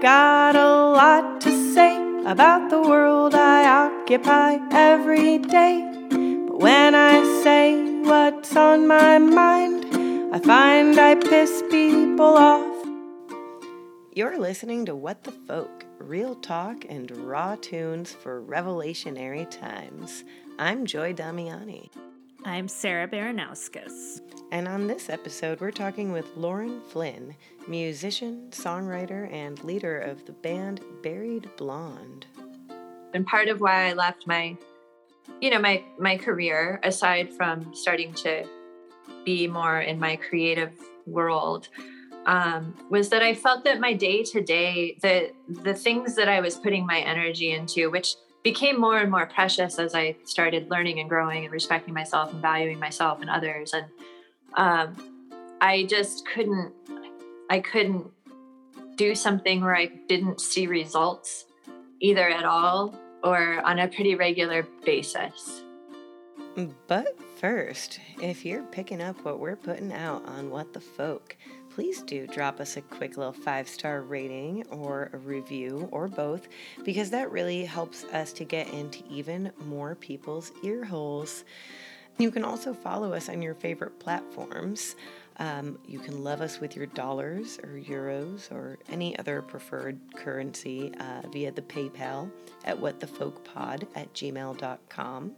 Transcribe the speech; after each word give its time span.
got 0.00 0.56
a 0.56 0.92
lot 0.92 1.42
to 1.42 1.74
say 1.74 1.94
about 2.24 2.70
the 2.70 2.80
world 2.80 3.34
I 3.34 3.68
occupy 3.68 4.56
every 4.70 5.36
day. 5.38 5.86
But 6.48 6.58
when 6.58 6.94
I 6.94 7.22
say 7.42 8.00
what's 8.02 8.56
on 8.56 8.86
my 8.86 9.18
mind, 9.18 10.34
I 10.34 10.38
find 10.38 10.98
I 10.98 11.16
piss 11.16 11.62
people 11.70 12.34
off. 12.36 12.86
You're 14.14 14.38
listening 14.38 14.86
to 14.86 14.96
What 14.96 15.24
the 15.24 15.32
Folk, 15.32 15.84
real 15.98 16.34
talk 16.36 16.86
and 16.88 17.10
raw 17.10 17.56
tunes 17.56 18.10
for 18.10 18.42
revelationary 18.42 19.50
times. 19.50 20.24
I'm 20.58 20.86
Joy 20.86 21.12
Damiani. 21.12 21.90
I'm 22.44 22.68
Sarah 22.68 23.06
Baranowskis. 23.06 24.20
And 24.50 24.66
on 24.66 24.86
this 24.86 25.10
episode, 25.10 25.60
we're 25.60 25.70
talking 25.70 26.10
with 26.10 26.26
Lauren 26.36 26.80
Flynn, 26.80 27.36
musician, 27.68 28.48
songwriter, 28.50 29.30
and 29.30 29.62
leader 29.62 29.98
of 29.98 30.24
the 30.24 30.32
band 30.32 30.80
Buried 31.02 31.50
Blonde. 31.56 32.24
And 33.12 33.26
part 33.26 33.48
of 33.48 33.60
why 33.60 33.90
I 33.90 33.92
left 33.92 34.26
my, 34.26 34.56
you 35.42 35.50
know, 35.50 35.58
my 35.58 35.84
my 35.98 36.16
career, 36.16 36.80
aside 36.82 37.30
from 37.30 37.74
starting 37.74 38.14
to 38.14 38.46
be 39.22 39.46
more 39.46 39.80
in 39.82 39.98
my 39.98 40.16
creative 40.16 40.72
world, 41.06 41.68
um, 42.24 42.74
was 42.88 43.10
that 43.10 43.22
I 43.22 43.34
felt 43.34 43.64
that 43.64 43.80
my 43.80 43.92
day 43.92 44.22
to 44.24 44.40
day, 44.40 44.96
the 45.02 45.32
the 45.46 45.74
things 45.74 46.14
that 46.14 46.28
I 46.28 46.40
was 46.40 46.56
putting 46.56 46.86
my 46.86 47.00
energy 47.00 47.52
into, 47.52 47.90
which 47.90 48.14
became 48.42 48.80
more 48.80 48.98
and 48.98 49.10
more 49.10 49.26
precious 49.26 49.78
as 49.78 49.94
I 49.94 50.16
started 50.24 50.70
learning 50.70 51.00
and 51.00 51.08
growing 51.08 51.44
and 51.44 51.52
respecting 51.52 51.92
myself 51.92 52.32
and 52.32 52.40
valuing 52.40 52.78
myself 52.78 53.20
and 53.20 53.28
others. 53.28 53.72
And 53.74 53.86
um, 54.54 55.56
I 55.60 55.84
just 55.84 56.26
couldn't, 56.26 56.72
I 57.50 57.60
couldn't 57.60 58.06
do 58.96 59.14
something 59.14 59.60
where 59.60 59.76
I 59.76 59.86
didn't 60.08 60.40
see 60.40 60.66
results 60.66 61.46
either 62.00 62.28
at 62.28 62.44
all 62.44 62.94
or 63.22 63.60
on 63.66 63.78
a 63.78 63.88
pretty 63.88 64.14
regular 64.14 64.66
basis. 64.84 65.62
But 66.86 67.18
first, 67.36 68.00
if 68.20 68.44
you're 68.44 68.62
picking 68.64 69.00
up 69.00 69.22
what 69.24 69.38
we're 69.38 69.56
putting 69.56 69.92
out 69.92 70.26
on 70.26 70.50
What 70.50 70.72
the 70.72 70.80
Folk, 70.80 71.36
please 71.80 72.02
do 72.02 72.26
drop 72.26 72.60
us 72.60 72.76
a 72.76 72.82
quick 72.82 73.16
little 73.16 73.32
five 73.32 73.66
star 73.66 74.02
rating 74.02 74.62
or 74.68 75.08
a 75.14 75.16
review 75.16 75.88
or 75.90 76.08
both 76.08 76.46
because 76.84 77.08
that 77.08 77.32
really 77.32 77.64
helps 77.64 78.04
us 78.12 78.34
to 78.34 78.44
get 78.44 78.68
into 78.68 79.02
even 79.08 79.50
more 79.64 79.94
people's 79.94 80.52
ear 80.62 80.84
holes. 80.84 81.44
You 82.18 82.30
can 82.30 82.44
also 82.44 82.74
follow 82.74 83.14
us 83.14 83.30
on 83.30 83.40
your 83.40 83.54
favorite 83.54 83.98
platforms. 83.98 84.94
Um, 85.38 85.78
you 85.86 85.98
can 85.98 86.22
love 86.22 86.42
us 86.42 86.60
with 86.60 86.76
your 86.76 86.84
dollars 86.84 87.58
or 87.62 87.70
euros 87.70 88.52
or 88.52 88.78
any 88.90 89.18
other 89.18 89.40
preferred 89.40 89.98
currency 90.14 90.92
uh, 91.00 91.26
via 91.32 91.50
the 91.50 91.62
PayPal 91.62 92.30
at 92.66 92.78
whatthefolkpod 92.78 93.86
at 93.94 94.12
gmail.com. 94.12 95.32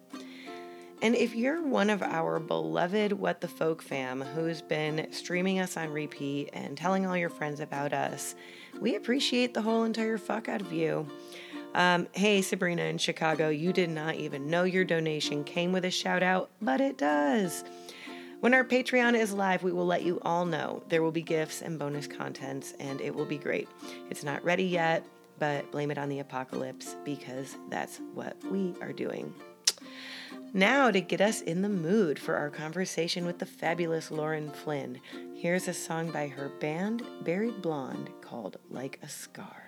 And 1.02 1.16
if 1.16 1.34
you're 1.34 1.60
one 1.60 1.90
of 1.90 2.00
our 2.00 2.38
beloved 2.38 3.12
What 3.12 3.40
the 3.40 3.48
Folk 3.48 3.82
fam 3.82 4.20
who's 4.20 4.62
been 4.62 5.08
streaming 5.10 5.58
us 5.58 5.76
on 5.76 5.90
repeat 5.90 6.50
and 6.52 6.78
telling 6.78 7.06
all 7.06 7.16
your 7.16 7.28
friends 7.28 7.58
about 7.58 7.92
us, 7.92 8.36
we 8.80 8.94
appreciate 8.94 9.52
the 9.52 9.62
whole 9.62 9.82
entire 9.82 10.16
fuck 10.16 10.48
out 10.48 10.60
of 10.60 10.72
you. 10.72 11.08
Um, 11.74 12.06
hey, 12.12 12.40
Sabrina 12.40 12.82
in 12.82 12.98
Chicago, 12.98 13.48
you 13.48 13.72
did 13.72 13.90
not 13.90 14.14
even 14.14 14.46
know 14.46 14.62
your 14.62 14.84
donation 14.84 15.42
came 15.42 15.72
with 15.72 15.84
a 15.84 15.90
shout 15.90 16.22
out, 16.22 16.50
but 16.60 16.80
it 16.80 16.98
does. 16.98 17.64
When 18.38 18.54
our 18.54 18.64
Patreon 18.64 19.18
is 19.18 19.32
live, 19.32 19.64
we 19.64 19.72
will 19.72 19.86
let 19.86 20.04
you 20.04 20.20
all 20.22 20.44
know. 20.44 20.84
There 20.88 21.02
will 21.02 21.10
be 21.10 21.22
gifts 21.22 21.62
and 21.62 21.80
bonus 21.80 22.06
contents, 22.06 22.74
and 22.78 23.00
it 23.00 23.12
will 23.12 23.24
be 23.24 23.38
great. 23.38 23.68
It's 24.08 24.22
not 24.22 24.44
ready 24.44 24.64
yet, 24.64 25.04
but 25.40 25.68
blame 25.72 25.90
it 25.90 25.98
on 25.98 26.08
the 26.08 26.20
apocalypse 26.20 26.94
because 27.04 27.56
that's 27.70 28.00
what 28.14 28.36
we 28.52 28.74
are 28.80 28.92
doing. 28.92 29.34
Now, 30.54 30.90
to 30.90 31.00
get 31.00 31.22
us 31.22 31.40
in 31.40 31.62
the 31.62 31.70
mood 31.70 32.18
for 32.18 32.36
our 32.36 32.50
conversation 32.50 33.24
with 33.24 33.38
the 33.38 33.46
fabulous 33.46 34.10
Lauren 34.10 34.50
Flynn, 34.50 35.00
here's 35.34 35.66
a 35.66 35.72
song 35.72 36.10
by 36.10 36.28
her 36.28 36.50
band, 36.60 37.02
Buried 37.22 37.62
Blonde, 37.62 38.10
called 38.20 38.58
Like 38.68 38.98
a 39.02 39.08
Scar. 39.08 39.61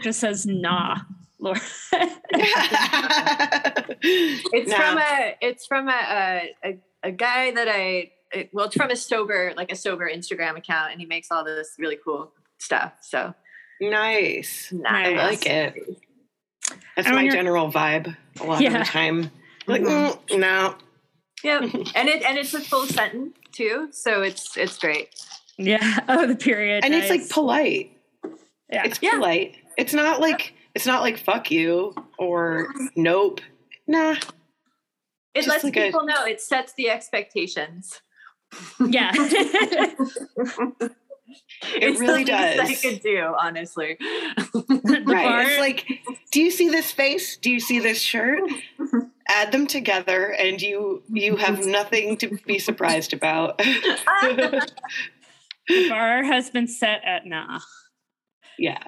Sweatshirt 0.00 0.04
just 0.04 0.20
says 0.20 0.46
nah, 0.46 0.96
Laura. 1.38 1.60
it's 4.02 4.70
nah. 4.70 4.76
from 4.76 4.98
a 4.98 5.36
it's 5.40 5.66
from 5.66 5.88
a, 5.88 6.50
a, 6.64 6.78
a 7.02 7.12
guy 7.12 7.52
that 7.52 7.68
I 7.68 8.10
it, 8.32 8.50
well 8.52 8.66
it's 8.66 8.76
from 8.76 8.90
a 8.90 8.96
sober 8.96 9.52
like 9.56 9.72
a 9.72 9.76
sober 9.76 10.10
Instagram 10.10 10.56
account 10.56 10.92
and 10.92 11.00
he 11.00 11.06
makes 11.06 11.30
all 11.30 11.44
this 11.44 11.74
really 11.78 11.98
cool 12.02 12.32
stuff. 12.58 12.92
So 13.00 13.34
nice. 13.80 14.72
nice. 14.72 15.06
I 15.06 15.10
like 15.14 15.46
it. 15.46 15.74
That's 16.96 17.08
my 17.08 17.28
general 17.28 17.70
vibe 17.72 18.16
a 18.40 18.44
lot 18.44 18.60
yeah. 18.60 18.68
of 18.68 18.86
the 18.86 18.92
time. 18.92 19.30
Like 19.66 19.82
mm-hmm. 19.82 20.34
mm, 20.34 20.40
no. 20.40 20.74
Yeah, 21.44 21.58
and 21.94 22.08
it 22.08 22.22
and 22.24 22.38
it's 22.38 22.54
a 22.54 22.60
full 22.60 22.86
sentence 22.86 23.36
too, 23.52 23.88
so 23.92 24.22
it's 24.22 24.56
it's 24.56 24.78
great. 24.78 25.14
Yeah. 25.58 26.00
Oh, 26.08 26.26
the 26.26 26.34
period. 26.34 26.82
And 26.82 26.92
nice. 26.92 27.04
it's 27.04 27.10
like 27.10 27.28
polite. 27.28 27.92
Yeah. 28.68 28.84
It's 28.84 28.98
yeah. 29.00 29.12
polite. 29.12 29.56
It's 29.76 29.94
not 29.94 30.20
like 30.20 30.54
it's 30.74 30.86
not 30.86 31.02
like 31.02 31.18
fuck 31.18 31.50
you 31.50 31.94
or 32.18 32.68
nope. 32.96 33.40
Nah. 33.86 34.16
It 35.34 35.46
lets 35.46 35.64
like 35.64 35.74
people 35.74 36.00
a, 36.00 36.06
know. 36.06 36.24
It 36.24 36.40
sets 36.40 36.72
the 36.74 36.90
expectations. 36.90 38.00
Yeah. 38.84 39.12
it 39.14 40.92
it's 41.64 42.00
really 42.00 42.24
does. 42.24 42.58
I 42.58 42.74
could 42.74 43.00
do, 43.00 43.34
honestly. 43.38 43.96
right. 43.98 45.46
It's 45.46 45.60
like, 45.60 45.86
do 46.32 46.40
you 46.40 46.50
see 46.50 46.68
this 46.68 46.90
face? 46.90 47.36
Do 47.36 47.50
you 47.50 47.60
see 47.60 47.78
this 47.78 48.00
shirt? 48.00 48.40
Add 49.28 49.52
them 49.52 49.66
together, 49.66 50.26
and 50.32 50.60
you 50.60 51.04
you 51.08 51.36
have 51.36 51.64
nothing 51.64 52.16
to 52.18 52.36
be 52.46 52.58
surprised 52.58 53.12
about. 53.12 53.58
the 53.58 54.68
bar 55.88 56.24
has 56.24 56.50
been 56.50 56.66
set 56.66 57.02
at 57.04 57.26
nah. 57.26 57.60
Yeah. 58.58 58.82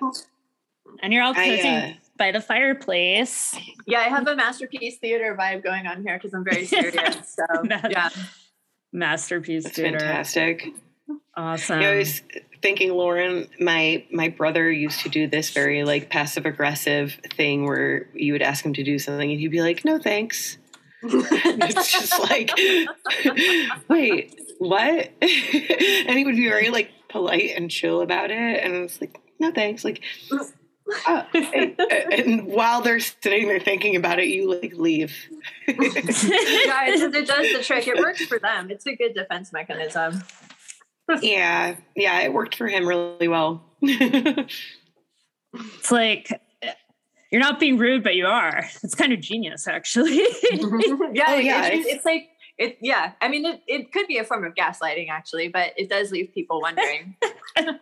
And 1.02 1.12
you're 1.12 1.24
all 1.24 1.34
cozy 1.34 1.68
uh, 1.68 1.92
by 2.16 2.30
the 2.30 2.40
fireplace. 2.40 3.56
Yeah, 3.86 3.98
I 3.98 4.04
have 4.04 4.26
a 4.28 4.36
masterpiece 4.36 4.98
theater 4.98 5.36
vibe 5.38 5.64
going 5.64 5.86
on 5.86 6.02
here 6.04 6.16
because 6.16 6.32
I'm 6.32 6.44
very 6.44 6.64
serious. 6.66 7.34
So 7.34 7.44
yeah. 7.90 8.08
Masterpiece 8.92 9.64
That's 9.64 9.76
theater. 9.76 9.98
Fantastic. 9.98 10.68
Awesome. 11.36 11.80
You 11.80 11.86
know, 11.86 11.92
I 11.92 11.96
was 11.98 12.22
thinking, 12.62 12.92
Lauren, 12.92 13.48
my 13.58 14.04
my 14.12 14.28
brother 14.28 14.70
used 14.70 15.00
to 15.00 15.08
do 15.08 15.26
this 15.26 15.50
very 15.50 15.82
like 15.82 16.08
passive 16.08 16.46
aggressive 16.46 17.18
thing 17.34 17.66
where 17.66 18.08
you 18.14 18.32
would 18.32 18.42
ask 18.42 18.64
him 18.64 18.74
to 18.74 18.84
do 18.84 18.98
something 18.98 19.30
and 19.30 19.40
he'd 19.40 19.48
be 19.48 19.62
like, 19.62 19.84
"No, 19.84 19.98
thanks." 19.98 20.58
it's 21.02 21.92
just 21.92 22.20
like, 22.20 22.52
wait, 23.88 24.40
what? 24.58 25.10
and 25.20 26.16
he 26.16 26.24
would 26.24 26.36
be 26.36 26.48
very 26.48 26.70
like 26.70 26.90
polite 27.08 27.52
and 27.56 27.68
chill 27.70 28.02
about 28.02 28.30
it, 28.30 28.62
and 28.62 28.74
it's 28.74 29.00
like, 29.00 29.18
no, 29.40 29.50
thanks. 29.50 29.84
Like, 29.84 30.02
Uh, 31.06 31.24
and, 31.34 31.80
and, 31.80 32.46
while 32.46 32.80
they're 32.80 33.00
sitting 33.00 33.48
there 33.48 33.58
thinking 33.58 33.96
about 33.96 34.18
it, 34.18 34.28
you 34.28 34.48
like 34.48 34.72
leave. 34.74 35.14
yeah, 35.66 35.74
it, 35.76 37.14
it 37.14 37.26
does 37.26 37.52
the 37.52 37.62
trick. 37.62 37.88
It 37.88 37.98
works 37.98 38.24
for 38.26 38.38
them. 38.38 38.70
It's 38.70 38.86
a 38.86 38.94
good 38.94 39.14
defense 39.14 39.52
mechanism. 39.52 40.22
yeah, 41.20 41.76
yeah, 41.96 42.20
it 42.20 42.32
worked 42.32 42.54
for 42.54 42.68
him 42.68 42.86
really 42.86 43.28
well. 43.28 43.64
it's 43.82 44.52
like 45.90 46.40
you're 47.32 47.40
not 47.40 47.58
being 47.58 47.78
rude, 47.78 48.04
but 48.04 48.14
you 48.14 48.26
are. 48.26 48.62
It's 48.82 48.94
kind 48.94 49.12
of 49.12 49.20
genius, 49.20 49.66
actually. 49.66 50.16
yeah, 50.52 51.24
oh, 51.28 51.36
yeah. 51.36 51.66
It's, 51.68 51.88
it's, 51.88 52.04
like 52.04 52.28
it. 52.58 52.78
Yeah, 52.80 53.12
I 53.20 53.28
mean, 53.28 53.44
it, 53.44 53.62
it 53.66 53.92
could 53.92 54.06
be 54.06 54.18
a 54.18 54.24
form 54.24 54.44
of 54.44 54.54
gaslighting, 54.54 55.08
actually, 55.08 55.48
but 55.48 55.72
it 55.76 55.88
does 55.88 56.10
leave 56.10 56.32
people 56.32 56.60
wondering. 56.60 57.16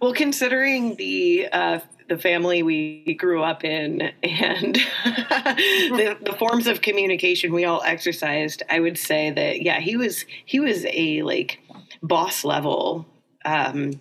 well, 0.00 0.12
considering 0.12 0.96
the 0.96 1.48
uh, 1.52 1.80
the 2.08 2.18
family 2.18 2.62
we 2.62 3.14
grew 3.14 3.42
up 3.42 3.64
in 3.64 4.02
and 4.22 4.74
the, 5.04 6.16
the, 6.20 6.32
forms 6.38 6.66
of 6.66 6.82
communication 6.82 7.52
we 7.52 7.64
all 7.64 7.82
exercised, 7.82 8.62
I 8.68 8.80
would 8.80 8.98
say 8.98 9.30
that 9.30 9.62
yeah, 9.62 9.80
he 9.80 9.96
was 9.96 10.24
he 10.44 10.60
was 10.60 10.84
a 10.86 11.22
like 11.22 11.60
boss 12.02 12.44
level. 12.44 13.06
Um, 13.44 14.00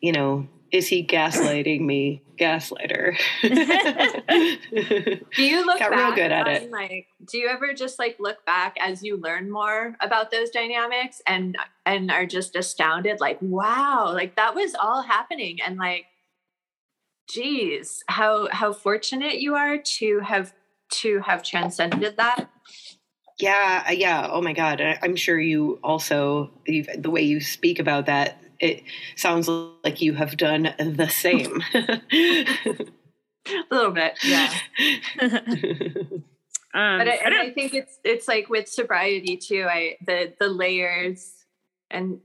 you 0.00 0.12
know, 0.12 0.46
is 0.72 0.88
he 0.88 1.06
gaslighting 1.06 1.80
me? 1.80 2.22
Gaslighter. 2.38 3.16
do 5.36 5.42
you 5.42 5.64
look 5.64 5.78
Got 5.78 5.90
real 5.90 6.14
good 6.14 6.32
at 6.32 6.46
it. 6.48 6.70
Like, 6.70 7.06
do 7.30 7.38
you 7.38 7.48
ever 7.48 7.72
just 7.72 7.98
like 7.98 8.16
look 8.18 8.44
back 8.44 8.76
as 8.80 9.02
you 9.02 9.16
learn 9.16 9.50
more 9.50 9.96
about 10.00 10.30
those 10.30 10.50
dynamics 10.50 11.22
and 11.26 11.56
and 11.86 12.10
are 12.10 12.26
just 12.26 12.56
astounded? 12.56 13.20
Like, 13.20 13.38
wow, 13.40 14.12
like 14.12 14.36
that 14.36 14.54
was 14.54 14.74
all 14.74 15.02
happening, 15.02 15.58
and 15.64 15.78
like, 15.78 16.06
geez, 17.30 18.04
how 18.08 18.48
how 18.50 18.72
fortunate 18.72 19.40
you 19.40 19.54
are 19.54 19.78
to 19.78 20.20
have 20.20 20.52
to 20.90 21.20
have 21.20 21.42
transcended 21.42 22.16
that. 22.16 22.50
Yeah, 23.38 23.84
uh, 23.88 23.92
yeah. 23.92 24.28
Oh 24.30 24.40
my 24.40 24.52
God. 24.52 24.80
I'm 24.80 25.16
sure 25.16 25.38
you 25.38 25.78
also, 25.84 26.50
the 26.66 27.10
way 27.10 27.22
you 27.22 27.40
speak 27.40 27.78
about 27.78 28.06
that 28.06 28.40
it 28.60 28.82
sounds 29.16 29.48
like 29.48 30.00
you 30.00 30.14
have 30.14 30.36
done 30.36 30.74
the 30.78 31.08
same. 31.08 31.62
a 33.72 33.74
little 33.74 33.92
bit, 33.92 34.18
yeah. 34.24 34.52
um, 35.20 35.30
but 36.72 37.08
I, 37.08 37.20
and 37.24 37.34
I 37.34 37.50
think 37.52 37.74
it's 37.74 37.98
it's 38.04 38.28
like 38.28 38.48
with 38.48 38.68
sobriety 38.68 39.36
too. 39.36 39.66
I 39.68 39.96
the 40.04 40.32
the 40.38 40.48
layers 40.48 41.32
and 41.90 42.20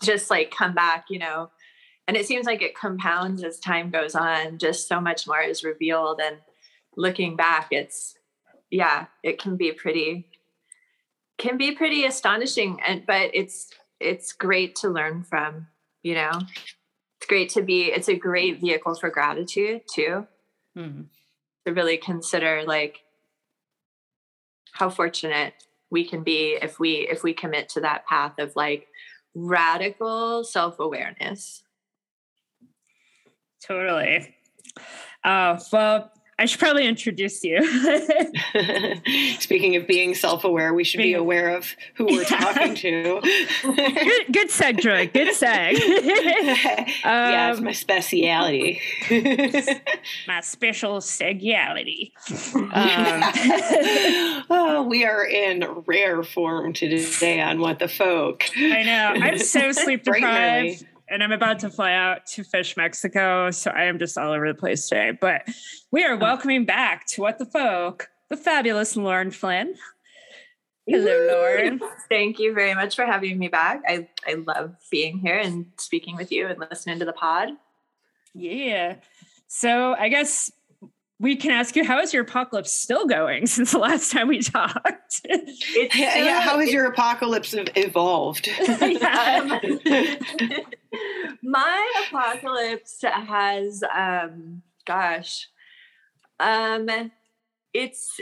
just 0.00 0.30
like 0.30 0.50
come 0.50 0.74
back, 0.74 1.06
you 1.08 1.18
know. 1.18 1.50
And 2.08 2.16
it 2.16 2.26
seems 2.26 2.46
like 2.46 2.62
it 2.62 2.74
compounds 2.74 3.44
as 3.44 3.58
time 3.60 3.90
goes 3.90 4.14
on. 4.14 4.58
Just 4.58 4.88
so 4.88 5.00
much 5.00 5.26
more 5.26 5.40
is 5.40 5.62
revealed, 5.62 6.20
and 6.22 6.36
looking 6.96 7.36
back, 7.36 7.68
it's 7.70 8.16
yeah, 8.70 9.06
it 9.22 9.40
can 9.40 9.56
be 9.56 9.72
pretty 9.72 10.26
can 11.38 11.56
be 11.56 11.72
pretty 11.72 12.04
astonishing 12.04 12.78
and 12.86 13.04
but 13.06 13.30
it's 13.34 13.70
it's 13.98 14.32
great 14.32 14.76
to 14.76 14.88
learn 14.88 15.24
from 15.24 15.66
you 16.02 16.14
know? 16.14 16.30
It's 17.18 17.28
great 17.28 17.50
to 17.50 17.62
be 17.62 17.84
it's 17.84 18.08
a 18.08 18.16
great 18.16 18.60
vehicle 18.60 18.94
for 18.94 19.10
gratitude 19.10 19.82
too. 19.92 20.26
Mm-hmm. 20.76 21.02
to 21.66 21.72
really 21.74 21.98
consider 21.98 22.62
like 22.66 23.00
how 24.72 24.88
fortunate 24.88 25.52
we 25.90 26.02
can 26.04 26.22
be 26.22 26.58
if 26.60 26.80
we 26.80 27.06
if 27.10 27.22
we 27.22 27.34
commit 27.34 27.68
to 27.70 27.80
that 27.82 28.06
path 28.06 28.38
of 28.38 28.56
like 28.56 28.88
radical 29.34 30.44
self-awareness. 30.44 31.62
Totally. 33.64 34.34
Uh, 35.22 35.60
well 35.72 36.10
I 36.42 36.46
should 36.46 36.58
probably 36.58 36.88
introduce 36.88 37.44
you. 37.44 37.62
Speaking 39.38 39.76
of 39.76 39.86
being 39.86 40.12
self-aware, 40.16 40.74
we 40.74 40.82
should 40.82 40.98
being, 40.98 41.10
be 41.10 41.14
aware 41.14 41.56
of 41.56 41.76
who 41.94 42.06
we're 42.06 42.24
talking 42.24 42.74
to. 42.74 43.20
good, 43.62 44.32
good 44.32 44.48
seg, 44.48 44.80
Joy. 44.80 45.06
Good 45.06 45.36
seg. 45.36 45.76
um, 45.78 46.90
yeah, 47.04 47.52
it's 47.52 47.60
my 47.60 47.70
speciality. 47.70 48.80
my 50.26 50.40
special 50.40 50.96
segiality. 50.96 52.10
Um, 52.56 54.44
oh, 54.50 54.84
we 54.88 55.04
are 55.04 55.24
in 55.24 55.64
rare 55.86 56.24
form 56.24 56.72
today 56.72 57.40
on 57.40 57.60
What 57.60 57.78
the 57.78 57.86
Folk. 57.86 58.42
I 58.56 58.82
know. 58.82 59.12
I'm 59.14 59.38
so 59.38 59.70
sleep 59.70 60.02
deprived 60.02 60.84
and 61.12 61.22
I'm 61.22 61.30
about 61.30 61.58
to 61.58 61.68
fly 61.68 61.92
out 61.92 62.24
to 62.28 62.42
Fish, 62.42 62.74
Mexico. 62.76 63.50
So 63.50 63.70
I 63.70 63.84
am 63.84 63.98
just 63.98 64.16
all 64.16 64.32
over 64.32 64.48
the 64.48 64.58
place 64.58 64.88
today. 64.88 65.12
But 65.12 65.46
we 65.90 66.04
are 66.04 66.14
oh. 66.14 66.18
welcoming 66.18 66.64
back 66.64 67.06
to 67.08 67.20
What 67.20 67.38
the 67.38 67.44
Folk, 67.44 68.08
the 68.30 68.36
fabulous 68.36 68.96
Lauren 68.96 69.30
Flynn. 69.30 69.74
Hello, 70.86 71.28
Lauren. 71.30 71.80
Thank 72.08 72.38
you 72.38 72.54
very 72.54 72.74
much 72.74 72.96
for 72.96 73.04
having 73.04 73.38
me 73.38 73.48
back. 73.48 73.82
I, 73.86 74.08
I 74.26 74.34
love 74.34 74.74
being 74.90 75.18
here 75.18 75.38
and 75.38 75.66
speaking 75.76 76.16
with 76.16 76.32
you 76.32 76.48
and 76.48 76.58
listening 76.58 76.98
to 76.98 77.04
the 77.04 77.12
pod. 77.12 77.50
Yeah. 78.34 78.96
So 79.46 79.94
I 79.94 80.08
guess 80.08 80.50
we 81.22 81.36
can 81.36 81.52
ask 81.52 81.76
you 81.76 81.84
how 81.84 82.00
is 82.00 82.12
your 82.12 82.24
apocalypse 82.24 82.72
still 82.72 83.06
going 83.06 83.46
since 83.46 83.72
the 83.72 83.78
last 83.78 84.10
time 84.10 84.28
we 84.28 84.40
talked? 84.40 85.20
It's 85.24 85.96
yeah, 85.96 86.18
yeah, 86.18 86.40
how 86.40 86.58
has 86.58 86.72
your 86.72 86.86
apocalypse 86.86 87.54
evolved? 87.56 88.48
My 91.42 92.04
apocalypse 92.08 93.02
has 93.02 93.84
um 93.94 94.62
gosh 94.84 95.48
um 96.40 96.88
it's 97.72 98.20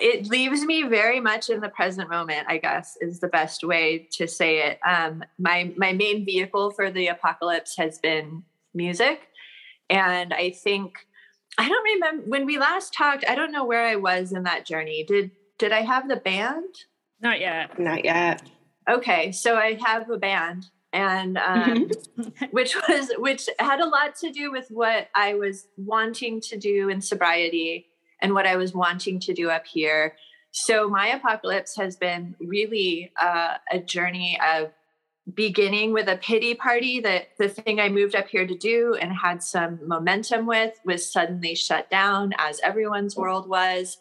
it 0.00 0.28
leaves 0.28 0.64
me 0.64 0.84
very 0.84 1.20
much 1.20 1.50
in 1.50 1.60
the 1.60 1.68
present 1.68 2.08
moment 2.08 2.46
i 2.48 2.58
guess 2.58 2.96
is 3.00 3.18
the 3.18 3.28
best 3.28 3.64
way 3.64 4.08
to 4.12 4.28
say 4.28 4.68
it. 4.68 4.78
Um 4.88 5.24
my 5.38 5.72
my 5.76 5.92
main 5.92 6.24
vehicle 6.24 6.70
for 6.70 6.92
the 6.92 7.08
apocalypse 7.08 7.76
has 7.76 7.98
been 7.98 8.44
music 8.72 9.20
and 9.90 10.32
i 10.32 10.50
think 10.50 10.94
I 11.58 11.68
don't 11.68 11.84
remember 11.84 12.24
when 12.28 12.46
we 12.46 12.58
last 12.58 12.94
talked. 12.94 13.24
I 13.28 13.34
don't 13.34 13.52
know 13.52 13.64
where 13.64 13.86
I 13.86 13.96
was 13.96 14.32
in 14.32 14.42
that 14.44 14.66
journey. 14.66 15.04
Did 15.04 15.30
did 15.58 15.72
I 15.72 15.82
have 15.82 16.08
the 16.08 16.16
band? 16.16 16.74
Not 17.20 17.40
yet. 17.40 17.78
Not 17.78 18.04
yet. 18.04 18.42
Okay, 18.90 19.32
so 19.32 19.56
I 19.56 19.78
have 19.82 20.10
a 20.10 20.18
band, 20.18 20.66
and 20.92 21.38
um, 21.38 21.90
which 22.50 22.76
was 22.88 23.10
which 23.18 23.48
had 23.58 23.80
a 23.80 23.86
lot 23.86 24.16
to 24.16 24.30
do 24.30 24.50
with 24.50 24.68
what 24.70 25.08
I 25.14 25.34
was 25.34 25.66
wanting 25.76 26.40
to 26.42 26.58
do 26.58 26.88
in 26.88 27.00
sobriety 27.00 27.86
and 28.20 28.34
what 28.34 28.46
I 28.46 28.56
was 28.56 28.74
wanting 28.74 29.20
to 29.20 29.34
do 29.34 29.50
up 29.50 29.66
here. 29.66 30.16
So 30.50 30.88
my 30.88 31.08
apocalypse 31.08 31.76
has 31.76 31.96
been 31.96 32.36
really 32.40 33.12
uh, 33.20 33.54
a 33.70 33.78
journey 33.80 34.38
of 34.40 34.70
beginning 35.32 35.92
with 35.92 36.08
a 36.08 36.18
pity 36.18 36.54
party 36.54 37.00
that 37.00 37.28
the 37.38 37.48
thing 37.48 37.80
I 37.80 37.88
moved 37.88 38.14
up 38.14 38.28
here 38.28 38.46
to 38.46 38.56
do 38.56 38.94
and 39.00 39.12
had 39.12 39.42
some 39.42 39.80
momentum 39.86 40.46
with 40.46 40.78
was 40.84 41.10
suddenly 41.10 41.54
shut 41.54 41.88
down, 41.88 42.32
as 42.38 42.60
everyone's 42.60 43.16
world 43.16 43.48
was. 43.48 43.96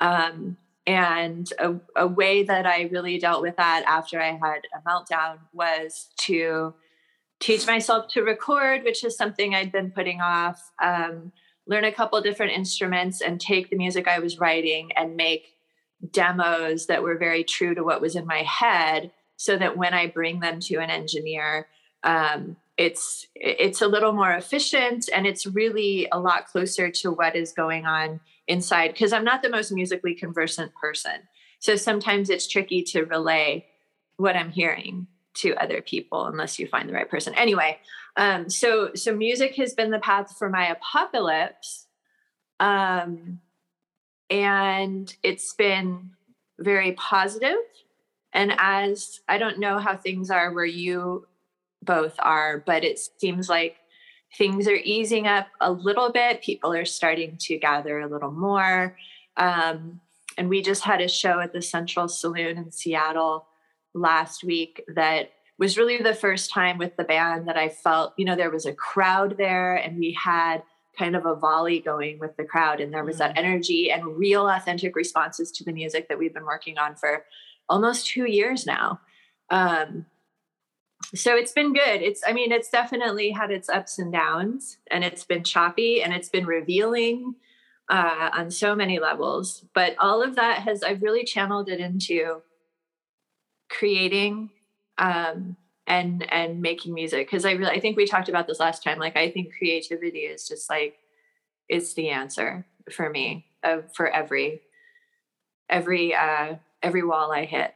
Um, 0.00 0.56
and 0.86 1.50
a, 1.58 1.74
a, 1.96 2.06
way 2.06 2.44
that 2.44 2.64
I 2.64 2.82
really 2.92 3.18
dealt 3.18 3.42
with 3.42 3.56
that 3.56 3.84
after 3.86 4.20
I 4.20 4.38
had 4.40 4.62
a 4.72 4.88
meltdown 4.88 5.38
was 5.52 6.10
to 6.18 6.74
teach 7.40 7.66
myself 7.66 8.06
to 8.08 8.22
record, 8.22 8.84
which 8.84 9.02
is 9.02 9.16
something 9.16 9.54
I'd 9.54 9.72
been 9.72 9.90
putting 9.90 10.20
off, 10.20 10.70
um, 10.82 11.32
learn 11.66 11.84
a 11.84 11.92
couple 11.92 12.20
different 12.20 12.52
instruments, 12.52 13.20
and 13.20 13.40
take 13.40 13.70
the 13.70 13.76
music 13.76 14.06
I 14.06 14.20
was 14.20 14.38
writing 14.38 14.90
and 14.96 15.16
make 15.16 15.56
demos 16.12 16.86
that 16.86 17.02
were 17.02 17.16
very 17.16 17.42
true 17.42 17.74
to 17.74 17.82
what 17.82 18.00
was 18.00 18.14
in 18.14 18.26
my 18.26 18.42
head 18.42 19.10
so 19.36 19.56
that 19.56 19.76
when 19.76 19.94
I 19.94 20.06
bring 20.06 20.40
them 20.40 20.60
to 20.60 20.76
an 20.76 20.90
engineer, 20.90 21.68
um, 22.02 22.56
it's 22.76 23.26
it's 23.34 23.80
a 23.80 23.86
little 23.86 24.12
more 24.12 24.32
efficient 24.32 25.08
and 25.14 25.26
it's 25.26 25.46
really 25.46 26.08
a 26.12 26.18
lot 26.18 26.46
closer 26.46 26.90
to 26.90 27.10
what 27.10 27.34
is 27.34 27.52
going 27.52 27.86
on 27.86 28.20
inside 28.46 28.88
because 28.88 29.12
I'm 29.12 29.24
not 29.24 29.42
the 29.42 29.48
most 29.48 29.72
musically 29.72 30.14
conversant 30.14 30.74
person. 30.74 31.22
So 31.58 31.76
sometimes 31.76 32.28
it's 32.28 32.46
tricky 32.46 32.82
to 32.82 33.04
relay 33.04 33.66
what 34.16 34.36
I'm 34.36 34.50
hearing 34.50 35.06
to 35.34 35.54
other 35.54 35.80
people 35.80 36.26
unless 36.26 36.58
you 36.58 36.66
find 36.66 36.88
the 36.88 36.92
right 36.92 37.08
person. 37.08 37.34
Anyway, 37.34 37.78
um, 38.16 38.48
so 38.48 38.90
so 38.94 39.14
music 39.14 39.56
has 39.56 39.74
been 39.74 39.90
the 39.90 39.98
path 39.98 40.36
for 40.38 40.48
my 40.48 40.68
apocalypse, 40.68 41.86
um, 42.60 43.40
and 44.30 45.14
it's 45.22 45.54
been 45.54 46.10
very 46.58 46.92
positive 46.92 47.56
and 48.32 48.52
as 48.58 49.20
I 49.28 49.38
don't 49.38 49.58
know 49.58 49.78
how 49.78 49.96
things 49.96 50.30
are 50.30 50.52
where 50.52 50.64
you 50.64 51.26
both 51.82 52.14
are, 52.18 52.62
but 52.66 52.84
it 52.84 52.98
seems 53.18 53.48
like 53.48 53.76
things 54.36 54.68
are 54.68 54.76
easing 54.76 55.26
up 55.26 55.46
a 55.60 55.72
little 55.72 56.10
bit. 56.10 56.42
People 56.42 56.72
are 56.72 56.84
starting 56.84 57.36
to 57.40 57.58
gather 57.58 58.00
a 58.00 58.08
little 58.08 58.32
more. 58.32 58.96
Um, 59.36 60.00
and 60.36 60.48
we 60.48 60.62
just 60.62 60.82
had 60.82 61.00
a 61.00 61.08
show 61.08 61.40
at 61.40 61.52
the 61.52 61.62
Central 61.62 62.08
Saloon 62.08 62.58
in 62.58 62.70
Seattle 62.70 63.46
last 63.94 64.44
week 64.44 64.84
that 64.94 65.30
was 65.58 65.78
really 65.78 65.98
the 65.98 66.14
first 66.14 66.50
time 66.50 66.76
with 66.76 66.96
the 66.96 67.04
band 67.04 67.48
that 67.48 67.56
I 67.56 67.70
felt, 67.70 68.12
you 68.18 68.26
know, 68.26 68.36
there 68.36 68.50
was 68.50 68.66
a 68.66 68.74
crowd 68.74 69.36
there 69.38 69.74
and 69.76 69.98
we 69.98 70.16
had 70.22 70.62
kind 70.98 71.16
of 71.16 71.24
a 71.24 71.34
volley 71.34 71.80
going 71.80 72.18
with 72.18 72.36
the 72.36 72.44
crowd 72.44 72.80
and 72.80 72.92
there 72.92 73.04
was 73.04 73.18
that 73.18 73.34
mm. 73.34 73.38
energy 73.38 73.90
and 73.90 74.18
real 74.18 74.48
authentic 74.48 74.96
responses 74.96 75.50
to 75.52 75.64
the 75.64 75.72
music 75.72 76.08
that 76.08 76.18
we've 76.18 76.34
been 76.34 76.44
working 76.44 76.78
on 76.78 76.94
for 76.94 77.24
almost 77.68 78.06
two 78.06 78.26
years 78.26 78.66
now. 78.66 79.00
Um, 79.50 80.06
so 81.14 81.36
it's 81.36 81.52
been 81.52 81.72
good. 81.72 82.02
It's 82.02 82.22
i 82.26 82.32
mean 82.32 82.52
it's 82.52 82.70
definitely 82.70 83.30
had 83.30 83.50
its 83.50 83.68
ups 83.68 83.98
and 83.98 84.12
downs 84.12 84.78
and 84.90 85.04
it's 85.04 85.24
been 85.24 85.44
choppy 85.44 86.02
and 86.02 86.12
it's 86.12 86.28
been 86.28 86.46
revealing 86.46 87.34
uh, 87.88 88.30
on 88.32 88.50
so 88.50 88.74
many 88.74 88.98
levels. 88.98 89.64
But 89.74 89.94
all 90.00 90.22
of 90.22 90.36
that 90.36 90.60
has 90.60 90.82
i've 90.82 91.02
really 91.02 91.24
channeled 91.24 91.68
it 91.68 91.80
into 91.80 92.42
creating 93.68 94.50
um, 94.98 95.56
and 95.86 96.30
and 96.32 96.60
making 96.60 96.94
music. 96.94 97.26
Because 97.26 97.44
i 97.44 97.52
really 97.52 97.70
i 97.70 97.80
think 97.80 97.96
we 97.96 98.06
talked 98.06 98.28
about 98.28 98.46
this 98.46 98.60
last 98.60 98.82
time. 98.82 98.98
Like 98.98 99.16
i 99.16 99.30
think 99.30 99.54
creativity 99.56 100.20
is 100.20 100.48
just 100.48 100.68
like 100.68 100.96
it's 101.68 101.94
the 101.94 102.10
answer 102.10 102.66
for 102.90 103.10
me 103.10 103.46
of 103.62 103.94
for 103.94 104.08
every 104.08 104.62
every 105.68 106.14
uh 106.14 106.54
every 106.82 107.02
wall 107.02 107.32
i 107.32 107.44
hit. 107.44 107.72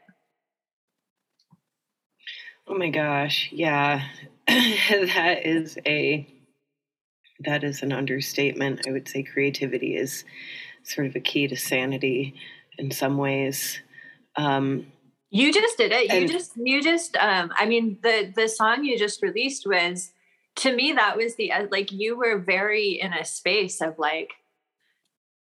Oh 2.66 2.76
my 2.76 2.90
gosh 2.90 3.48
yeah. 3.52 4.02
That 4.48 5.46
is 5.46 5.78
a 5.86 6.26
that 7.40 7.64
is 7.64 7.82
an 7.82 7.92
understatement. 7.92 8.86
I 8.86 8.92
would 8.92 9.08
say 9.08 9.22
creativity 9.22 9.96
is 9.96 10.24
sort 10.82 11.06
of 11.06 11.16
a 11.16 11.20
key 11.20 11.46
to 11.48 11.56
sanity 11.56 12.34
in 12.78 12.90
some 12.90 13.16
ways. 13.16 13.80
Um 14.36 14.86
you 15.30 15.52
just 15.52 15.78
did 15.78 15.92
it. 15.92 16.12
You 16.12 16.20
and, 16.20 16.30
just 16.30 16.52
you 16.56 16.82
just 16.82 17.16
um 17.16 17.52
I 17.56 17.66
mean 17.66 17.98
the 18.02 18.32
the 18.34 18.48
song 18.48 18.84
you 18.84 18.98
just 18.98 19.22
released 19.22 19.66
was 19.66 20.12
to 20.56 20.74
me 20.74 20.92
that 20.92 21.16
was 21.16 21.36
the 21.36 21.52
uh, 21.52 21.66
like 21.70 21.92
you 21.92 22.16
were 22.16 22.38
very 22.38 23.00
in 23.00 23.12
a 23.12 23.24
space 23.24 23.80
of 23.80 23.98
like 23.98 24.32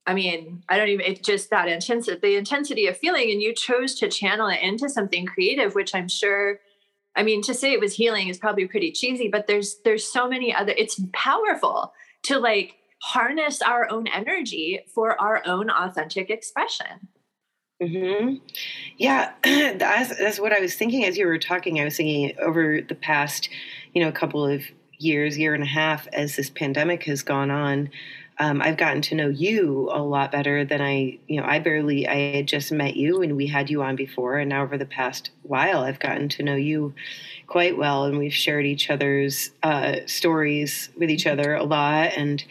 I 0.08 0.14
mean, 0.14 0.64
I 0.68 0.78
don't 0.78 0.90
even 0.90 1.06
it's 1.06 1.22
just 1.22 1.50
that 1.52 1.68
intensity 1.68 2.20
the 2.22 2.36
intensity 2.36 2.88
of 2.88 2.98
feeling 2.98 3.32
and 3.32 3.42
you 3.42 3.54
chose 3.54 3.96
to 3.96 4.10
channel 4.10 4.48
it 4.48 4.60
into 4.62 4.90
something 4.90 5.26
creative 5.26 5.76
which 5.76 5.94
I'm 5.94 6.08
sure 6.08 6.60
I 7.16 7.24
mean 7.24 7.42
to 7.44 7.54
say 7.54 7.72
it 7.72 7.80
was 7.80 7.94
healing 7.94 8.28
is 8.28 8.40
probably 8.40 8.68
pretty 8.68 8.92
cheesy 8.92 9.28
but 9.28 9.46
there's 9.48 9.78
there's 9.86 10.12
so 10.12 10.28
many 10.28 10.54
other 10.54 10.74
it's 10.76 11.00
powerful 11.14 11.94
to 12.24 12.40
like 12.40 12.76
harness 13.02 13.62
our 13.62 13.90
own 13.92 14.08
energy 14.08 14.82
for 14.94 15.20
our 15.20 15.42
own 15.46 15.70
authentic 15.70 16.30
expression. 16.30 17.08
Mm-hmm. 17.82 18.36
Yeah, 18.98 19.32
that's 19.44 20.18
that's 20.18 20.40
what 20.40 20.54
I 20.54 20.60
was 20.60 20.76
thinking 20.76 21.06
as 21.06 21.18
you 21.18 21.26
were 21.26 21.40
talking. 21.40 21.80
I 21.80 21.86
was 21.86 21.98
thinking 21.98 22.38
over 22.40 22.80
the 22.82 22.96
past, 22.96 23.50
you 23.94 24.02
know, 24.02 24.08
a 24.08 24.14
couple 24.14 24.46
of 24.46 24.64
years, 25.00 25.38
year 25.38 25.56
and 25.56 25.64
a 25.64 25.68
half, 25.68 26.08
as 26.14 26.36
this 26.36 26.52
pandemic 26.52 27.04
has 27.04 27.24
gone 27.24 27.50
on. 27.50 27.90
Um, 28.42 28.60
I've 28.60 28.78
gotten 28.78 29.04
to 29.04 29.16
know 29.16 29.30
you 29.30 29.88
a 29.94 30.02
lot 30.02 30.32
better 30.32 30.66
than 30.66 30.82
I, 30.82 31.20
you 31.28 31.40
know, 31.40 31.46
I 31.46 31.60
barely, 31.60 32.08
I 32.08 32.38
had 32.38 32.48
just 32.48 32.72
met 32.72 32.96
you 32.96 33.22
and 33.22 33.38
we 33.38 33.46
had 33.46 33.70
you 33.70 33.84
on 33.84 33.96
before. 33.96 34.40
And 34.40 34.50
now 34.50 34.64
over 34.64 34.80
the 34.80 34.86
past 34.86 35.30
while, 35.44 35.82
I've 35.82 36.00
gotten 36.00 36.28
to 36.30 36.44
know 36.44 36.56
you 36.56 36.96
quite 37.46 37.78
well 37.78 38.06
and 38.06 38.18
we've 38.18 38.34
shared 38.34 38.66
each 38.66 38.90
other's 38.90 39.52
uh, 39.62 39.98
stories 40.08 40.90
with 40.98 41.12
each 41.12 41.28
other 41.28 41.54
a 41.54 41.64
lot. 41.64 42.18
And 42.18 42.44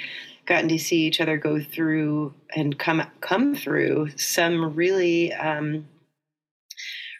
gotten 0.46 0.68
to 0.68 0.78
see 0.78 1.06
each 1.06 1.20
other 1.20 1.36
go 1.36 1.60
through 1.60 2.34
and 2.54 2.78
come 2.78 3.02
come 3.20 3.56
through 3.56 4.10
some 4.16 4.74
really 4.74 5.32
um, 5.32 5.86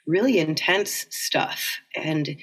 really 0.07 0.39
intense 0.39 1.07
stuff 1.11 1.81
and 1.95 2.37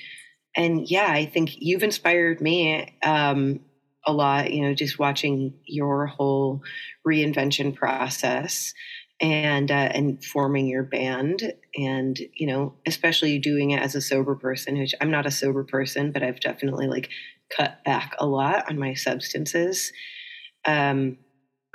and 0.55 0.89
yeah 0.89 1.07
i 1.09 1.25
think 1.25 1.51
you've 1.57 1.83
inspired 1.83 2.39
me 2.39 2.95
um, 3.03 3.59
a 4.07 4.13
lot 4.13 4.51
you 4.51 4.61
know 4.61 4.73
just 4.73 4.97
watching 4.97 5.53
your 5.65 6.07
whole 6.07 6.61
reinvention 7.07 7.75
process 7.75 8.73
and 9.19 9.71
uh, 9.71 9.73
and 9.93 10.23
forming 10.23 10.67
your 10.67 10.83
band 10.83 11.53
and 11.75 12.19
you 12.33 12.47
know 12.47 12.73
especially 12.85 13.37
doing 13.37 13.71
it 13.71 13.81
as 13.81 13.95
a 13.95 14.01
sober 14.01 14.35
person 14.35 14.79
which 14.79 14.95
i'm 15.01 15.11
not 15.11 15.25
a 15.25 15.31
sober 15.31 15.63
person 15.63 16.11
but 16.11 16.23
i've 16.23 16.39
definitely 16.39 16.87
like 16.87 17.09
cut 17.55 17.83
back 17.83 18.15
a 18.19 18.25
lot 18.25 18.69
on 18.69 18.77
my 18.77 18.93
substances 18.93 19.91
um, 20.65 21.17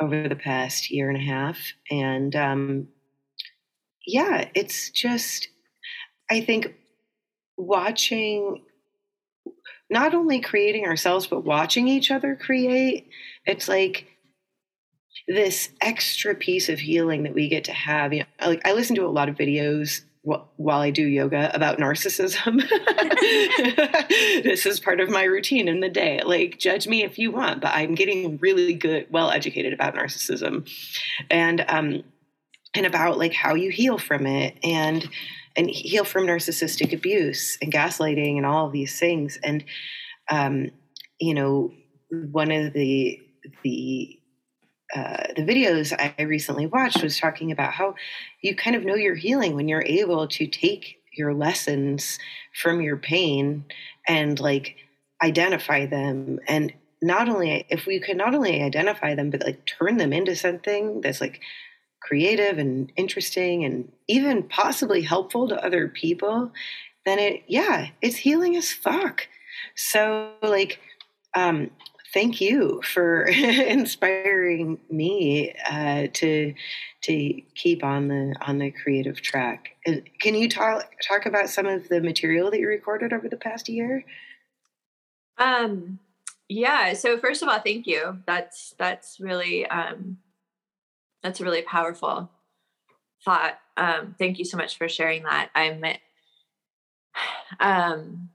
over 0.00 0.28
the 0.28 0.36
past 0.36 0.90
year 0.90 1.08
and 1.08 1.18
a 1.18 1.24
half. 1.24 1.58
And 1.90 2.34
um, 2.36 2.88
yeah, 4.06 4.48
it's 4.54 4.90
just, 4.90 5.48
I 6.30 6.40
think 6.40 6.74
watching, 7.56 8.64
not 9.90 10.14
only 10.14 10.40
creating 10.40 10.86
ourselves, 10.86 11.26
but 11.26 11.44
watching 11.44 11.88
each 11.88 12.10
other 12.10 12.36
create, 12.36 13.08
it's 13.46 13.68
like, 13.68 14.06
this 15.28 15.70
extra 15.80 16.34
piece 16.34 16.68
of 16.68 16.78
healing 16.78 17.22
that 17.22 17.34
we 17.34 17.48
get 17.48 17.64
to 17.64 17.72
have. 17.72 18.12
You 18.12 18.20
know, 18.20 18.48
like 18.48 18.66
I 18.66 18.72
listen 18.72 18.96
to 18.96 19.06
a 19.06 19.08
lot 19.08 19.28
of 19.28 19.36
videos 19.36 20.02
while 20.22 20.80
I 20.80 20.90
do 20.90 21.04
yoga 21.04 21.50
about 21.54 21.78
narcissism. 21.78 22.62
this 24.44 24.66
is 24.66 24.78
part 24.78 25.00
of 25.00 25.10
my 25.10 25.24
routine 25.24 25.66
in 25.68 25.80
the 25.80 25.88
day. 25.88 26.20
Like, 26.24 26.58
judge 26.58 26.86
me 26.86 27.02
if 27.02 27.18
you 27.18 27.32
want, 27.32 27.60
but 27.60 27.72
I'm 27.74 27.94
getting 27.94 28.38
really 28.38 28.74
good, 28.74 29.06
well 29.10 29.30
educated 29.30 29.72
about 29.72 29.94
narcissism, 29.94 30.70
and 31.28 31.64
um, 31.68 32.04
and 32.74 32.86
about 32.86 33.18
like 33.18 33.32
how 33.32 33.54
you 33.54 33.70
heal 33.70 33.98
from 33.98 34.26
it, 34.26 34.56
and 34.62 35.08
and 35.56 35.68
heal 35.68 36.04
from 36.04 36.26
narcissistic 36.26 36.92
abuse 36.92 37.58
and 37.60 37.72
gaslighting 37.72 38.36
and 38.36 38.46
all 38.46 38.66
of 38.66 38.72
these 38.72 38.98
things. 38.98 39.38
And 39.42 39.64
um, 40.30 40.70
you 41.20 41.34
know, 41.34 41.72
one 42.10 42.50
of 42.50 42.72
the 42.72 43.20
the 43.62 44.18
uh, 44.94 45.24
the 45.36 45.42
videos 45.42 45.92
I 45.98 46.22
recently 46.22 46.66
watched 46.66 47.02
was 47.02 47.18
talking 47.18 47.50
about 47.50 47.72
how 47.72 47.94
you 48.42 48.54
kind 48.54 48.76
of 48.76 48.84
know 48.84 48.94
you're 48.94 49.14
healing 49.14 49.54
when 49.54 49.66
you're 49.66 49.84
able 49.86 50.28
to 50.28 50.46
take 50.46 50.98
your 51.16 51.32
lessons 51.32 52.18
from 52.60 52.82
your 52.82 52.96
pain 52.96 53.64
and 54.06 54.38
like 54.38 54.76
identify 55.22 55.86
them 55.86 56.38
and 56.46 56.72
not 57.00 57.28
only 57.28 57.64
if 57.68 57.86
we 57.86 58.00
could 58.00 58.16
not 58.16 58.34
only 58.34 58.62
identify 58.62 59.14
them 59.14 59.30
but 59.30 59.42
like 59.44 59.64
turn 59.66 59.96
them 59.96 60.12
into 60.12 60.34
something 60.36 61.00
that's 61.00 61.20
like 61.20 61.40
creative 62.06 62.58
and 62.58 62.92
interesting 62.96 63.64
and 63.64 63.90
even 64.08 64.42
possibly 64.42 65.02
helpful 65.02 65.48
to 65.48 65.64
other 65.64 65.88
people 65.88 66.52
then 67.04 67.18
it 67.18 67.42
yeah 67.46 67.88
it's 68.00 68.16
healing 68.16 68.56
as 68.56 68.72
fuck 68.72 69.28
so 69.74 70.32
like 70.42 70.80
um 71.34 71.70
thank 72.12 72.40
you 72.40 72.80
for 72.82 73.24
inspiring 73.26 74.78
me 74.90 75.54
uh, 75.70 76.06
to 76.12 76.54
to 77.02 77.42
keep 77.54 77.82
on 77.82 78.08
the 78.08 78.34
on 78.42 78.58
the 78.58 78.70
creative 78.70 79.20
track. 79.20 79.76
Can 80.20 80.34
you 80.34 80.48
talk 80.48 80.90
talk 81.06 81.26
about 81.26 81.48
some 81.48 81.66
of 81.66 81.88
the 81.88 82.00
material 82.00 82.50
that 82.50 82.60
you 82.60 82.68
recorded 82.68 83.12
over 83.12 83.28
the 83.28 83.36
past 83.36 83.68
year? 83.68 84.04
Um, 85.38 85.98
yeah. 86.48 86.92
So 86.92 87.18
first 87.18 87.42
of 87.42 87.48
all, 87.48 87.60
thank 87.60 87.86
you. 87.86 88.18
That's 88.26 88.74
that's 88.78 89.18
really 89.18 89.66
um, 89.66 90.18
that's 91.22 91.40
a 91.40 91.44
really 91.44 91.62
powerful 91.62 92.30
thought. 93.24 93.58
Um, 93.76 94.14
thank 94.18 94.38
you 94.38 94.44
so 94.44 94.56
much 94.56 94.76
for 94.76 94.88
sharing 94.88 95.22
that. 95.24 95.50
I'm 95.54 95.84
um, 97.60 98.30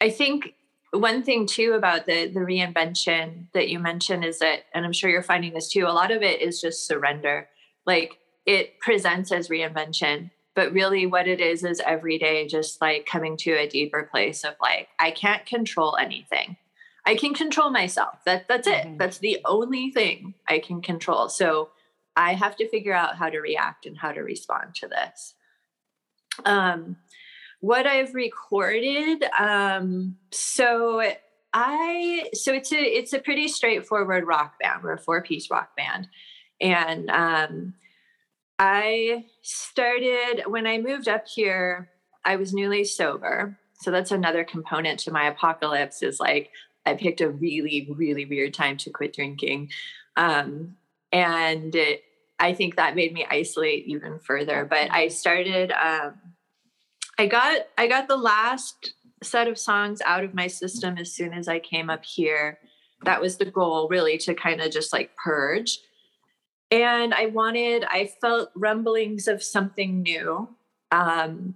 I 0.00 0.10
think 0.10 0.54
one 0.92 1.22
thing 1.22 1.46
too 1.46 1.72
about 1.72 2.06
the 2.06 2.26
the 2.26 2.40
reinvention 2.40 3.46
that 3.54 3.68
you 3.68 3.78
mentioned 3.78 4.24
is 4.24 4.40
that 4.40 4.64
and 4.74 4.84
i'm 4.84 4.92
sure 4.92 5.08
you're 5.08 5.22
finding 5.22 5.52
this 5.52 5.68
too 5.68 5.86
a 5.86 5.88
lot 5.88 6.10
of 6.10 6.22
it 6.22 6.40
is 6.42 6.60
just 6.60 6.86
surrender 6.86 7.48
like 7.86 8.18
it 8.46 8.78
presents 8.80 9.30
as 9.30 9.48
reinvention 9.48 10.30
but 10.56 10.72
really 10.72 11.06
what 11.06 11.28
it 11.28 11.40
is 11.40 11.62
is 11.62 11.80
every 11.86 12.18
day 12.18 12.46
just 12.46 12.80
like 12.80 13.06
coming 13.06 13.36
to 13.36 13.52
a 13.52 13.68
deeper 13.68 14.08
place 14.10 14.42
of 14.42 14.54
like 14.60 14.88
i 14.98 15.10
can't 15.12 15.46
control 15.46 15.96
anything 15.96 16.56
i 17.06 17.14
can 17.14 17.34
control 17.34 17.70
myself 17.70 18.18
that 18.24 18.46
that's 18.48 18.66
it 18.66 18.84
mm-hmm. 18.84 18.96
that's 18.96 19.18
the 19.18 19.38
only 19.44 19.90
thing 19.90 20.34
i 20.48 20.58
can 20.58 20.80
control 20.80 21.28
so 21.28 21.70
i 22.16 22.34
have 22.34 22.56
to 22.56 22.68
figure 22.68 22.94
out 22.94 23.16
how 23.16 23.28
to 23.28 23.40
react 23.40 23.86
and 23.86 23.98
how 23.98 24.12
to 24.12 24.20
respond 24.20 24.74
to 24.74 24.88
this 24.88 25.34
um 26.44 26.96
what 27.60 27.86
I've 27.86 28.14
recorded. 28.14 29.24
Um, 29.38 30.16
so 30.32 31.02
I 31.52 32.28
so 32.32 32.52
it's 32.52 32.72
a 32.72 32.80
it's 32.80 33.12
a 33.12 33.18
pretty 33.18 33.48
straightforward 33.48 34.26
rock 34.26 34.58
band. 34.60 34.82
We're 34.82 34.94
a 34.94 34.98
four 34.98 35.22
piece 35.22 35.50
rock 35.50 35.76
band, 35.76 36.08
and 36.60 37.10
um, 37.10 37.74
I 38.58 39.26
started 39.42 40.44
when 40.46 40.66
I 40.66 40.78
moved 40.78 41.08
up 41.08 41.26
here. 41.28 41.90
I 42.24 42.36
was 42.36 42.52
newly 42.52 42.84
sober, 42.84 43.58
so 43.80 43.90
that's 43.90 44.10
another 44.10 44.44
component 44.44 45.00
to 45.00 45.10
my 45.10 45.26
apocalypse. 45.26 46.02
Is 46.02 46.20
like 46.20 46.50
I 46.86 46.94
picked 46.94 47.20
a 47.20 47.28
really 47.28 47.88
really 47.96 48.24
weird 48.24 48.54
time 48.54 48.76
to 48.78 48.90
quit 48.90 49.14
drinking, 49.14 49.70
um, 50.16 50.76
and 51.12 51.74
it, 51.74 52.02
I 52.38 52.54
think 52.54 52.76
that 52.76 52.96
made 52.96 53.12
me 53.12 53.26
isolate 53.30 53.86
even 53.86 54.18
further. 54.18 54.64
But 54.64 54.90
I 54.90 55.08
started. 55.08 55.72
Um, 55.72 56.14
I 57.18 57.26
got 57.26 57.62
I 57.76 57.86
got 57.86 58.08
the 58.08 58.16
last 58.16 58.94
set 59.22 59.48
of 59.48 59.58
songs 59.58 60.00
out 60.06 60.24
of 60.24 60.34
my 60.34 60.46
system 60.46 60.96
as 60.96 61.12
soon 61.12 61.34
as 61.34 61.48
I 61.48 61.58
came 61.58 61.90
up 61.90 62.04
here. 62.04 62.58
that 63.04 63.20
was 63.20 63.36
the 63.38 63.44
goal 63.44 63.88
really 63.88 64.18
to 64.18 64.34
kind 64.34 64.60
of 64.60 64.70
just 64.70 64.92
like 64.92 65.16
purge 65.16 65.80
and 66.70 67.14
i 67.14 67.26
wanted 67.26 67.84
i 67.84 68.08
felt 68.20 68.50
rumblings 68.54 69.26
of 69.26 69.42
something 69.42 70.02
new 70.02 70.48
um 70.92 71.54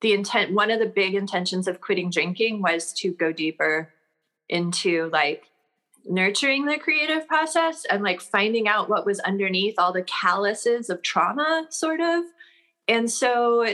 the 0.00 0.12
intent 0.12 0.52
one 0.52 0.70
of 0.70 0.78
the 0.78 0.86
big 0.86 1.14
intentions 1.14 1.68
of 1.68 1.80
quitting 1.80 2.10
drinking 2.10 2.62
was 2.62 2.92
to 2.92 3.12
go 3.12 3.32
deeper 3.32 3.92
into 4.50 5.08
like 5.10 5.44
nurturing 6.04 6.66
the 6.66 6.78
creative 6.78 7.26
process 7.26 7.86
and 7.88 8.02
like 8.02 8.20
finding 8.20 8.68
out 8.68 8.90
what 8.90 9.06
was 9.06 9.20
underneath 9.20 9.76
all 9.78 9.92
the 9.92 10.02
calluses 10.02 10.90
of 10.90 11.00
trauma 11.02 11.66
sort 11.70 12.00
of. 12.00 12.24
And 12.88 13.10
so 13.10 13.66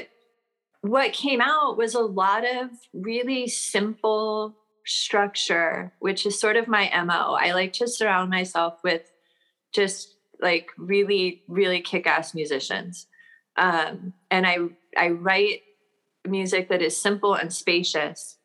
what 0.83 1.13
came 1.13 1.41
out 1.41 1.77
was 1.77 1.95
a 1.95 2.01
lot 2.01 2.45
of 2.45 2.71
really 2.93 3.49
simple 3.49 4.55
structure 4.85 5.93
which 5.99 6.25
is 6.25 6.39
sort 6.39 6.55
of 6.57 6.69
my 6.69 6.89
mo 7.05 7.37
i 7.41 7.53
like 7.53 7.73
to 7.73 7.89
surround 7.89 8.31
myself 8.31 8.79
with 8.85 9.13
just 9.73 10.15
like 10.41 10.71
really 10.79 11.43
really 11.49 11.81
kick-ass 11.81 12.35
musicians. 12.35 13.09
Um, 13.57 14.13
and 14.31 14.47
i 14.47 14.59
i 14.97 15.09
write 15.09 15.63
music 16.25 16.69
that 16.69 16.83
is 16.83 17.01
simple 17.01 17.35
and 17.35 17.53
spacious 17.53 18.37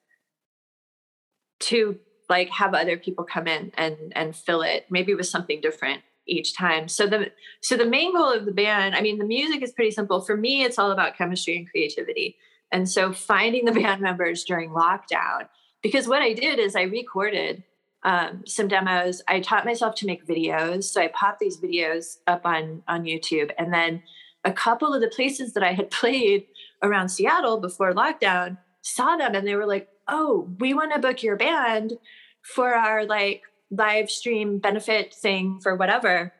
to 1.59 1.99
like 2.31 2.49
have 2.49 2.73
other 2.73 2.97
people 2.97 3.25
come 3.25 3.45
in 3.45 3.71
and 3.75 3.97
and 4.15 4.35
fill 4.35 4.61
it 4.61 4.85
maybe 4.89 5.13
with 5.13 5.27
something 5.27 5.59
different 5.61 6.01
each 6.25 6.55
time. 6.55 6.87
So 6.87 7.05
the 7.05 7.31
so 7.61 7.75
the 7.75 7.85
main 7.85 8.15
goal 8.15 8.31
of 8.31 8.45
the 8.45 8.53
band 8.53 8.95
i 8.95 9.01
mean 9.01 9.19
the 9.19 9.25
music 9.25 9.61
is 9.61 9.73
pretty 9.73 9.91
simple. 9.91 10.21
For 10.21 10.37
me 10.37 10.63
it's 10.63 10.79
all 10.79 10.91
about 10.91 11.17
chemistry 11.17 11.57
and 11.57 11.69
creativity. 11.69 12.37
And 12.71 12.89
so 12.89 13.11
finding 13.11 13.65
the 13.65 13.71
band 13.81 14.01
members 14.01 14.45
during 14.45 14.69
lockdown 14.71 15.49
because 15.83 16.07
what 16.07 16.21
i 16.21 16.33
did 16.33 16.57
is 16.57 16.75
i 16.75 16.83
recorded 16.83 17.63
um, 18.03 18.41
some 18.47 18.67
demos. 18.67 19.21
I 19.27 19.41
taught 19.41 19.63
myself 19.63 19.93
to 19.95 20.07
make 20.07 20.25
videos. 20.25 20.85
So 20.85 21.01
i 21.01 21.09
popped 21.09 21.39
these 21.39 21.59
videos 21.59 22.17
up 22.27 22.45
on 22.45 22.81
on 22.87 23.03
youtube. 23.03 23.51
And 23.57 23.73
then 23.73 24.03
a 24.45 24.53
couple 24.53 24.93
of 24.93 25.01
the 25.01 25.15
places 25.17 25.53
that 25.53 25.63
i 25.63 25.73
had 25.73 25.91
played 26.01 26.45
around 26.81 27.09
Seattle 27.09 27.57
before 27.57 27.93
lockdown 27.93 28.57
saw 28.81 29.15
them 29.17 29.35
and 29.35 29.45
they 29.47 29.55
were 29.55 29.67
like, 29.67 29.87
"Oh, 30.07 30.49
we 30.59 30.73
want 30.73 30.93
to 30.93 30.99
book 30.99 31.21
your 31.21 31.35
band 31.35 31.93
for 32.41 32.73
our 32.73 33.05
like 33.05 33.43
live 33.69 34.09
stream 34.09 34.59
benefit 34.59 35.13
thing 35.13 35.59
for 35.61 35.75
whatever." 35.75 36.33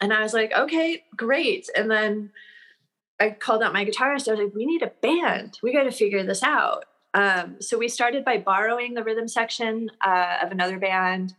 And 0.00 0.12
I 0.12 0.22
was 0.22 0.34
like, 0.34 0.52
"Okay, 0.52 1.04
great." 1.16 1.68
And 1.76 1.90
then 1.90 2.30
I 3.20 3.30
called 3.30 3.62
out 3.62 3.72
my 3.72 3.84
guitarist. 3.84 4.28
I 4.28 4.32
was 4.32 4.40
like, 4.40 4.54
"We 4.54 4.66
need 4.66 4.82
a 4.82 4.92
band. 5.02 5.58
We 5.62 5.72
got 5.72 5.84
to 5.84 5.92
figure 5.92 6.24
this 6.24 6.42
out." 6.42 6.84
Um, 7.14 7.56
so 7.60 7.78
we 7.78 7.88
started 7.88 8.24
by 8.24 8.38
borrowing 8.38 8.94
the 8.94 9.04
rhythm 9.04 9.28
section 9.28 9.90
uh, 10.04 10.38
of 10.42 10.50
another 10.50 10.80
band 10.80 11.34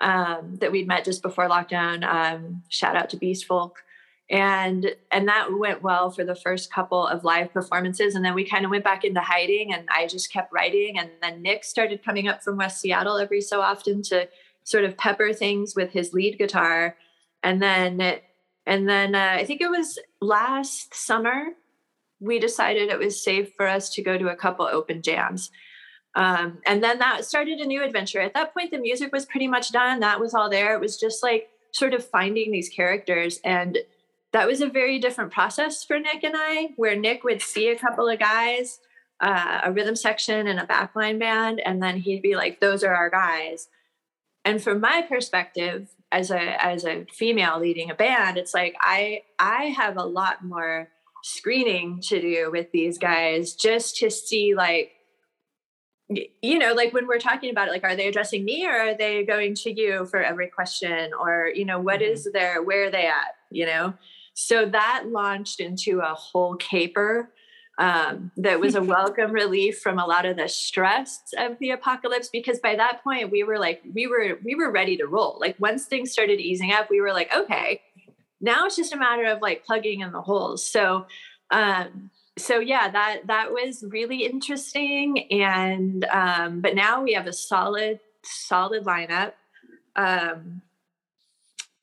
um, 0.00 0.56
that 0.56 0.72
we'd 0.72 0.88
met 0.88 1.04
just 1.04 1.22
before 1.22 1.48
lockdown. 1.48 2.04
Um, 2.04 2.64
shout 2.68 2.96
out 2.96 3.10
to 3.10 3.16
Beast 3.16 3.46
Folk 3.46 3.83
and 4.30 4.94
and 5.10 5.28
that 5.28 5.58
went 5.58 5.82
well 5.82 6.10
for 6.10 6.24
the 6.24 6.34
first 6.34 6.72
couple 6.72 7.06
of 7.06 7.24
live 7.24 7.52
performances. 7.52 8.14
And 8.14 8.24
then 8.24 8.34
we 8.34 8.44
kind 8.44 8.64
of 8.64 8.70
went 8.70 8.84
back 8.84 9.04
into 9.04 9.20
hiding 9.20 9.72
and 9.72 9.86
i 9.90 10.06
just 10.06 10.32
kept 10.32 10.52
writing. 10.52 10.98
And 10.98 11.10
then 11.20 11.42
nick 11.42 11.64
started 11.64 12.04
coming 12.04 12.28
up 12.28 12.42
from 12.42 12.56
west 12.56 12.80
seattle 12.80 13.18
every 13.18 13.42
so 13.42 13.60
often 13.60 14.02
to 14.04 14.28
sort 14.62 14.84
of 14.84 14.96
pepper 14.96 15.32
things 15.32 15.74
with 15.76 15.92
his 15.92 16.14
lead 16.14 16.38
guitar. 16.38 16.96
And 17.42 17.60
then 17.60 18.20
and 18.66 18.88
then 18.88 19.14
uh, 19.14 19.36
i 19.38 19.44
think 19.44 19.60
it 19.60 19.70
was 19.70 19.98
last 20.20 20.94
summer 20.94 21.48
we 22.18 22.38
decided 22.38 22.88
it 22.88 22.98
was 22.98 23.22
safe 23.22 23.52
for 23.54 23.68
us 23.68 23.90
to 23.90 24.02
go 24.02 24.16
to 24.16 24.28
a 24.28 24.36
couple 24.36 24.66
open 24.66 25.02
jams. 25.02 25.50
Um, 26.16 26.60
and 26.64 26.82
then 26.82 27.00
that 27.00 27.24
started 27.24 27.58
a 27.58 27.66
new 27.66 27.82
adventure. 27.82 28.20
At 28.20 28.32
that 28.34 28.54
point 28.54 28.70
the 28.70 28.78
music 28.78 29.12
was 29.12 29.26
pretty 29.26 29.48
much 29.48 29.72
done. 29.72 30.00
That 30.00 30.20
was 30.20 30.32
all 30.32 30.48
there. 30.48 30.74
It 30.74 30.80
was 30.80 30.98
just 30.98 31.22
like 31.22 31.50
sort 31.72 31.92
of 31.92 32.06
finding 32.06 32.52
these 32.52 32.68
characters 32.68 33.40
and 33.44 33.78
that 34.34 34.48
was 34.48 34.60
a 34.60 34.66
very 34.66 34.98
different 34.98 35.32
process 35.32 35.84
for 35.84 35.96
Nick 35.98 36.24
and 36.24 36.34
I, 36.36 36.70
where 36.74 36.96
Nick 36.96 37.22
would 37.22 37.40
see 37.40 37.68
a 37.68 37.78
couple 37.78 38.08
of 38.08 38.18
guys, 38.18 38.80
uh, 39.20 39.60
a 39.62 39.72
rhythm 39.72 39.94
section 39.94 40.48
and 40.48 40.58
a 40.58 40.66
backline 40.66 41.20
band, 41.20 41.62
and 41.64 41.80
then 41.80 41.98
he'd 41.98 42.20
be 42.20 42.34
like, 42.34 42.58
"Those 42.58 42.82
are 42.82 42.92
our 42.92 43.08
guys." 43.08 43.68
And 44.44 44.60
from 44.60 44.80
my 44.80 45.02
perspective, 45.02 45.94
as 46.10 46.32
a 46.32 46.62
as 46.62 46.84
a 46.84 47.06
female 47.12 47.60
leading 47.60 47.92
a 47.92 47.94
band, 47.94 48.36
it's 48.36 48.52
like 48.52 48.74
I 48.80 49.22
I 49.38 49.66
have 49.66 49.96
a 49.96 50.04
lot 50.04 50.44
more 50.44 50.88
screening 51.22 52.00
to 52.08 52.20
do 52.20 52.50
with 52.50 52.72
these 52.72 52.98
guys 52.98 53.54
just 53.54 53.96
to 53.98 54.10
see 54.10 54.56
like 54.56 54.90
you 56.42 56.58
know 56.58 56.74
like 56.74 56.92
when 56.92 57.06
we're 57.06 57.18
talking 57.18 57.50
about 57.50 57.68
it 57.68 57.70
like 57.70 57.82
are 57.82 57.96
they 57.96 58.08
addressing 58.08 58.44
me 58.44 58.66
or 58.66 58.72
are 58.72 58.94
they 58.94 59.24
going 59.24 59.54
to 59.54 59.72
you 59.72 60.04
for 60.04 60.22
every 60.22 60.48
question 60.48 61.12
or 61.18 61.50
you 61.54 61.64
know 61.64 61.80
what 61.80 62.00
mm-hmm. 62.00 62.12
is 62.12 62.28
their 62.34 62.62
where 62.62 62.88
are 62.88 62.90
they 62.90 63.06
at 63.06 63.36
you 63.50 63.64
know 63.64 63.94
so 64.34 64.66
that 64.66 65.04
launched 65.08 65.60
into 65.60 66.00
a 66.00 66.14
whole 66.14 66.56
caper 66.56 67.30
um, 67.78 68.30
that 68.36 68.60
was 68.60 68.74
a 68.74 68.82
welcome 68.82 69.32
relief 69.32 69.80
from 69.80 69.98
a 69.98 70.06
lot 70.06 70.26
of 70.26 70.36
the 70.36 70.48
stress 70.48 71.20
of 71.36 71.58
the 71.58 71.70
apocalypse 71.70 72.28
because 72.28 72.60
by 72.60 72.76
that 72.76 73.02
point 73.02 73.30
we 73.30 73.42
were 73.42 73.58
like 73.58 73.82
we 73.92 74.06
were 74.06 74.38
we 74.44 74.54
were 74.54 74.70
ready 74.70 74.96
to 74.98 75.06
roll. 75.06 75.38
Like 75.40 75.56
once 75.58 75.86
things 75.86 76.12
started 76.12 76.40
easing 76.40 76.72
up 76.72 76.88
we 76.90 77.00
were 77.00 77.12
like 77.12 77.34
okay 77.34 77.80
now 78.40 78.66
it's 78.66 78.76
just 78.76 78.92
a 78.92 78.96
matter 78.96 79.24
of 79.24 79.40
like 79.40 79.64
plugging 79.64 80.00
in 80.00 80.12
the 80.12 80.22
holes. 80.22 80.64
So 80.66 81.06
um 81.50 82.10
so 82.36 82.58
yeah 82.58 82.90
that 82.90 83.26
that 83.26 83.52
was 83.52 83.84
really 83.88 84.24
interesting 84.24 85.30
and 85.32 86.04
um 86.06 86.60
but 86.60 86.74
now 86.74 87.02
we 87.02 87.14
have 87.14 87.26
a 87.26 87.32
solid 87.32 88.00
solid 88.22 88.84
lineup. 88.84 89.32
Um 89.96 90.62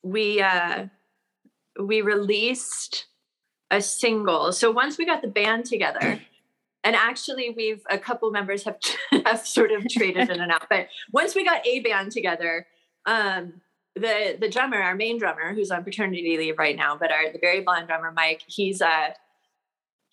we 0.04 0.42
uh 0.42 0.86
we 1.80 2.02
released 2.02 3.08
a 3.70 3.82
single. 3.82 4.52
So 4.52 4.72
once 4.72 4.98
we 4.98 5.06
got 5.06 5.22
the 5.22 5.28
band 5.28 5.66
together, 5.66 6.22
and 6.84 6.96
actually 6.96 7.52
we've 7.56 7.82
a 7.90 7.98
couple 7.98 8.32
members 8.32 8.64
have 8.64 8.78
have 9.26 9.46
sort 9.46 9.72
of 9.72 9.88
traded 9.88 10.30
in 10.30 10.40
and 10.40 10.52
out, 10.52 10.68
but 10.70 10.88
once 11.12 11.36
we 11.36 11.46
got 11.46 11.66
a 11.66 11.80
band 11.80 12.12
together, 12.12 12.68
um, 13.06 13.62
the 13.96 14.38
the 14.40 14.50
drummer, 14.50 14.82
our 14.82 14.96
main 14.96 15.18
drummer, 15.18 15.54
who's 15.54 15.72
on 15.72 15.84
paternity 15.84 16.38
leave 16.38 16.58
right 16.58 16.76
now, 16.76 16.98
but 16.98 17.12
our 17.12 17.32
the 17.32 17.40
Buried 17.40 17.66
Blonde 17.66 17.88
drummer, 17.88 18.12
Mike, 18.12 18.44
he's 18.48 18.82
uh 18.82 19.10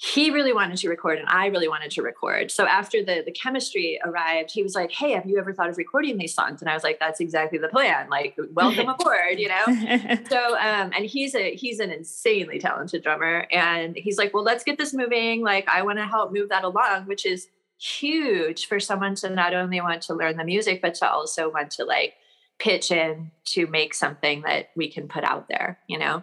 he 0.00 0.30
really 0.30 0.52
wanted 0.52 0.76
to 0.78 0.88
record 0.88 1.18
and 1.18 1.26
I 1.28 1.46
really 1.46 1.66
wanted 1.66 1.90
to 1.90 2.02
record. 2.02 2.52
So 2.52 2.66
after 2.66 3.02
the 3.04 3.24
the 3.26 3.32
chemistry 3.32 3.98
arrived, 4.04 4.52
he 4.52 4.62
was 4.62 4.76
like, 4.76 4.92
"Hey, 4.92 5.10
have 5.10 5.26
you 5.26 5.38
ever 5.38 5.52
thought 5.52 5.68
of 5.68 5.76
recording 5.76 6.18
these 6.18 6.32
songs?" 6.32 6.62
And 6.62 6.70
I 6.70 6.74
was 6.74 6.84
like, 6.84 7.00
"That's 7.00 7.18
exactly 7.18 7.58
the 7.58 7.66
plan. 7.66 8.08
Like, 8.08 8.36
welcome 8.52 8.88
aboard, 8.88 9.38
you 9.40 9.48
know." 9.48 9.64
so, 10.30 10.56
um, 10.56 10.92
and 10.96 11.04
he's 11.04 11.34
a 11.34 11.52
he's 11.56 11.80
an 11.80 11.90
insanely 11.90 12.60
talented 12.60 13.02
drummer, 13.02 13.48
and 13.50 13.96
he's 13.96 14.18
like, 14.18 14.32
"Well, 14.32 14.44
let's 14.44 14.62
get 14.62 14.78
this 14.78 14.94
moving. 14.94 15.42
Like, 15.42 15.68
I 15.68 15.82
want 15.82 15.98
to 15.98 16.06
help 16.06 16.32
move 16.32 16.48
that 16.50 16.62
along," 16.62 17.06
which 17.06 17.26
is 17.26 17.48
huge 17.80 18.66
for 18.66 18.78
someone 18.78 19.16
to 19.16 19.30
not 19.30 19.52
only 19.52 19.80
want 19.80 20.02
to 20.02 20.14
learn 20.14 20.36
the 20.36 20.44
music, 20.44 20.80
but 20.80 20.94
to 20.94 21.10
also 21.10 21.50
want 21.50 21.72
to 21.72 21.84
like 21.84 22.14
pitch 22.60 22.92
in 22.92 23.32
to 23.46 23.66
make 23.66 23.94
something 23.94 24.42
that 24.42 24.70
we 24.76 24.88
can 24.88 25.08
put 25.08 25.24
out 25.24 25.48
there, 25.48 25.78
you 25.88 25.98
know. 25.98 26.22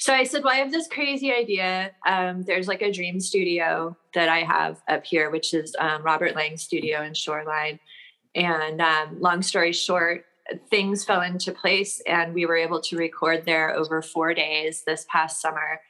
So 0.00 0.14
I 0.14 0.24
said, 0.24 0.42
Well, 0.42 0.54
I 0.54 0.56
have 0.56 0.72
this 0.72 0.88
crazy 0.88 1.30
idea. 1.30 1.90
Um, 2.06 2.42
there's 2.44 2.66
like 2.66 2.80
a 2.80 2.90
dream 2.90 3.20
studio 3.20 3.94
that 4.14 4.30
I 4.30 4.38
have 4.38 4.80
up 4.88 5.04
here, 5.04 5.30
which 5.30 5.52
is 5.52 5.76
um, 5.78 6.02
Robert 6.02 6.34
Lang's 6.34 6.62
studio 6.62 7.02
in 7.02 7.12
Shoreline. 7.12 7.78
And 8.34 8.80
um, 8.80 9.20
long 9.20 9.42
story 9.42 9.74
short, 9.74 10.24
things 10.70 11.04
fell 11.04 11.20
into 11.20 11.52
place 11.52 12.00
and 12.06 12.32
we 12.32 12.46
were 12.46 12.56
able 12.56 12.80
to 12.80 12.96
record 12.96 13.44
there 13.44 13.76
over 13.76 14.00
four 14.00 14.32
days 14.32 14.84
this 14.86 15.04
past 15.10 15.42
summer 15.42 15.82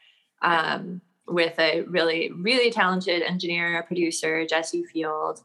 um, 0.42 1.00
with 1.28 1.56
a 1.60 1.82
really, 1.82 2.32
really 2.32 2.72
talented 2.72 3.22
engineer, 3.22 3.80
producer, 3.84 4.44
Jesse 4.44 4.84
Field. 4.92 5.40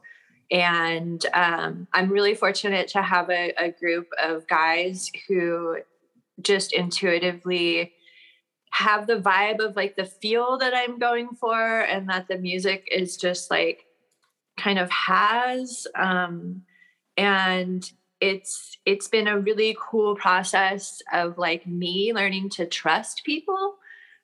And 0.50 1.24
um, 1.34 1.86
I'm 1.92 2.10
really 2.10 2.34
fortunate 2.34 2.88
to 2.88 3.02
have 3.02 3.30
a, 3.30 3.52
a 3.58 3.70
group 3.70 4.08
of 4.20 4.48
guys 4.48 5.08
who 5.28 5.78
just 6.42 6.72
intuitively 6.72 7.92
have 8.76 9.06
the 9.06 9.18
vibe 9.18 9.60
of 9.60 9.74
like 9.74 9.96
the 9.96 10.04
feel 10.04 10.58
that 10.58 10.74
I'm 10.74 10.98
going 10.98 11.30
for 11.40 11.80
and 11.80 12.08
that 12.10 12.28
the 12.28 12.36
music 12.36 12.86
is 12.90 13.16
just 13.16 13.50
like 13.50 13.86
kind 14.58 14.78
of 14.78 14.90
has 14.90 15.86
um 15.94 16.62
and 17.16 17.90
it's 18.20 18.76
it's 18.84 19.08
been 19.08 19.28
a 19.28 19.38
really 19.38 19.76
cool 19.80 20.14
process 20.14 21.00
of 21.12 21.38
like 21.38 21.66
me 21.66 22.12
learning 22.14 22.50
to 22.50 22.66
trust 22.66 23.22
people 23.24 23.76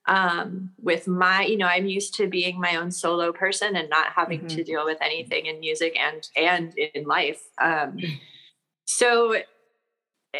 um 0.07 0.71
with 0.79 1.07
my 1.07 1.45
you 1.45 1.57
know 1.57 1.67
i'm 1.67 1.87
used 1.87 2.15
to 2.15 2.27
being 2.27 2.59
my 2.59 2.77
own 2.77 2.91
solo 2.91 3.33
person 3.33 3.77
and 3.77 3.89
not 3.89 4.13
having 4.15 4.41
mm-hmm. 4.41 4.57
to 4.57 4.65
deal 4.65 4.85
with 4.85 4.99
anything 5.01 5.47
in 5.47 5.61
music 5.61 5.97
and 5.99 6.29
and 6.37 6.75
in 6.95 7.05
life 7.05 7.43
um 7.61 7.99
so 8.87 9.37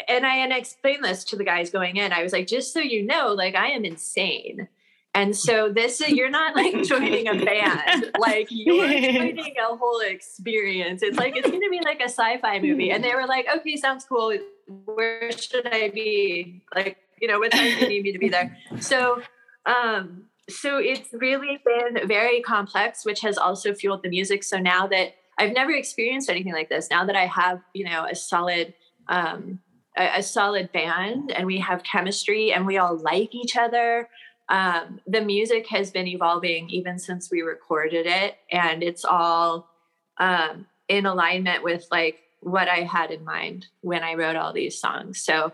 and 0.07 0.25
I 0.25 0.37
and 0.37 0.53
I 0.53 0.57
explained 0.57 1.03
this 1.03 1.23
to 1.25 1.35
the 1.35 1.43
guys 1.43 1.69
going 1.69 1.97
in. 1.97 2.11
I 2.11 2.23
was 2.23 2.33
like, 2.33 2.47
just 2.47 2.73
so 2.73 2.79
you 2.79 3.05
know, 3.05 3.33
like 3.33 3.55
I 3.55 3.69
am 3.69 3.85
insane. 3.85 4.67
And 5.15 5.35
so 5.35 5.71
this 5.71 6.01
is 6.01 6.09
you're 6.09 6.29
not 6.29 6.55
like 6.55 6.83
joining 6.83 7.27
a 7.27 7.45
band, 7.45 8.11
like 8.17 8.47
you're 8.49 8.87
joining 8.87 9.55
a 9.57 9.75
whole 9.75 9.99
experience. 9.99 11.03
It's 11.03 11.17
like 11.17 11.35
it's 11.35 11.49
gonna 11.49 11.69
be 11.69 11.81
like 11.83 11.99
a 11.99 12.09
sci-fi 12.09 12.59
movie. 12.59 12.89
And 12.89 13.03
they 13.03 13.13
were 13.13 13.27
like, 13.27 13.47
okay, 13.57 13.75
sounds 13.75 14.05
cool. 14.05 14.37
Where 14.85 15.31
should 15.31 15.67
I 15.67 15.89
be? 15.89 16.63
Like, 16.73 16.97
you 17.21 17.27
know, 17.27 17.39
what 17.39 17.51
time 17.51 17.77
do 17.77 17.83
you 17.83 17.89
need 17.89 18.03
me 18.03 18.11
to 18.13 18.19
be 18.19 18.29
there? 18.29 18.57
So 18.79 19.21
um 19.65 20.23
so 20.49 20.77
it's 20.77 21.13
really 21.13 21.61
been 21.63 22.07
very 22.07 22.41
complex, 22.41 23.05
which 23.05 23.21
has 23.21 23.37
also 23.37 23.73
fueled 23.73 24.03
the 24.03 24.09
music. 24.09 24.43
So 24.43 24.57
now 24.57 24.87
that 24.87 25.15
I've 25.37 25.53
never 25.53 25.71
experienced 25.71 26.29
anything 26.29 26.53
like 26.53 26.69
this, 26.69 26.89
now 26.89 27.05
that 27.05 27.15
I 27.15 27.27
have, 27.27 27.61
you 27.73 27.85
know, 27.85 28.05
a 28.09 28.15
solid 28.15 28.73
um 29.07 29.59
a, 29.97 30.19
a 30.19 30.23
solid 30.23 30.71
band 30.71 31.31
and 31.31 31.45
we 31.45 31.59
have 31.59 31.83
chemistry 31.83 32.51
and 32.51 32.65
we 32.65 32.77
all 32.77 32.97
like 32.97 33.33
each 33.33 33.55
other. 33.55 34.09
Um, 34.49 34.99
the 35.07 35.21
music 35.21 35.67
has 35.69 35.91
been 35.91 36.07
evolving 36.07 36.69
even 36.69 36.99
since 36.99 37.31
we 37.31 37.41
recorded 37.41 38.05
it 38.05 38.35
and 38.51 38.83
it's 38.83 39.05
all 39.05 39.69
um, 40.17 40.67
in 40.87 41.05
alignment 41.05 41.63
with 41.63 41.87
like 41.91 42.19
what 42.41 42.67
i 42.67 42.81
had 42.81 43.09
in 43.09 43.23
mind 43.23 43.67
when 43.81 44.03
i 44.03 44.15
wrote 44.15 44.35
all 44.35 44.51
these 44.51 44.79
songs. 44.79 45.23
So 45.23 45.53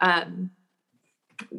um, 0.00 0.50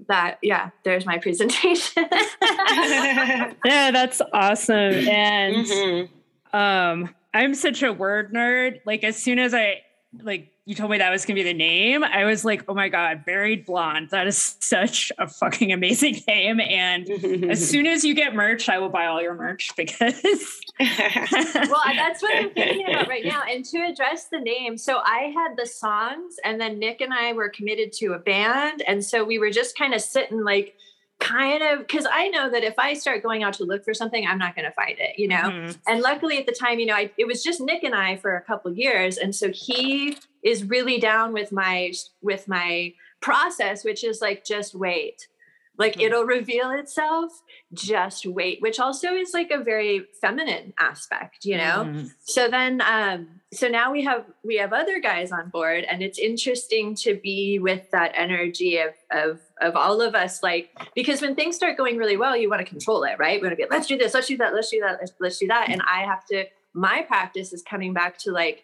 that 0.07 0.39
yeah 0.41 0.69
there's 0.83 1.05
my 1.05 1.17
presentation. 1.25 2.07
Yeah 3.65 3.91
that's 3.91 4.21
awesome 4.33 5.07
and 5.07 5.65
mm-hmm. 5.65 6.57
um 6.57 7.13
i'm 7.33 7.53
such 7.53 7.83
a 7.83 7.93
word 7.93 8.33
nerd. 8.33 8.81
Like 8.85 9.03
as 9.03 9.17
soon 9.17 9.37
as 9.39 9.53
i 9.53 9.81
like 10.21 10.51
you 10.71 10.75
told 10.75 10.89
me 10.89 10.99
that 10.99 11.09
was 11.09 11.25
gonna 11.25 11.35
be 11.35 11.43
the 11.43 11.53
name, 11.53 12.01
I 12.01 12.23
was 12.23 12.45
like, 12.45 12.63
oh 12.69 12.73
my 12.73 12.87
god, 12.87 13.25
buried 13.25 13.65
blonde. 13.65 14.07
That 14.11 14.25
is 14.25 14.55
such 14.61 15.11
a 15.17 15.27
fucking 15.27 15.73
amazing 15.73 16.23
name. 16.29 16.61
And 16.61 17.09
as 17.51 17.69
soon 17.69 17.85
as 17.85 18.05
you 18.05 18.13
get 18.13 18.33
merch, 18.33 18.69
I 18.69 18.79
will 18.79 18.87
buy 18.87 19.07
all 19.07 19.21
your 19.21 19.33
merch 19.33 19.73
because. 19.77 20.21
well, 20.79 21.81
that's 21.93 22.21
what 22.21 22.37
I'm 22.37 22.51
thinking 22.51 22.87
about 22.87 23.09
right 23.09 23.25
now. 23.25 23.43
And 23.43 23.65
to 23.65 23.79
address 23.79 24.27
the 24.31 24.39
name, 24.39 24.77
so 24.77 24.99
I 25.03 25.33
had 25.35 25.57
the 25.57 25.65
songs, 25.65 26.37
and 26.45 26.61
then 26.61 26.79
Nick 26.79 27.01
and 27.01 27.13
I 27.13 27.33
were 27.33 27.49
committed 27.49 27.91
to 27.97 28.13
a 28.13 28.19
band, 28.19 28.81
and 28.87 29.03
so 29.03 29.25
we 29.25 29.39
were 29.39 29.51
just 29.51 29.77
kind 29.77 29.93
of 29.93 29.99
sitting 29.99 30.41
like 30.41 30.77
kind 31.19 31.61
of 31.61 31.79
because 31.79 32.07
I 32.09 32.29
know 32.29 32.49
that 32.49 32.63
if 32.63 32.79
I 32.79 32.93
start 32.93 33.21
going 33.23 33.43
out 33.43 33.55
to 33.55 33.65
look 33.65 33.83
for 33.83 33.93
something, 33.93 34.25
I'm 34.25 34.37
not 34.37 34.55
going 34.55 34.65
to 34.65 34.71
find 34.71 34.95
it, 34.97 35.19
you 35.19 35.27
know. 35.27 35.35
Mm-hmm. 35.35 35.71
And 35.85 36.01
luckily 36.01 36.37
at 36.37 36.45
the 36.45 36.53
time, 36.53 36.79
you 36.79 36.85
know, 36.85 36.95
I, 36.95 37.11
it 37.17 37.27
was 37.27 37.43
just 37.43 37.59
Nick 37.59 37.83
and 37.83 37.93
I 37.93 38.15
for 38.15 38.37
a 38.37 38.41
couple 38.41 38.71
years, 38.71 39.17
and 39.17 39.35
so 39.35 39.49
he 39.49 40.17
is 40.43 40.63
really 40.63 40.99
down 40.99 41.33
with 41.33 41.51
my 41.51 41.93
with 42.21 42.47
my 42.47 42.93
process, 43.21 43.83
which 43.83 44.03
is 44.03 44.21
like 44.21 44.43
just 44.45 44.73
wait, 44.75 45.27
like 45.77 45.93
mm-hmm. 45.93 46.01
it'll 46.01 46.23
reveal 46.23 46.71
itself. 46.71 47.41
Just 47.73 48.25
wait, 48.25 48.61
which 48.61 48.79
also 48.79 49.13
is 49.13 49.33
like 49.33 49.51
a 49.51 49.63
very 49.63 50.05
feminine 50.19 50.73
aspect, 50.79 51.45
you 51.45 51.57
know. 51.57 51.85
Mm-hmm. 51.85 52.07
So 52.19 52.47
then, 52.49 52.81
um, 52.81 53.41
so 53.53 53.67
now 53.67 53.91
we 53.91 54.03
have 54.03 54.25
we 54.43 54.57
have 54.57 54.73
other 54.73 54.99
guys 54.99 55.31
on 55.31 55.49
board, 55.49 55.85
and 55.85 56.01
it's 56.01 56.19
interesting 56.19 56.95
to 56.95 57.15
be 57.15 57.59
with 57.59 57.89
that 57.91 58.11
energy 58.15 58.77
of 58.77 58.93
of 59.11 59.39
of 59.61 59.75
all 59.75 60.01
of 60.01 60.15
us 60.15 60.41
like 60.41 60.69
because 60.95 61.21
when 61.21 61.35
things 61.35 61.55
start 61.55 61.77
going 61.77 61.97
really 61.97 62.17
well 62.17 62.35
you 62.35 62.49
want 62.49 62.59
to 62.59 62.65
control 62.65 63.03
it 63.03 63.17
right 63.19 63.39
we 63.39 63.47
want 63.47 63.57
to 63.57 63.63
be 63.63 63.69
let's 63.69 63.87
do 63.87 63.97
this 63.97 64.13
let's 64.13 64.27
do 64.27 64.35
that 64.35 64.53
let's 64.53 64.69
do 64.69 64.79
that 64.79 64.97
let's, 64.99 65.13
let's 65.19 65.37
do 65.37 65.47
that 65.47 65.69
and 65.69 65.81
i 65.87 65.99
have 65.99 66.25
to 66.25 66.43
my 66.73 67.03
practice 67.03 67.53
is 67.53 67.61
coming 67.61 67.93
back 67.93 68.17
to 68.17 68.31
like 68.31 68.63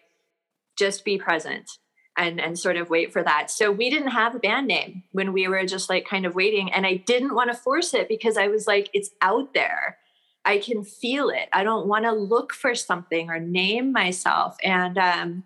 just 0.78 1.04
be 1.04 1.18
present 1.18 1.70
and 2.16 2.40
and 2.40 2.58
sort 2.58 2.76
of 2.76 2.90
wait 2.90 3.12
for 3.12 3.22
that 3.22 3.50
so 3.50 3.70
we 3.70 3.90
didn't 3.90 4.08
have 4.08 4.34
a 4.34 4.38
band 4.38 4.66
name 4.66 5.02
when 5.12 5.32
we 5.32 5.48
were 5.48 5.64
just 5.64 5.88
like 5.88 6.06
kind 6.06 6.26
of 6.26 6.34
waiting 6.34 6.72
and 6.72 6.86
i 6.86 6.94
didn't 6.94 7.34
want 7.34 7.50
to 7.50 7.56
force 7.56 7.94
it 7.94 8.08
because 8.08 8.36
i 8.36 8.48
was 8.48 8.66
like 8.66 8.88
it's 8.92 9.10
out 9.20 9.54
there 9.54 9.98
i 10.44 10.58
can 10.58 10.82
feel 10.84 11.28
it 11.28 11.48
i 11.52 11.62
don't 11.62 11.86
want 11.86 12.04
to 12.04 12.12
look 12.12 12.52
for 12.52 12.74
something 12.74 13.30
or 13.30 13.38
name 13.38 13.92
myself 13.92 14.56
and 14.62 14.98
um 14.98 15.44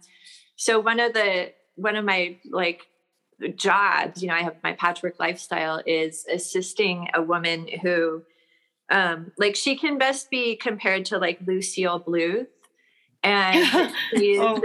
so 0.57 0.79
one 0.81 1.01
of 1.01 1.13
the 1.13 1.53
one 1.77 1.97
of 1.97 2.05
my 2.05 2.37
like 2.51 2.87
jobs, 3.51 4.23
you 4.23 4.29
know, 4.29 4.35
I 4.35 4.43
have 4.43 4.57
my 4.63 4.73
patchwork 4.73 5.19
lifestyle 5.19 5.83
is 5.87 6.27
assisting 6.31 7.09
a 7.15 7.23
woman 7.23 7.69
who, 7.83 8.23
um, 8.91 9.33
like, 9.39 9.57
she 9.57 9.77
can 9.77 9.99
best 9.99 10.31
be 10.31 10.57
compared 10.57 11.07
to 11.07 11.19
like 11.19 11.41
Lucille 11.47 12.01
Bluth. 12.01 12.47
And 13.23 13.93
she's, 14.17 14.39
oh. 14.41 14.61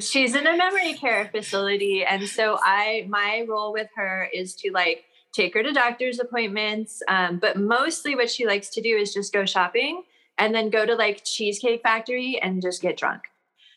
She's 0.00 0.34
in 0.34 0.46
a 0.46 0.56
memory 0.56 0.94
care 0.94 1.28
facility. 1.32 2.04
And 2.04 2.28
so 2.28 2.58
I, 2.62 3.06
my 3.08 3.44
role 3.48 3.72
with 3.72 3.88
her 3.96 4.28
is 4.32 4.54
to 4.56 4.70
like 4.72 5.04
take 5.32 5.54
her 5.54 5.62
to 5.62 5.72
doctor's 5.72 6.20
appointments. 6.20 7.02
Um, 7.08 7.38
but 7.38 7.56
mostly 7.56 8.14
what 8.14 8.30
she 8.30 8.46
likes 8.46 8.68
to 8.70 8.80
do 8.80 8.96
is 8.96 9.14
just 9.14 9.32
go 9.32 9.44
shopping 9.44 10.02
and 10.38 10.54
then 10.54 10.70
go 10.70 10.86
to 10.86 10.94
like 10.94 11.24
Cheesecake 11.24 11.82
Factory 11.82 12.38
and 12.40 12.62
just 12.62 12.82
get 12.82 12.96
drunk. 12.96 13.22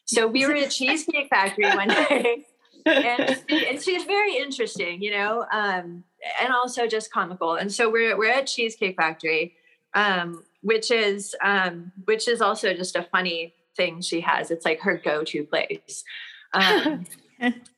So 0.06 0.28
we 0.28 0.46
were 0.46 0.56
at 0.56 0.72
Cheesecake 0.72 1.30
Factory 1.30 1.66
one 1.66 1.88
day 2.10 2.46
and, 2.86 3.44
she, 3.50 3.68
and 3.68 3.82
she's 3.82 4.04
very 4.04 4.38
interesting, 4.38 5.02
you 5.02 5.12
know, 5.12 5.46
um, 5.52 6.04
and 6.40 6.54
also 6.54 6.88
just 6.88 7.12
comical. 7.12 7.56
And 7.56 7.72
so 7.74 7.90
we're 7.90 8.18
we're 8.18 8.32
at 8.32 8.48
Cheesecake 8.48 8.96
Factory, 8.96 9.56
um, 9.94 10.44
which 10.62 10.92
is 10.92 11.36
um, 11.44 11.92
which 12.06 12.28
is 12.28 12.42
also 12.42 12.74
just 12.74 12.96
a 12.96 13.04
funny 13.04 13.55
thing 13.76 14.02
she 14.02 14.22
has. 14.22 14.52
It's 14.52 14.66
like 14.66 14.82
her 14.82 14.98
go-to 14.98 15.44
place. 15.44 16.04
Um, 16.54 17.06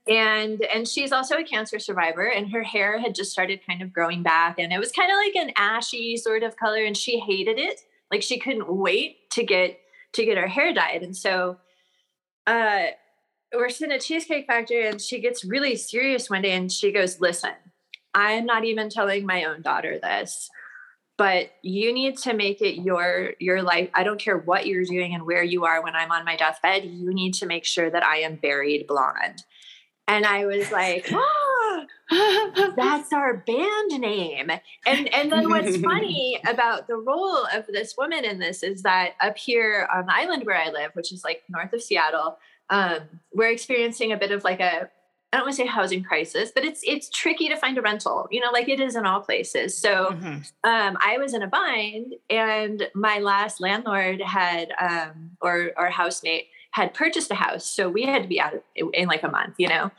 and 0.08 0.64
and 0.72 0.88
she's 0.88 1.12
also 1.12 1.38
a 1.38 1.44
cancer 1.44 1.80
survivor 1.80 2.28
and 2.28 2.52
her 2.52 2.62
hair 2.62 3.00
had 3.00 3.16
just 3.16 3.32
started 3.32 3.66
kind 3.66 3.82
of 3.82 3.92
growing 3.92 4.22
back 4.22 4.60
and 4.60 4.72
it 4.72 4.78
was 4.78 4.92
kind 4.92 5.10
of 5.10 5.18
like 5.18 5.36
an 5.36 5.52
ashy 5.58 6.16
sort 6.16 6.44
of 6.44 6.56
color 6.58 6.84
and 6.84 6.96
she 6.96 7.18
hated 7.18 7.58
it 7.58 7.80
like 8.12 8.22
she 8.22 8.38
couldn't 8.38 8.72
wait 8.72 9.28
to 9.32 9.44
get 9.44 9.80
to 10.14 10.26
get 10.26 10.38
her 10.38 10.46
hair 10.46 10.76
dyed 10.76 11.02
and 11.02 11.18
so 11.18 11.58
uh 12.46 12.86
we're 13.56 13.70
sitting 13.70 13.94
at 13.94 14.02
Cheesecake 14.02 14.48
Factory 14.48 14.88
and 14.88 15.02
she 15.02 15.20
gets 15.20 15.46
really 15.46 15.76
serious 15.76 16.30
one 16.30 16.42
day 16.42 16.52
and 16.52 16.72
she 16.72 16.92
goes, 16.92 17.20
Listen, 17.22 17.52
I'm 18.14 18.46
not 18.46 18.66
even 18.66 18.90
telling 18.90 19.26
my 19.26 19.46
own 19.46 19.62
daughter 19.62 20.00
this, 20.02 20.50
but 21.18 21.52
you 21.64 21.92
need 21.94 22.18
to 22.20 22.34
make 22.34 22.62
it 22.62 22.82
your 22.82 23.34
your 23.40 23.64
life. 23.64 23.90
I 23.94 24.04
don't 24.04 24.20
care 24.20 24.38
what 24.38 24.68
you're 24.68 24.86
doing 24.86 25.14
and 25.14 25.26
where 25.26 25.44
you 25.44 25.66
are 25.66 25.84
when 25.84 25.96
I'm 25.96 26.12
on 26.12 26.24
my 26.24 26.36
deathbed, 26.36 26.86
you 26.86 27.14
need 27.14 27.34
to 27.36 27.46
make 27.46 27.66
sure 27.66 27.90
that 27.90 28.06
I 28.06 28.18
am 28.18 28.36
buried 28.36 28.88
blonde. 28.88 29.44
And 30.08 30.26
I 30.26 30.46
was 30.46 30.72
like, 30.72 31.10
oh, 31.12 31.86
that's 32.78 33.12
our 33.12 33.38
band 33.38 34.00
name. 34.00 34.52
And 34.86 35.14
and 35.14 35.32
then 35.32 35.50
what's 35.50 35.76
funny 35.82 36.40
about 36.48 36.88
the 36.88 36.96
role 36.96 37.46
of 37.54 37.66
this 37.68 37.96
woman 37.98 38.24
in 38.24 38.40
this 38.40 38.64
is 38.64 38.84
that 38.84 39.14
up 39.20 39.38
here 39.38 39.90
on 39.94 40.06
the 40.06 40.16
island 40.16 40.46
where 40.46 40.56
I 40.58 40.70
live, 40.70 40.92
which 40.94 41.12
is 41.12 41.24
like 41.24 41.44
north 41.50 41.74
of 41.74 41.82
Seattle, 41.82 42.38
um, 42.70 43.00
we're 43.34 43.50
experiencing 43.50 44.12
a 44.12 44.18
bit 44.18 44.32
of 44.32 44.44
like 44.44 44.60
a 44.60 44.90
I 45.38 45.42
don't 45.42 45.46
want 45.50 45.58
to 45.58 45.64
say 45.64 45.68
housing 45.68 46.04
crisis, 46.04 46.52
but 46.52 46.66
it's 46.66 46.82
it's 46.84 47.12
tricky 47.12 47.48
to 47.48 47.56
find 47.56 47.78
a 47.78 47.82
rental, 47.84 48.28
you 48.32 48.42
know, 48.42 48.50
like 48.52 48.68
it 48.70 48.80
is 48.80 48.96
in 48.96 49.06
all 49.06 49.22
places. 49.22 49.78
So 49.78 50.08
mm-hmm. 50.08 50.38
um, 50.64 50.98
I 51.00 51.20
was 51.20 51.36
in 51.36 51.44
a 51.44 51.48
bind, 51.48 52.16
and 52.28 52.90
my 52.96 53.20
last 53.20 53.62
landlord 53.62 54.20
had 54.20 54.74
um, 54.82 55.38
or 55.40 55.74
or 55.78 55.92
housemate 55.92 56.48
had 56.72 56.96
purchased 56.96 57.30
a 57.30 57.36
house, 57.36 57.70
so 57.70 57.88
we 57.88 58.02
had 58.02 58.24
to 58.24 58.28
be 58.28 58.42
out 58.42 58.56
in 58.76 59.08
like 59.08 59.22
a 59.22 59.28
month, 59.30 59.54
you 59.60 59.68
know, 59.68 59.92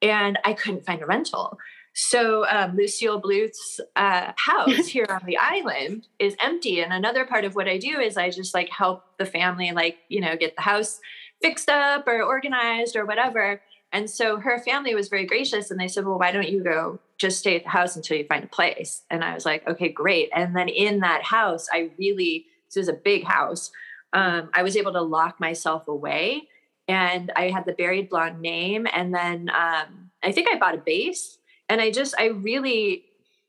and 0.00 0.38
I 0.44 0.52
couldn't 0.52 0.86
find 0.86 1.02
a 1.02 1.06
rental. 1.06 1.58
So 1.96 2.46
um, 2.48 2.76
Lucille 2.76 3.18
Bluth's 3.18 3.80
uh, 3.96 4.30
house 4.36 4.86
here 4.86 5.06
on 5.08 5.22
the 5.26 5.38
island 5.38 6.06
is 6.20 6.36
empty, 6.38 6.82
and 6.82 6.92
another 6.92 7.24
part 7.24 7.44
of 7.44 7.56
what 7.56 7.66
I 7.66 7.78
do 7.78 7.98
is 7.98 8.16
I 8.16 8.30
just 8.30 8.54
like 8.54 8.70
help 8.70 9.02
the 9.18 9.26
family, 9.26 9.72
like 9.72 9.98
you 10.08 10.20
know, 10.20 10.36
get 10.36 10.54
the 10.54 10.62
house 10.62 11.00
fixed 11.42 11.68
up 11.68 12.06
or 12.06 12.22
organized 12.22 12.94
or 12.94 13.04
whatever. 13.04 13.60
And 13.94 14.10
so 14.10 14.38
her 14.38 14.58
family 14.58 14.92
was 14.92 15.08
very 15.08 15.24
gracious 15.24 15.70
and 15.70 15.78
they 15.78 15.86
said, 15.86 16.04
Well, 16.04 16.18
why 16.18 16.32
don't 16.32 16.48
you 16.48 16.64
go 16.64 16.98
just 17.16 17.38
stay 17.38 17.56
at 17.56 17.62
the 17.62 17.70
house 17.70 17.94
until 17.94 18.18
you 18.18 18.24
find 18.24 18.42
a 18.42 18.48
place? 18.48 19.02
And 19.08 19.22
I 19.22 19.34
was 19.34 19.46
like, 19.46 19.66
Okay, 19.68 19.88
great. 19.88 20.30
And 20.34 20.54
then 20.54 20.68
in 20.68 20.98
that 21.00 21.22
house, 21.22 21.68
I 21.72 21.90
really, 21.96 22.46
this 22.66 22.76
was 22.76 22.88
a 22.88 22.92
big 22.92 23.22
house, 23.22 23.70
um, 24.12 24.50
I 24.52 24.64
was 24.64 24.76
able 24.76 24.92
to 24.94 25.00
lock 25.00 25.38
myself 25.38 25.86
away. 25.86 26.48
And 26.88 27.32
I 27.36 27.50
had 27.50 27.66
the 27.66 27.72
buried 27.72 28.10
blonde 28.10 28.40
name. 28.40 28.88
And 28.92 29.14
then 29.14 29.48
um, 29.50 30.10
I 30.24 30.32
think 30.32 30.48
I 30.52 30.58
bought 30.58 30.74
a 30.74 30.78
bass. 30.78 31.38
And 31.68 31.80
I 31.80 31.92
just, 31.92 32.16
I 32.18 32.26
really, 32.26 33.04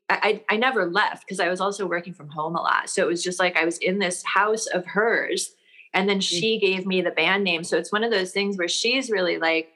I, 0.10 0.44
I 0.48 0.58
never 0.58 0.86
left 0.86 1.26
because 1.26 1.40
I 1.40 1.50
was 1.50 1.60
also 1.60 1.88
working 1.88 2.14
from 2.14 2.30
home 2.30 2.56
a 2.56 2.62
lot. 2.62 2.90
So 2.90 3.04
it 3.04 3.08
was 3.08 3.24
just 3.24 3.40
like 3.40 3.58
I 3.58 3.66
was 3.66 3.80
in 3.80 3.98
this 3.98 4.24
house 4.24 4.68
of 4.68 4.86
hers 4.86 5.54
and 5.92 6.08
then 6.08 6.20
mm. 6.20 6.24
she 6.24 6.60
gave 6.60 6.86
me 6.86 7.02
the 7.02 7.10
band 7.10 7.44
name. 7.44 7.64
So 7.64 7.78
it's 7.78 7.92
one 7.92 8.04
of 8.04 8.12
those 8.12 8.32
things 8.32 8.58
where 8.58 8.68
she's 8.68 9.10
really 9.10 9.40
like 9.40 9.70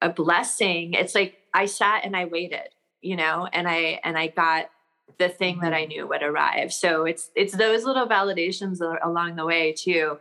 a 0.00 0.08
blessing. 0.08 0.94
It's 0.94 1.14
like 1.14 1.38
I 1.54 1.66
sat 1.66 2.04
and 2.04 2.16
I 2.16 2.26
waited, 2.26 2.68
you 3.00 3.16
know, 3.16 3.48
and 3.52 3.68
I 3.68 4.00
and 4.04 4.16
I 4.16 4.28
got 4.28 4.70
the 5.18 5.28
thing 5.28 5.60
that 5.60 5.74
I 5.74 5.84
knew 5.84 6.06
would 6.06 6.22
arrive. 6.22 6.72
So 6.72 7.04
it's 7.04 7.30
it's 7.34 7.54
those 7.54 7.84
little 7.84 8.06
validations 8.06 8.80
along 9.02 9.36
the 9.36 9.44
way 9.44 9.72
too 9.72 10.18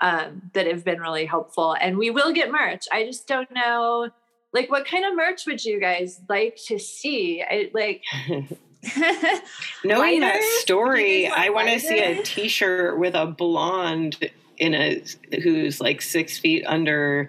um, 0.00 0.50
that 0.54 0.66
have 0.66 0.84
been 0.84 1.00
really 1.00 1.26
helpful. 1.26 1.74
And 1.80 1.98
we 1.98 2.10
will 2.10 2.32
get 2.32 2.50
merch. 2.50 2.86
I 2.92 3.04
just 3.04 3.26
don't 3.26 3.50
know, 3.50 4.10
like, 4.52 4.70
what 4.70 4.86
kind 4.86 5.04
of 5.04 5.14
merch 5.16 5.46
would 5.46 5.64
you 5.64 5.80
guys 5.80 6.20
like 6.28 6.58
to 6.66 6.78
see? 6.78 7.42
I 7.42 7.70
like. 7.72 8.02
Knowing 9.84 10.20
that 10.20 10.40
story, 10.60 11.26
I 11.26 11.48
want 11.48 11.68
to 11.68 11.80
see 11.80 11.98
a 11.98 12.22
T-shirt 12.22 12.98
with 13.00 13.14
a 13.14 13.26
blonde 13.26 14.30
in 14.58 14.74
a 14.74 15.02
who's 15.42 15.80
like 15.80 16.00
six 16.00 16.38
feet 16.38 16.64
under, 16.66 17.28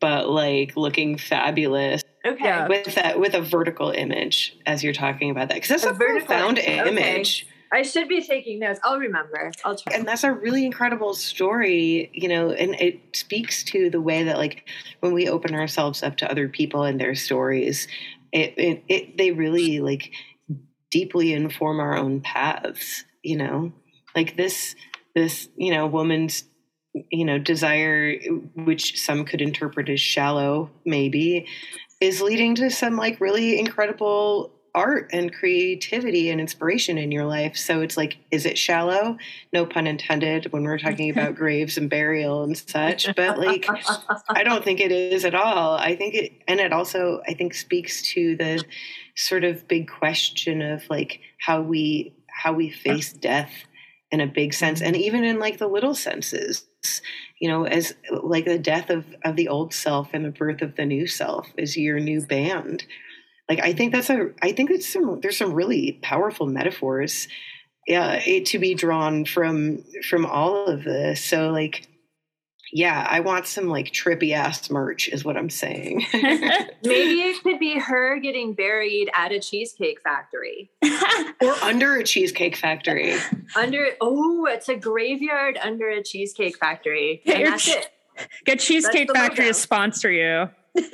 but 0.00 0.28
like 0.28 0.76
looking 0.76 1.18
fabulous. 1.18 2.02
Okay. 2.24 2.44
Yeah. 2.44 2.68
With 2.68 2.94
that, 2.94 3.18
with 3.18 3.34
a 3.34 3.40
vertical 3.40 3.90
image, 3.90 4.56
as 4.64 4.84
you're 4.84 4.92
talking 4.92 5.30
about 5.30 5.48
that, 5.48 5.54
because 5.54 5.68
that's 5.68 5.84
a, 5.84 5.90
a 5.90 5.94
profound 5.94 6.58
image. 6.58 7.42
Okay. 7.42 7.48
I 7.72 7.82
should 7.82 8.06
be 8.06 8.22
taking 8.22 8.58
notes. 8.58 8.78
I'll 8.84 8.98
remember. 8.98 9.50
I'll 9.64 9.76
try. 9.76 9.96
And 9.96 10.06
that's 10.06 10.24
a 10.24 10.32
really 10.32 10.66
incredible 10.66 11.14
story, 11.14 12.10
you 12.12 12.28
know, 12.28 12.50
and 12.50 12.74
it 12.74 13.00
speaks 13.16 13.64
to 13.64 13.88
the 13.88 14.00
way 14.00 14.24
that 14.24 14.36
like 14.36 14.68
when 15.00 15.14
we 15.14 15.26
open 15.26 15.54
ourselves 15.54 16.02
up 16.02 16.18
to 16.18 16.30
other 16.30 16.48
people 16.48 16.82
and 16.84 17.00
their 17.00 17.14
stories, 17.14 17.88
it, 18.30 18.52
it, 18.58 18.84
it 18.88 19.16
they 19.16 19.32
really 19.32 19.80
like 19.80 20.12
deeply 20.90 21.32
inform 21.32 21.80
our 21.80 21.96
own 21.96 22.20
paths, 22.20 23.04
you 23.22 23.38
know? 23.38 23.72
Like 24.14 24.36
this 24.36 24.76
this, 25.14 25.48
you 25.56 25.72
know, 25.72 25.86
woman's 25.86 26.44
you 27.10 27.24
know, 27.24 27.38
desire 27.38 28.18
which 28.54 29.00
some 29.00 29.24
could 29.24 29.40
interpret 29.40 29.88
as 29.88 30.00
shallow 30.00 30.70
maybe 30.84 31.46
is 32.00 32.20
leading 32.20 32.54
to 32.56 32.70
some 32.70 32.96
like 32.96 33.20
really 33.20 33.58
incredible 33.58 34.52
art 34.74 35.10
and 35.12 35.32
creativity 35.32 36.30
and 36.30 36.40
inspiration 36.40 36.96
in 36.96 37.12
your 37.12 37.26
life. 37.26 37.56
So 37.56 37.82
it's 37.82 37.96
like, 37.96 38.16
is 38.30 38.46
it 38.46 38.56
shallow? 38.56 39.18
No 39.52 39.66
pun 39.66 39.86
intended 39.86 40.50
when 40.52 40.64
we're 40.64 40.78
talking 40.78 41.10
about 41.12 41.34
graves 41.34 41.76
and 41.76 41.90
burial 41.90 42.42
and 42.42 42.56
such. 42.56 43.14
But 43.14 43.38
like, 43.38 43.66
I 44.30 44.42
don't 44.42 44.64
think 44.64 44.80
it 44.80 44.90
is 44.90 45.24
at 45.24 45.34
all. 45.34 45.76
I 45.76 45.94
think 45.94 46.14
it, 46.14 46.32
and 46.48 46.60
it 46.60 46.72
also, 46.72 47.20
I 47.28 47.34
think, 47.34 47.54
speaks 47.54 48.02
to 48.12 48.36
the 48.36 48.64
sort 49.14 49.44
of 49.44 49.68
big 49.68 49.90
question 49.90 50.62
of 50.62 50.82
like 50.88 51.20
how 51.38 51.60
we 51.60 52.14
how 52.28 52.52
we 52.52 52.70
face 52.70 53.12
death 53.12 53.52
in 54.10 54.20
a 54.20 54.26
big 54.26 54.54
sense, 54.54 54.80
and 54.80 54.96
even 54.96 55.22
in 55.22 55.38
like 55.38 55.58
the 55.58 55.68
little 55.68 55.94
senses. 55.94 56.64
You 57.38 57.48
know, 57.48 57.64
as 57.64 57.94
like 58.10 58.44
the 58.44 58.58
death 58.58 58.90
of 58.90 59.04
of 59.24 59.36
the 59.36 59.48
old 59.48 59.74
self 59.74 60.10
and 60.12 60.24
the 60.24 60.30
birth 60.30 60.62
of 60.62 60.76
the 60.76 60.86
new 60.86 61.06
self 61.06 61.48
is 61.56 61.76
your 61.76 62.00
new 62.00 62.24
band 62.24 62.84
like 63.48 63.60
I 63.60 63.72
think 63.72 63.92
that's 63.92 64.10
a 64.10 64.30
I 64.40 64.52
think 64.52 64.70
it's 64.70 64.90
some 64.90 65.20
there's 65.20 65.36
some 65.36 65.52
really 65.52 65.98
powerful 66.02 66.46
metaphors 66.46 67.28
yeah 67.86 68.14
it, 68.24 68.46
to 68.46 68.58
be 68.58 68.74
drawn 68.74 69.24
from 69.24 69.84
from 70.08 70.24
all 70.26 70.66
of 70.66 70.84
this. 70.84 71.22
So 71.24 71.50
like 71.50 71.86
yeah, 72.72 73.06
I 73.08 73.20
want 73.20 73.46
some 73.46 73.68
like 73.68 73.92
trippy 73.92 74.32
ass 74.32 74.70
merch, 74.70 75.08
is 75.08 75.24
what 75.24 75.36
I'm 75.36 75.50
saying. 75.50 76.06
Maybe 76.12 77.20
it 77.20 77.42
could 77.42 77.58
be 77.58 77.78
her 77.78 78.18
getting 78.18 78.54
buried 78.54 79.10
at 79.14 79.30
a 79.30 79.40
cheesecake 79.40 80.00
factory. 80.00 80.70
or 81.42 81.52
under 81.62 81.96
a 81.96 82.04
cheesecake 82.04 82.56
factory. 82.56 83.14
Under, 83.54 83.88
oh, 84.00 84.46
it's 84.46 84.70
a 84.70 84.76
graveyard 84.76 85.58
under 85.62 85.90
a 85.90 86.02
cheesecake 86.02 86.56
factory. 86.56 87.22
Get 87.26 87.36
and 87.36 87.46
that's 87.46 87.68
it. 87.68 87.90
Get 88.44 88.60
Cheesecake 88.60 89.10
Factory 89.10 89.46
to 89.46 89.54
sponsor 89.54 90.10
you. 90.10 90.48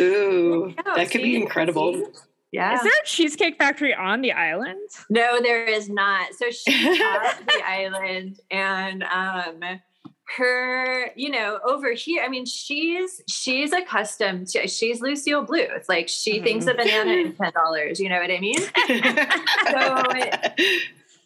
Ooh, 0.00 0.74
that 0.96 1.10
could 1.10 1.22
be 1.22 1.36
incredible. 1.36 2.12
Yeah. 2.50 2.74
Is 2.74 2.82
there 2.82 2.92
a 2.92 3.06
cheesecake 3.06 3.58
factory 3.58 3.94
on 3.94 4.22
the 4.22 4.32
island? 4.32 4.90
No, 5.10 5.40
there 5.40 5.64
is 5.64 5.88
not. 5.88 6.32
So 6.34 6.50
she's 6.50 7.00
off 7.00 7.42
the 7.46 7.62
island 7.64 8.40
and 8.50 9.02
um 9.04 9.80
her, 10.36 11.10
you 11.16 11.30
know, 11.30 11.58
over 11.64 11.92
here, 11.92 12.22
I 12.22 12.28
mean, 12.28 12.44
she's 12.44 13.22
she's 13.28 13.72
accustomed 13.72 14.48
to 14.48 14.68
she's 14.68 15.00
Lucille 15.00 15.46
Bluth. 15.46 15.88
Like 15.88 16.08
she 16.08 16.34
mm-hmm. 16.34 16.44
thinks 16.44 16.66
a 16.66 16.74
banana 16.74 17.12
is 17.12 17.34
ten 17.36 17.52
dollars, 17.52 17.98
you 17.98 18.08
know 18.08 18.20
what 18.20 18.30
I 18.30 18.38
mean? 18.38 18.58
so 19.70 20.02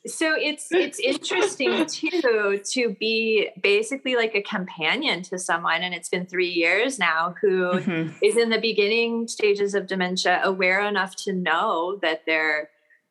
so 0.07 0.35
it's 0.37 0.73
it's 0.73 0.99
interesting 0.99 1.87
too 1.87 2.61
to 2.65 2.97
be 2.99 3.49
basically 3.61 4.17
like 4.17 4.35
a 4.35 4.43
companion 4.43 5.23
to 5.23 5.39
someone 5.39 5.83
and 5.83 5.95
it's 5.95 6.09
been 6.09 6.27
three 6.27 6.51
years 6.51 6.99
now 6.99 7.35
who 7.41 7.73
mm-hmm. 7.73 8.25
is 8.25 8.37
in 8.37 8.51
the 8.51 8.59
beginning 8.59 9.29
stages 9.29 9.75
of 9.75 9.87
dementia 9.87 10.41
aware 10.43 10.85
enough 10.87 11.15
to 11.15 11.33
know 11.33 11.99
that 12.03 12.27
their 12.27 12.71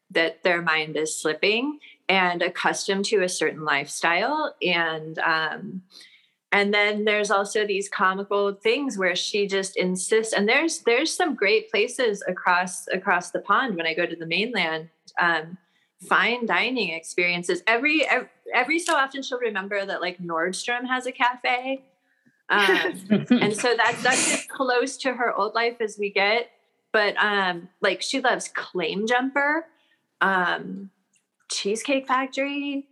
that 0.10 0.44
their 0.44 0.62
mind 0.62 0.98
is 0.98 1.16
slipping 1.16 1.80
and 2.12 2.42
accustomed 2.42 3.06
to 3.06 3.24
a 3.24 3.30
certain 3.30 3.64
lifestyle 3.64 4.54
and 4.62 5.18
um 5.20 5.82
and 6.54 6.74
then 6.74 7.06
there's 7.06 7.32
also 7.32 7.66
these 7.66 7.88
comical 7.88 8.54
things 8.54 8.98
where 8.98 9.16
she 9.16 9.48
just 9.48 9.78
insists 9.78 10.34
and 10.34 10.50
there's 10.50 10.80
there's 10.80 11.14
some 11.14 11.36
great 11.36 11.72
places 11.72 12.22
across 12.28 12.88
across 12.90 13.32
the 13.32 13.40
pond 13.40 13.76
when 13.76 13.86
i 13.86 13.94
go 13.94 14.06
to 14.06 14.16
the 14.16 14.26
mainland 14.26 14.90
um, 15.20 15.58
fine 16.08 16.46
dining 16.46 16.90
experiences. 16.90 17.62
Every, 17.68 18.06
every 18.54 18.80
so 18.80 18.96
often 18.96 19.22
she'll 19.22 19.40
remember 19.40 19.86
that 19.86 20.02
like 20.02 20.20
Nordstrom 20.20 20.88
has 20.88 21.06
a 21.06 21.12
cafe. 21.12 21.84
Um, 22.50 22.68
and 23.30 23.56
so 23.56 23.76
that's 23.78 24.04
that's 24.04 24.34
as 24.34 24.46
close 24.48 24.98
to 24.98 25.14
her 25.14 25.34
old 25.34 25.54
life 25.54 25.78
as 25.80 25.98
we 25.98 26.12
get. 26.12 26.50
But 26.92 27.16
um, 27.18 27.70
like 27.82 28.02
she 28.02 28.20
loves 28.20 28.50
Claim 28.50 29.08
Jumper, 29.08 29.66
um, 30.20 30.90
Cheesecake 31.52 32.08
Factory. 32.08 32.88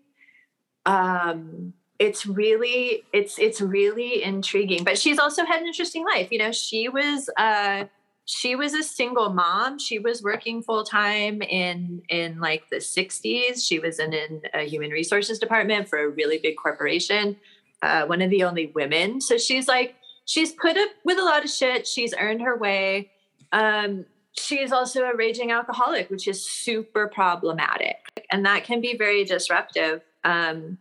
Um, 0.86 1.74
it's 1.98 2.26
really 2.26 3.04
it's 3.14 3.38
it's 3.40 3.62
really 3.62 4.24
intriguing. 4.24 4.84
But 4.84 4.98
she's 4.98 5.20
also 5.20 5.46
had 5.46 5.62
an 5.62 5.68
interesting 5.68 6.06
life. 6.06 6.32
You 6.32 6.40
know, 6.40 6.52
she 6.52 6.90
was 6.90 7.30
uh, 7.38 7.86
she 8.26 8.56
was 8.56 8.74
a 8.74 8.84
single 8.84 9.30
mom. 9.30 9.80
She 9.80 10.00
was 10.00 10.24
working 10.24 10.62
full 10.62 10.84
time 10.84 11.42
in 11.42 12.02
in 12.10 12.40
like 12.40 12.70
the 12.70 12.78
60s. 12.78 13.66
She 13.68 13.80
was 13.80 14.00
in, 14.00 14.14
in 14.14 14.42
a 14.54 14.68
human 14.68 14.92
resources 14.92 15.40
department 15.40 15.90
for 15.90 16.00
a 16.00 16.10
really 16.10 16.38
big 16.38 16.56
corporation. 16.56 17.38
Uh, 17.82 18.06
one 18.06 18.22
of 18.22 18.30
the 18.30 18.44
only 18.44 18.68
women. 18.68 19.20
So 19.20 19.38
she's 19.38 19.68
like 19.68 19.96
she's 20.26 20.54
put 20.54 20.78
up 20.78 20.90
with 21.04 21.18
a 21.18 21.24
lot 21.24 21.44
of 21.44 21.50
shit. 21.50 21.88
She's 21.88 22.14
earned 22.18 22.42
her 22.42 22.56
way. 22.56 23.12
Um, 23.52 24.06
she's 24.34 24.72
also 24.72 25.04
a 25.04 25.16
raging 25.16 25.52
alcoholic, 25.52 26.10
which 26.10 26.28
is 26.28 26.48
super 26.48 27.08
problematic, 27.08 27.98
and 28.32 28.46
that 28.46 28.64
can 28.64 28.82
be 28.82 28.98
very 28.98 29.24
disruptive 29.24 30.02
um, 30.24 30.78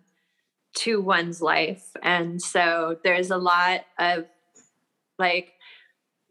to 0.74 1.00
one's 1.00 1.40
life. 1.40 1.90
And 2.02 2.40
so 2.40 2.98
there's 3.02 3.30
a 3.30 3.38
lot 3.38 3.84
of 3.98 4.26
like 5.18 5.54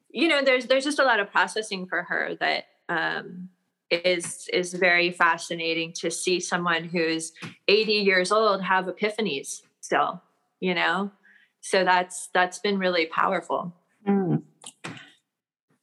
you 0.09 0.27
know 0.27 0.41
there's 0.43 0.65
there's 0.65 0.83
just 0.83 0.99
a 0.99 1.03
lot 1.03 1.19
of 1.19 1.31
processing 1.31 1.85
for 1.85 2.03
her 2.03 2.35
that 2.39 2.65
um, 2.89 3.49
is 3.89 4.49
is 4.53 4.73
very 4.73 5.11
fascinating 5.11 5.93
to 5.93 6.09
see 6.09 6.39
someone 6.39 6.85
who's 6.85 7.33
80 7.67 7.91
years 7.93 8.31
old 8.31 8.61
have 8.61 8.85
epiphanies 8.85 9.61
still 9.81 10.21
you 10.59 10.73
know 10.73 11.11
so 11.61 11.83
that's 11.83 12.29
that's 12.33 12.59
been 12.59 12.79
really 12.79 13.05
powerful 13.05 13.73
mm. 14.07 14.41
oh 14.85 14.91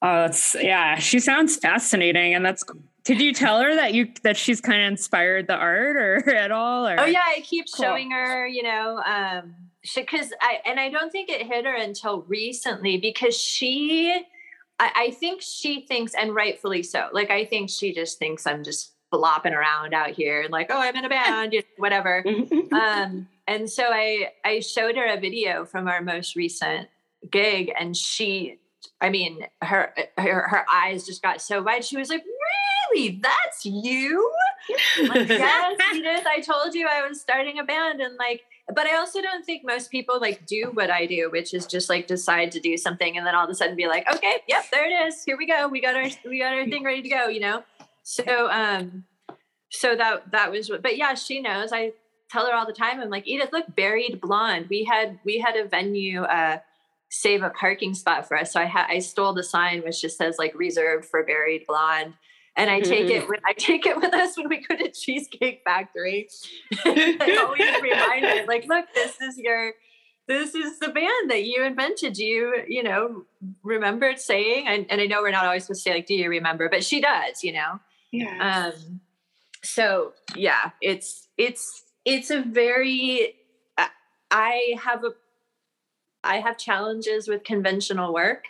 that's 0.02 0.54
yeah 0.60 0.98
she 0.98 1.18
sounds 1.18 1.56
fascinating 1.56 2.34
and 2.34 2.44
that's 2.44 2.64
did 3.04 3.20
you 3.20 3.32
tell 3.32 3.60
her 3.60 3.74
that 3.74 3.94
you 3.94 4.12
that 4.22 4.36
she's 4.36 4.60
kind 4.60 4.82
of 4.82 4.88
inspired 4.88 5.46
the 5.46 5.54
art 5.54 5.96
or 5.96 6.28
at 6.34 6.50
all 6.50 6.86
or? 6.86 6.98
oh 6.98 7.04
yeah 7.04 7.20
i 7.24 7.40
keep 7.40 7.66
cool. 7.74 7.84
showing 7.84 8.10
her 8.10 8.46
you 8.46 8.62
know 8.62 9.00
um 9.06 9.54
because 9.94 10.32
I 10.40 10.60
and 10.66 10.80
I 10.80 10.88
don't 10.88 11.10
think 11.10 11.28
it 11.28 11.46
hit 11.46 11.66
her 11.66 11.74
until 11.74 12.22
recently 12.22 12.96
because 12.96 13.36
she 13.36 14.24
I, 14.80 14.90
I, 14.96 15.10
think 15.12 15.40
she 15.40 15.86
thinks 15.86 16.14
and 16.14 16.34
rightfully 16.34 16.82
so. 16.82 17.08
Like 17.12 17.30
I 17.30 17.44
think 17.44 17.70
she 17.70 17.92
just 17.92 18.18
thinks 18.18 18.46
I'm 18.46 18.64
just 18.64 18.92
flopping 19.10 19.52
around 19.52 19.94
out 19.94 20.10
here 20.10 20.42
and 20.42 20.50
like, 20.50 20.66
oh, 20.70 20.80
I'm 20.80 20.96
in 20.96 21.04
a 21.04 21.08
band, 21.08 21.52
you 21.52 21.60
know, 21.60 21.64
whatever. 21.76 22.24
um, 22.72 23.28
and 23.46 23.70
so 23.70 23.84
I 23.84 24.30
I 24.44 24.60
showed 24.60 24.96
her 24.96 25.06
a 25.06 25.20
video 25.20 25.64
from 25.64 25.86
our 25.86 26.00
most 26.00 26.34
recent 26.34 26.88
gig 27.30 27.70
and 27.78 27.96
she 27.96 28.58
I 29.00 29.10
mean 29.10 29.46
her 29.62 29.94
her 30.18 30.48
her 30.48 30.64
eyes 30.72 31.06
just 31.06 31.22
got 31.22 31.42
so 31.42 31.62
wide. 31.62 31.84
She 31.84 31.96
was 31.96 32.08
like, 32.08 32.24
Really? 32.92 33.20
That's 33.22 33.64
you? 33.64 34.30
like, 35.08 35.28
yes, 35.28 35.80
Edith, 35.94 36.26
I 36.26 36.40
told 36.40 36.74
you 36.74 36.88
I 36.88 37.06
was 37.06 37.20
starting 37.20 37.58
a 37.58 37.64
band 37.64 38.00
and 38.00 38.16
like 38.16 38.42
but 38.68 38.86
I 38.86 38.96
also 38.96 39.20
don't 39.20 39.44
think 39.44 39.62
most 39.64 39.90
people 39.90 40.18
like 40.20 40.46
do 40.46 40.70
what 40.72 40.90
I 40.90 41.04
do, 41.06 41.28
which 41.30 41.52
is 41.52 41.66
just 41.66 41.90
like 41.90 42.06
decide 42.06 42.50
to 42.52 42.60
do 42.60 42.76
something 42.76 43.16
and 43.16 43.26
then 43.26 43.34
all 43.34 43.44
of 43.44 43.50
a 43.50 43.54
sudden 43.54 43.76
be 43.76 43.86
like, 43.86 44.10
okay, 44.12 44.38
yep, 44.48 44.64
there 44.72 44.88
it 44.88 45.06
is. 45.06 45.22
Here 45.22 45.36
we 45.36 45.46
go. 45.46 45.68
We 45.68 45.82
got 45.82 45.94
our 45.94 46.08
we 46.24 46.38
got 46.38 46.54
our 46.54 46.64
thing 46.64 46.82
ready 46.82 47.02
to 47.02 47.08
go, 47.08 47.28
you 47.28 47.40
know? 47.40 47.62
So 48.02 48.50
um 48.50 49.04
so 49.70 49.94
that 49.96 50.30
that 50.32 50.50
was 50.50 50.70
but 50.82 50.96
yeah, 50.96 51.14
she 51.14 51.40
knows. 51.40 51.72
I 51.72 51.92
tell 52.30 52.46
her 52.46 52.54
all 52.54 52.66
the 52.66 52.72
time, 52.72 53.00
I'm 53.00 53.10
like, 53.10 53.26
Edith, 53.26 53.50
look, 53.52 53.66
buried 53.76 54.20
blonde. 54.20 54.66
We 54.70 54.84
had 54.84 55.18
we 55.24 55.38
had 55.38 55.56
a 55.56 55.68
venue 55.68 56.22
uh 56.22 56.58
save 57.10 57.42
a 57.42 57.50
parking 57.50 57.94
spot 57.94 58.26
for 58.26 58.36
us. 58.38 58.52
So 58.54 58.60
I 58.60 58.64
had 58.64 58.86
I 58.88 59.00
stole 59.00 59.34
the 59.34 59.42
sign 59.42 59.82
which 59.82 60.00
just 60.00 60.16
says 60.16 60.36
like 60.38 60.54
reserved 60.54 61.04
for 61.04 61.22
buried 61.22 61.66
blonde 61.66 62.14
and 62.56 62.70
I 62.70 62.80
take 62.80 63.10
it 63.10 63.28
I 63.46 63.52
take 63.52 63.86
it 63.86 63.96
with 63.96 64.14
us 64.14 64.36
when 64.36 64.48
we 64.48 64.60
go 64.60 64.76
to 64.76 64.90
Cheesecake 64.90 65.62
Factory. 65.64 66.28
I 66.84 67.38
always 67.42 67.82
remind 67.82 68.24
it, 68.24 68.48
like, 68.48 68.66
look, 68.66 68.86
this 68.94 69.20
is 69.20 69.38
your 69.38 69.72
this 70.26 70.54
is 70.54 70.78
the 70.78 70.88
band 70.88 71.30
that 71.30 71.44
you 71.44 71.62
invented. 71.64 72.16
You, 72.16 72.62
you 72.66 72.82
know, 72.82 73.24
remembered 73.62 74.18
saying, 74.18 74.66
and, 74.66 74.86
and 74.88 75.00
I 75.00 75.06
know 75.06 75.20
we're 75.20 75.30
not 75.30 75.44
always 75.44 75.64
supposed 75.64 75.84
to 75.84 75.90
say 75.90 75.94
like, 75.96 76.06
do 76.06 76.14
you 76.14 76.30
remember? 76.30 76.68
But 76.70 76.82
she 76.82 77.00
does, 77.00 77.42
you 77.42 77.52
know. 77.52 77.80
Yeah. 78.10 78.72
Um, 78.74 79.00
so 79.62 80.12
yeah, 80.36 80.70
it's 80.80 81.28
it's 81.36 81.82
it's 82.04 82.30
a 82.30 82.40
very 82.40 83.34
I 84.30 84.74
have 84.82 85.04
a 85.04 85.10
I 86.22 86.40
have 86.40 86.56
challenges 86.58 87.28
with 87.28 87.44
conventional 87.44 88.12
work. 88.14 88.44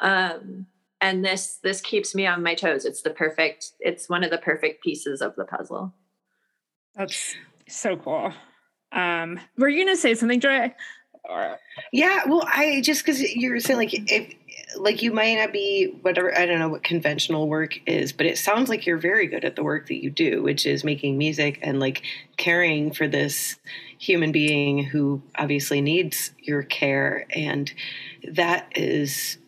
Um, 0.00 0.66
and 1.00 1.24
this 1.24 1.58
this 1.62 1.80
keeps 1.80 2.14
me 2.14 2.26
on 2.26 2.42
my 2.42 2.54
toes. 2.54 2.84
It's 2.84 3.02
the 3.02 3.10
perfect, 3.10 3.72
it's 3.80 4.08
one 4.08 4.24
of 4.24 4.30
the 4.30 4.38
perfect 4.38 4.82
pieces 4.82 5.20
of 5.20 5.34
the 5.36 5.44
puzzle. 5.44 5.94
That's 6.94 7.36
so 7.68 7.96
cool. 7.96 8.32
Um, 8.92 9.38
were 9.56 9.68
you 9.68 9.84
gonna 9.84 9.96
say 9.96 10.14
something, 10.14 10.40
Joy? 10.40 10.74
Or... 11.24 11.58
Yeah, 11.92 12.22
well, 12.26 12.44
I 12.46 12.80
just 12.80 13.04
because 13.04 13.20
you're 13.20 13.60
saying 13.60 13.78
like 13.78 13.90
if 14.10 14.34
like 14.76 15.02
you 15.02 15.12
might 15.12 15.36
not 15.36 15.52
be 15.52 15.98
whatever 16.02 16.36
I 16.36 16.46
don't 16.46 16.58
know 16.58 16.68
what 16.68 16.82
conventional 16.82 17.48
work 17.48 17.78
is, 17.86 18.12
but 18.12 18.26
it 18.26 18.38
sounds 18.38 18.68
like 18.68 18.86
you're 18.86 18.98
very 18.98 19.26
good 19.26 19.44
at 19.44 19.56
the 19.56 19.62
work 19.62 19.88
that 19.88 20.02
you 20.02 20.10
do, 20.10 20.42
which 20.42 20.66
is 20.66 20.84
making 20.84 21.18
music 21.18 21.58
and 21.62 21.80
like 21.80 22.02
caring 22.36 22.92
for 22.92 23.06
this 23.06 23.56
human 23.98 24.32
being 24.32 24.82
who 24.82 25.22
obviously 25.36 25.80
needs 25.80 26.32
your 26.38 26.62
care 26.62 27.26
and 27.30 27.72
that 28.32 28.70
is 28.76 29.38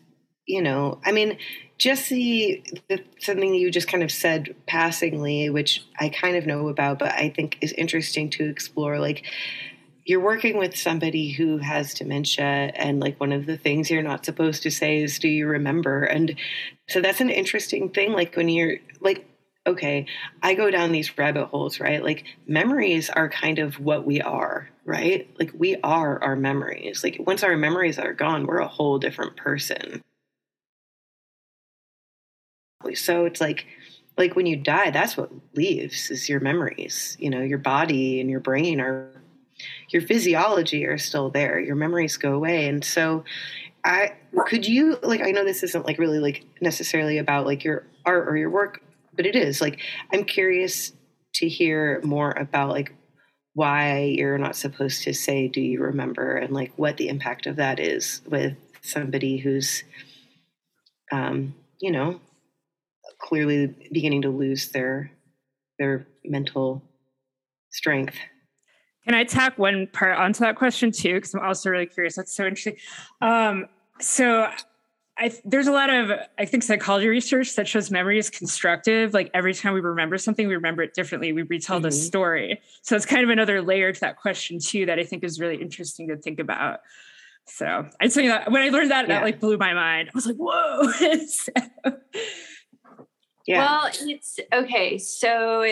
you 0.45 0.61
know, 0.61 0.99
I 1.05 1.11
mean, 1.11 1.37
just 1.77 2.09
the, 2.09 2.63
the, 2.89 3.03
something 3.19 3.53
you 3.53 3.71
just 3.71 3.87
kind 3.87 4.03
of 4.03 4.11
said 4.11 4.55
passingly, 4.67 5.49
which 5.49 5.83
I 5.99 6.09
kind 6.09 6.35
of 6.35 6.45
know 6.45 6.67
about, 6.67 6.99
but 6.99 7.11
I 7.11 7.29
think 7.29 7.57
is 7.61 7.71
interesting 7.73 8.29
to 8.31 8.45
explore. 8.49 8.99
Like, 8.99 9.25
you're 10.05 10.19
working 10.19 10.57
with 10.57 10.75
somebody 10.75 11.31
who 11.31 11.57
has 11.57 11.93
dementia, 11.93 12.71
and 12.75 12.99
like 12.99 13.19
one 13.19 13.31
of 13.31 13.45
the 13.45 13.57
things 13.57 13.89
you're 13.89 14.01
not 14.01 14.25
supposed 14.25 14.63
to 14.63 14.71
say 14.71 14.97
is, 15.01 15.19
"Do 15.19 15.27
you 15.27 15.47
remember?" 15.47 16.03
And 16.03 16.35
so 16.89 17.01
that's 17.01 17.21
an 17.21 17.29
interesting 17.29 17.89
thing. 17.89 18.11
Like 18.11 18.35
when 18.35 18.49
you're 18.49 18.77
like, 18.99 19.25
okay, 19.67 20.07
I 20.41 20.55
go 20.55 20.71
down 20.71 20.91
these 20.91 21.17
rabbit 21.17 21.45
holes, 21.45 21.79
right? 21.79 22.03
Like 22.03 22.25
memories 22.47 23.09
are 23.09 23.29
kind 23.29 23.59
of 23.59 23.79
what 23.79 24.05
we 24.05 24.21
are, 24.21 24.69
right? 24.85 25.29
Like 25.39 25.51
we 25.55 25.77
are 25.83 26.21
our 26.23 26.35
memories. 26.35 27.03
Like 27.03 27.21
once 27.25 27.43
our 27.43 27.55
memories 27.55 27.99
are 27.99 28.13
gone, 28.13 28.47
we're 28.47 28.57
a 28.57 28.67
whole 28.67 28.97
different 28.97 29.37
person. 29.37 30.01
So 32.95 33.25
it's 33.25 33.41
like 33.41 33.65
like 34.17 34.35
when 34.35 34.45
you 34.45 34.55
die, 34.55 34.91
that's 34.91 35.17
what 35.17 35.31
leaves 35.55 36.11
is 36.11 36.29
your 36.29 36.39
memories. 36.39 37.15
You 37.19 37.29
know, 37.29 37.41
your 37.41 37.57
body 37.57 38.19
and 38.19 38.29
your 38.29 38.39
brain 38.39 38.79
are 38.79 39.09
your 39.89 40.01
physiology 40.01 40.85
are 40.85 40.97
still 40.97 41.29
there. 41.29 41.59
Your 41.59 41.75
memories 41.75 42.17
go 42.17 42.33
away. 42.33 42.67
And 42.67 42.83
so 42.83 43.23
I 43.83 44.13
could 44.45 44.67
you 44.67 44.97
like 45.01 45.21
I 45.21 45.31
know 45.31 45.43
this 45.43 45.63
isn't 45.63 45.85
like 45.85 45.97
really 45.97 46.19
like 46.19 46.45
necessarily 46.61 47.17
about 47.17 47.45
like 47.45 47.63
your 47.63 47.85
art 48.05 48.27
or 48.27 48.37
your 48.37 48.49
work, 48.49 48.81
but 49.15 49.25
it 49.25 49.35
is. 49.35 49.61
Like 49.61 49.79
I'm 50.11 50.23
curious 50.23 50.93
to 51.35 51.47
hear 51.47 52.01
more 52.03 52.31
about 52.31 52.69
like 52.69 52.93
why 53.53 54.03
you're 54.17 54.37
not 54.37 54.55
supposed 54.55 55.03
to 55.03 55.13
say 55.13 55.47
do 55.47 55.59
you 55.61 55.81
remember 55.81 56.37
and 56.37 56.53
like 56.53 56.71
what 56.77 56.97
the 56.97 57.09
impact 57.09 57.45
of 57.47 57.57
that 57.57 57.79
is 57.79 58.21
with 58.29 58.55
somebody 58.81 59.37
who's 59.37 59.83
um 61.11 61.53
you 61.81 61.91
know 61.91 62.19
clearly 63.21 63.75
beginning 63.91 64.21
to 64.23 64.29
lose 64.29 64.69
their 64.69 65.11
their 65.79 66.07
mental 66.23 66.83
strength. 67.71 68.15
Can 69.05 69.15
I 69.15 69.23
tack 69.23 69.57
one 69.57 69.87
part 69.87 70.17
onto 70.17 70.39
that 70.41 70.55
question 70.55 70.91
too? 70.91 71.15
Because 71.15 71.33
I'm 71.33 71.41
also 71.41 71.69
really 71.69 71.87
curious. 71.87 72.15
That's 72.15 72.35
so 72.35 72.45
interesting. 72.45 72.77
Um, 73.19 73.67
so 73.99 74.51
I, 75.17 75.31
there's 75.43 75.67
a 75.67 75.71
lot 75.71 75.89
of 75.89 76.11
I 76.37 76.45
think 76.45 76.63
psychology 76.63 77.07
research 77.07 77.55
that 77.55 77.67
shows 77.67 77.91
memory 77.91 78.17
is 78.17 78.29
constructive. 78.29 79.13
Like 79.13 79.29
every 79.33 79.53
time 79.53 79.73
we 79.73 79.81
remember 79.81 80.17
something, 80.17 80.47
we 80.47 80.55
remember 80.55 80.83
it 80.83 80.93
differently. 80.93 81.33
We 81.33 81.43
retell 81.43 81.77
mm-hmm. 81.77 81.85
the 81.85 81.91
story. 81.91 82.61
So 82.81 82.95
it's 82.95 83.05
kind 83.05 83.23
of 83.23 83.29
another 83.29 83.61
layer 83.61 83.91
to 83.91 83.99
that 84.01 84.17
question 84.17 84.59
too 84.59 84.85
that 84.85 84.99
I 84.99 85.03
think 85.03 85.23
is 85.23 85.39
really 85.39 85.57
interesting 85.57 86.07
to 86.09 86.17
think 86.17 86.39
about. 86.39 86.79
So 87.45 87.87
I 87.99 88.05
just 88.05 88.15
think 88.15 88.29
that 88.29 88.51
when 88.51 88.61
I 88.61 88.69
learned 88.69 88.91
that, 88.91 89.07
yeah. 89.07 89.15
that 89.15 89.23
like 89.23 89.39
blew 89.39 89.57
my 89.57 89.73
mind. 89.73 90.09
I 90.09 90.11
was 90.15 90.25
like, 90.25 90.37
whoa. 90.37 90.91
so, 91.27 91.51
yeah. 93.47 93.59
Well, 93.59 93.91
it's 94.01 94.39
okay. 94.53 94.97
So 94.97 95.65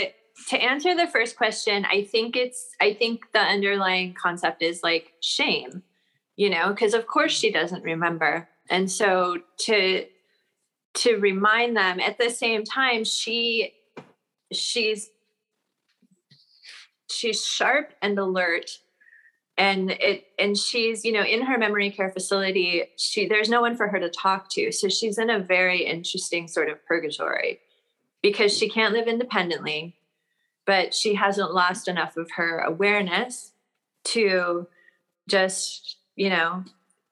to 0.47 0.57
answer 0.57 0.95
the 0.95 1.07
first 1.07 1.35
question, 1.35 1.85
I 1.85 2.03
think 2.03 2.35
it's 2.35 2.69
I 2.81 2.93
think 2.93 3.31
the 3.33 3.39
underlying 3.39 4.13
concept 4.13 4.61
is 4.61 4.81
like 4.83 5.13
shame, 5.21 5.83
you 6.35 6.49
know, 6.49 6.69
because 6.69 6.93
of 6.93 7.07
course 7.07 7.31
she 7.31 7.51
doesn't 7.51 7.83
remember. 7.83 8.47
And 8.69 8.89
so 8.89 9.37
to 9.59 10.05
to 10.95 11.15
remind 11.17 11.77
them 11.77 11.99
at 11.99 12.17
the 12.17 12.29
same 12.29 12.63
time 12.63 13.03
she 13.03 13.73
she's 14.51 15.09
she's 17.09 17.45
sharp 17.45 17.93
and 18.01 18.17
alert 18.17 18.79
and 19.59 19.91
it 19.91 20.23
and 20.39 20.57
she's 20.57 21.03
you 21.03 21.11
know 21.11 21.21
in 21.21 21.41
her 21.43 21.57
memory 21.57 21.91
care 21.91 22.09
facility 22.09 22.85
she 22.97 23.27
there's 23.27 23.49
no 23.49 23.61
one 23.61 23.75
for 23.75 23.89
her 23.89 23.99
to 23.99 24.09
talk 24.09 24.49
to. 24.51 24.71
So 24.71 24.87
she's 24.87 25.19
in 25.19 25.29
a 25.29 25.37
very 25.37 25.85
interesting 25.85 26.47
sort 26.47 26.69
of 26.69 26.83
purgatory 26.85 27.59
because 28.23 28.57
she 28.57 28.69
can't 28.69 28.93
live 28.93 29.07
independently 29.07 29.97
but 30.65 30.93
she 30.93 31.15
hasn't 31.15 31.53
lost 31.53 31.87
enough 31.87 32.15
of 32.15 32.31
her 32.31 32.59
awareness 32.59 33.51
to 34.05 34.67
just 35.27 35.97
you 36.15 36.29
know 36.29 36.63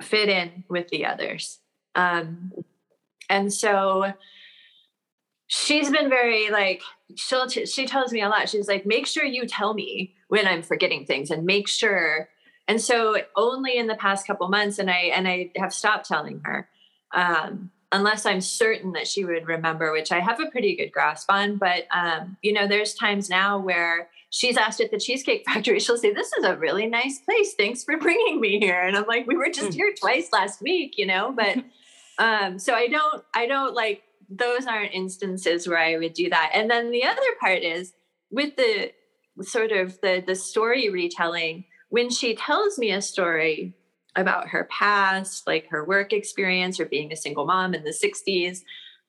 fit 0.02 0.30
in 0.30 0.64
with 0.70 0.88
the 0.88 1.06
others. 1.06 1.60
Um 1.96 2.54
and 3.30 3.52
so 3.52 4.14
she's 5.48 5.92
been 5.92 6.10
very 6.10 6.50
like 6.50 6.82
she'll 7.16 7.48
t- 7.48 7.66
she 7.66 7.86
tells 7.86 8.14
me 8.14 8.22
a 8.22 8.30
lot. 8.30 8.48
She's 8.48 8.70
like 8.70 8.86
make 8.86 9.06
sure 9.06 9.26
you 9.26 9.46
tell 9.46 9.74
me 9.74 10.14
when 10.30 10.46
i'm 10.46 10.62
forgetting 10.62 11.06
things 11.06 11.32
and 11.32 11.46
make 11.46 11.70
sure 11.70 12.28
and 12.68 12.82
so 12.82 13.18
only 13.36 13.78
in 13.78 13.88
the 13.88 13.96
past 13.96 14.28
couple 14.28 14.48
months 14.48 14.80
and 14.80 14.90
i 14.90 15.12
and 15.14 15.28
i 15.28 15.52
have 15.58 15.74
stopped 15.74 16.08
telling 16.08 16.42
her 16.44 16.70
um, 17.14 17.72
unless 17.92 18.26
i'm 18.26 18.42
certain 18.42 18.94
that 18.94 19.08
she 19.08 19.24
would 19.24 19.48
remember 19.48 19.92
which 19.92 20.12
i 20.12 20.20
have 20.20 20.40
a 20.40 20.52
pretty 20.52 20.76
good 20.76 20.92
grasp 20.92 21.32
on 21.32 21.58
but 21.58 21.86
um, 21.92 22.38
you 22.42 22.54
know 22.54 22.68
there's 22.68 22.94
times 22.94 23.30
now 23.30 23.58
where 23.58 24.10
she's 24.30 24.58
asked 24.58 24.82
at 24.82 24.92
the 24.92 25.00
cheesecake 25.00 25.44
factory 25.46 25.80
she'll 25.80 25.98
say 25.98 26.14
this 26.14 26.34
is 26.34 26.44
a 26.44 26.58
really 26.58 26.88
nice 26.88 27.20
place. 27.20 27.54
Thanks 27.54 27.84
for 27.84 27.98
bringing 27.98 28.40
me 28.42 28.60
here. 28.60 28.82
And 28.82 28.96
i'm 28.98 29.06
like 29.08 29.28
we 29.28 29.36
were 29.36 29.50
just 29.50 29.70
hmm. 29.70 29.74
here 29.74 29.94
twice 30.00 30.30
last 30.32 30.62
week 30.62 30.96
you 30.98 31.06
know? 31.06 31.34
But 31.36 31.58
um, 32.20 32.60
so 32.60 32.74
i 32.74 32.88
don't 32.88 33.24
i 33.34 33.46
don't 33.46 33.74
like 33.74 34.04
those 34.30 34.66
aren't 34.68 34.94
instances 34.94 35.68
where 35.68 35.78
i 35.78 35.98
would 35.98 36.14
do 36.14 36.30
that. 36.30 36.52
And 36.54 36.70
then 36.70 36.92
the 36.92 37.06
other 37.06 37.22
part 37.40 37.64
is 37.64 37.94
with 38.30 38.56
the 38.58 38.92
sort 39.42 39.72
of 39.72 40.00
the 40.02 40.24
the 40.26 40.36
story 40.36 40.90
retelling 40.90 41.66
when 41.90 42.10
she 42.10 42.36
tells 42.36 42.78
me 42.78 42.92
a 42.92 43.02
story 43.02 43.74
about 44.16 44.50
her 44.50 44.66
past, 44.66 45.46
like 45.48 45.68
her 45.70 45.86
work 45.86 46.12
experience 46.12 46.80
or 46.80 46.86
being 46.86 47.12
a 47.12 47.16
single 47.16 47.46
mom 47.46 47.74
in 47.74 47.84
the 47.84 47.92
60s, 47.92 48.62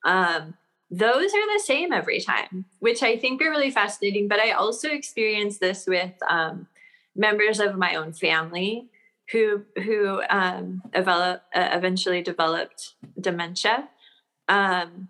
um, 0.05 0.53
those 0.91 1.33
are 1.33 1.57
the 1.57 1.63
same 1.63 1.91
every 1.91 2.19
time, 2.19 2.65
which 2.79 3.03
I 3.03 3.17
think 3.17 3.41
are 3.41 3.49
really 3.49 3.71
fascinating. 3.71 4.27
But 4.27 4.39
I 4.39 4.51
also 4.51 4.89
experienced 4.89 5.59
this 5.59 5.85
with 5.87 6.13
um, 6.27 6.67
members 7.15 7.59
of 7.59 7.77
my 7.77 7.95
own 7.95 8.13
family 8.13 8.89
who 9.31 9.63
who 9.83 10.23
um, 10.29 10.81
develop, 10.91 11.43
uh, 11.53 11.69
eventually 11.71 12.23
developed 12.23 12.95
dementia. 13.19 13.89
Um, 14.47 15.09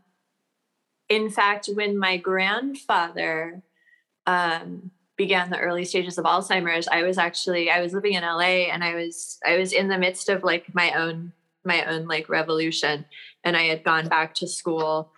in 1.08 1.30
fact, 1.30 1.70
when 1.74 1.98
my 1.98 2.18
grandfather 2.18 3.64
um, 4.26 4.92
began 5.20 5.50
the 5.50 5.60
early 5.60 5.84
stages 5.84 6.18
of 6.18 6.24
Alzheimer's, 6.24 6.88
I 6.88 7.04
was 7.04 7.18
actually 7.18 7.70
I 7.70 7.82
was 7.82 7.94
living 7.94 8.14
in 8.14 8.24
LA 8.24 8.72
and 8.72 8.84
I 8.86 8.96
was 8.96 9.38
I 9.46 9.58
was 9.58 9.74
in 9.74 9.90
the 9.90 9.98
midst 9.98 10.30
of 10.30 10.46
like 10.46 10.74
my 10.74 10.94
own 10.94 11.34
my 11.66 11.84
own 11.84 12.08
like 12.08 12.30
revolution. 12.30 13.06
And 13.44 13.58
I 13.58 13.64
had 13.64 13.84
gone 13.84 14.08
back 14.08 14.34
to 14.36 14.48
school 14.48 15.12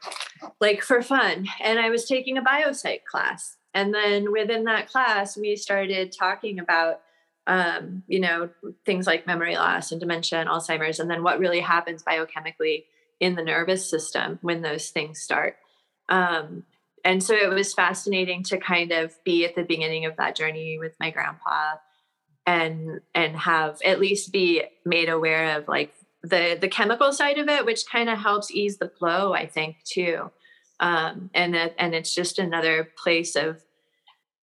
like 0.60 0.82
for 0.82 1.04
fun. 1.04 1.48
And 1.64 1.80
I 1.80 1.92
was 1.92 2.06
taking 2.06 2.38
a 2.38 2.42
biopsych 2.42 3.06
class. 3.06 3.58
And 3.76 3.94
then 3.94 4.32
within 4.32 4.64
that 4.64 4.90
class 4.90 5.38
we 5.38 5.56
started 5.56 6.12
talking 6.12 6.60
about 6.60 7.02
um, 7.46 8.04
you 8.08 8.20
know 8.20 8.50
things 8.86 9.06
like 9.06 9.28
memory 9.28 9.56
loss 9.56 9.92
and 9.92 10.02
dementia 10.02 10.40
and 10.40 10.50
Alzheimer's 10.50 11.00
and 11.00 11.12
then 11.12 11.24
what 11.24 11.40
really 11.40 11.60
happens 11.60 12.04
biochemically 12.04 12.86
in 13.20 13.36
the 13.36 13.44
nervous 13.44 13.88
system 13.88 14.40
when 14.42 14.64
those 14.64 14.90
things 14.90 15.22
start. 15.22 15.58
Um, 16.10 16.64
and 17.04 17.24
so 17.24 17.34
it 17.34 17.50
was 17.50 17.74
fascinating 17.74 18.44
to 18.44 18.58
kind 18.58 18.92
of 18.92 19.14
be 19.24 19.46
at 19.46 19.56
the 19.56 19.64
beginning 19.64 20.06
of 20.06 20.18
that 20.18 20.36
journey 20.36 20.78
with 20.80 20.94
my 21.00 21.10
grandpa 21.10 21.76
and 22.46 23.02
and 23.14 23.36
have 23.36 23.80
at 23.86 24.00
least 24.00 24.32
be 24.32 24.64
made 24.86 25.10
aware 25.10 25.58
of 25.58 25.68
like 25.68 25.94
the 26.24 26.58
the 26.60 26.68
chemical 26.68 27.12
side 27.12 27.38
of 27.38 27.48
it 27.48 27.66
which 27.66 27.86
kind 27.86 28.10
of 28.10 28.18
helps 28.18 28.52
ease 28.52 28.78
the 28.78 28.90
flow 28.90 29.34
i 29.34 29.46
think 29.46 29.78
too. 29.86 30.32
Um 30.80 31.30
and 31.34 31.56
and 31.56 31.94
it's 31.94 32.14
just 32.16 32.40
another 32.40 32.90
place 32.98 33.36
of 33.36 33.64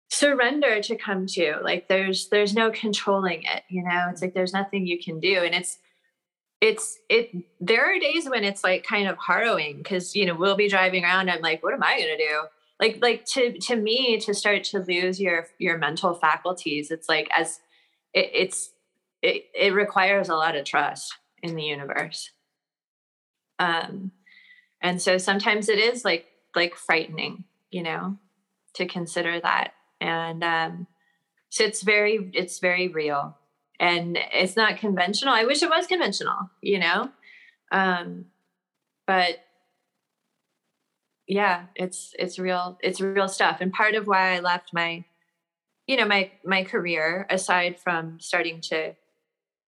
surrender 0.09 0.81
to 0.83 0.97
come 0.97 1.27
to. 1.27 1.57
Like 1.63 1.89
there's 1.89 2.29
there's 2.29 2.55
no 2.55 2.71
controlling 2.71 3.43
it 3.43 3.63
you 3.69 3.83
know? 3.83 4.07
It's 4.11 4.23
like 4.23 4.35
there's 4.35 4.53
nothing 4.53 4.87
you 4.87 4.99
can 5.03 5.21
do 5.21 5.41
and 5.43 5.55
it's 5.55 5.79
it's 6.63 7.01
it 7.09 7.31
there 7.61 7.85
are 7.85 7.99
days 7.99 8.31
when 8.31 8.45
it's 8.45 8.63
like 8.63 8.85
kind 8.85 9.09
of 9.09 9.19
harrowing 9.19 9.79
because 9.79 10.15
you 10.15 10.25
know 10.25 10.35
we'll 10.37 10.55
be 10.55 10.69
driving 10.69 11.05
around 11.05 11.29
i'm 11.29 11.43
like 11.43 11.61
what 11.63 11.75
am 11.75 11.83
i 11.83 11.99
going 11.99 12.17
to 12.17 12.17
do? 12.17 12.43
Like 12.81 12.99
like 13.03 13.25
to 13.27 13.59
to 13.59 13.77
me 13.77 14.19
to 14.21 14.33
start 14.33 14.65
to 14.65 14.79
lose 14.79 15.21
your 15.21 15.47
your 15.59 15.77
mental 15.77 16.15
faculties 16.15 16.91
it's 16.91 17.09
like 17.09 17.29
as 17.33 17.61
it, 18.15 18.31
it's 18.33 18.71
it, 19.23 19.45
it 19.55 19.75
requires 19.75 20.29
a 20.29 20.35
lot 20.35 20.57
of 20.57 20.65
trust 20.65 21.15
in 21.43 21.55
the 21.55 21.63
universe. 21.63 22.31
Um 23.59 24.13
and 24.81 25.01
so 25.01 25.19
sometimes 25.19 25.69
it 25.69 25.79
is 25.79 26.05
like 26.05 26.27
like 26.57 26.75
frightening 26.77 27.45
you 27.71 27.83
know 27.83 28.19
to 28.75 28.87
consider 28.87 29.41
that. 29.41 29.75
And 30.01 30.43
um 30.43 30.87
so 31.51 31.63
it's 31.65 31.83
very 31.83 32.31
it's 32.35 32.59
very 32.59 32.89
real 32.89 33.37
and 33.81 34.19
it's 34.33 34.57
not 34.57 34.79
conventional. 34.79 35.35
I 35.35 35.45
wish 35.45 35.63
it 35.63 35.71
was 35.71 35.87
conventional 35.87 36.51
you 36.61 36.79
know? 36.79 37.11
Um 37.71 38.27
but 39.07 39.39
yeah 41.29 41.67
it's 41.77 42.15
it's 42.19 42.39
real 42.39 42.79
it's 42.83 43.01
real 43.01 43.29
stuff. 43.29 43.59
And 43.61 43.73
part 43.73 43.95
of 43.95 44.07
why 44.07 44.35
i 44.35 44.41
left 44.41 44.73
my 44.73 45.05
you 45.87 45.97
know 45.97 46.07
my 46.07 46.31
my 46.45 46.65
career 46.65 47.27
aside 47.31 47.79
from 47.79 48.19
starting 48.21 48.61
to 48.61 48.95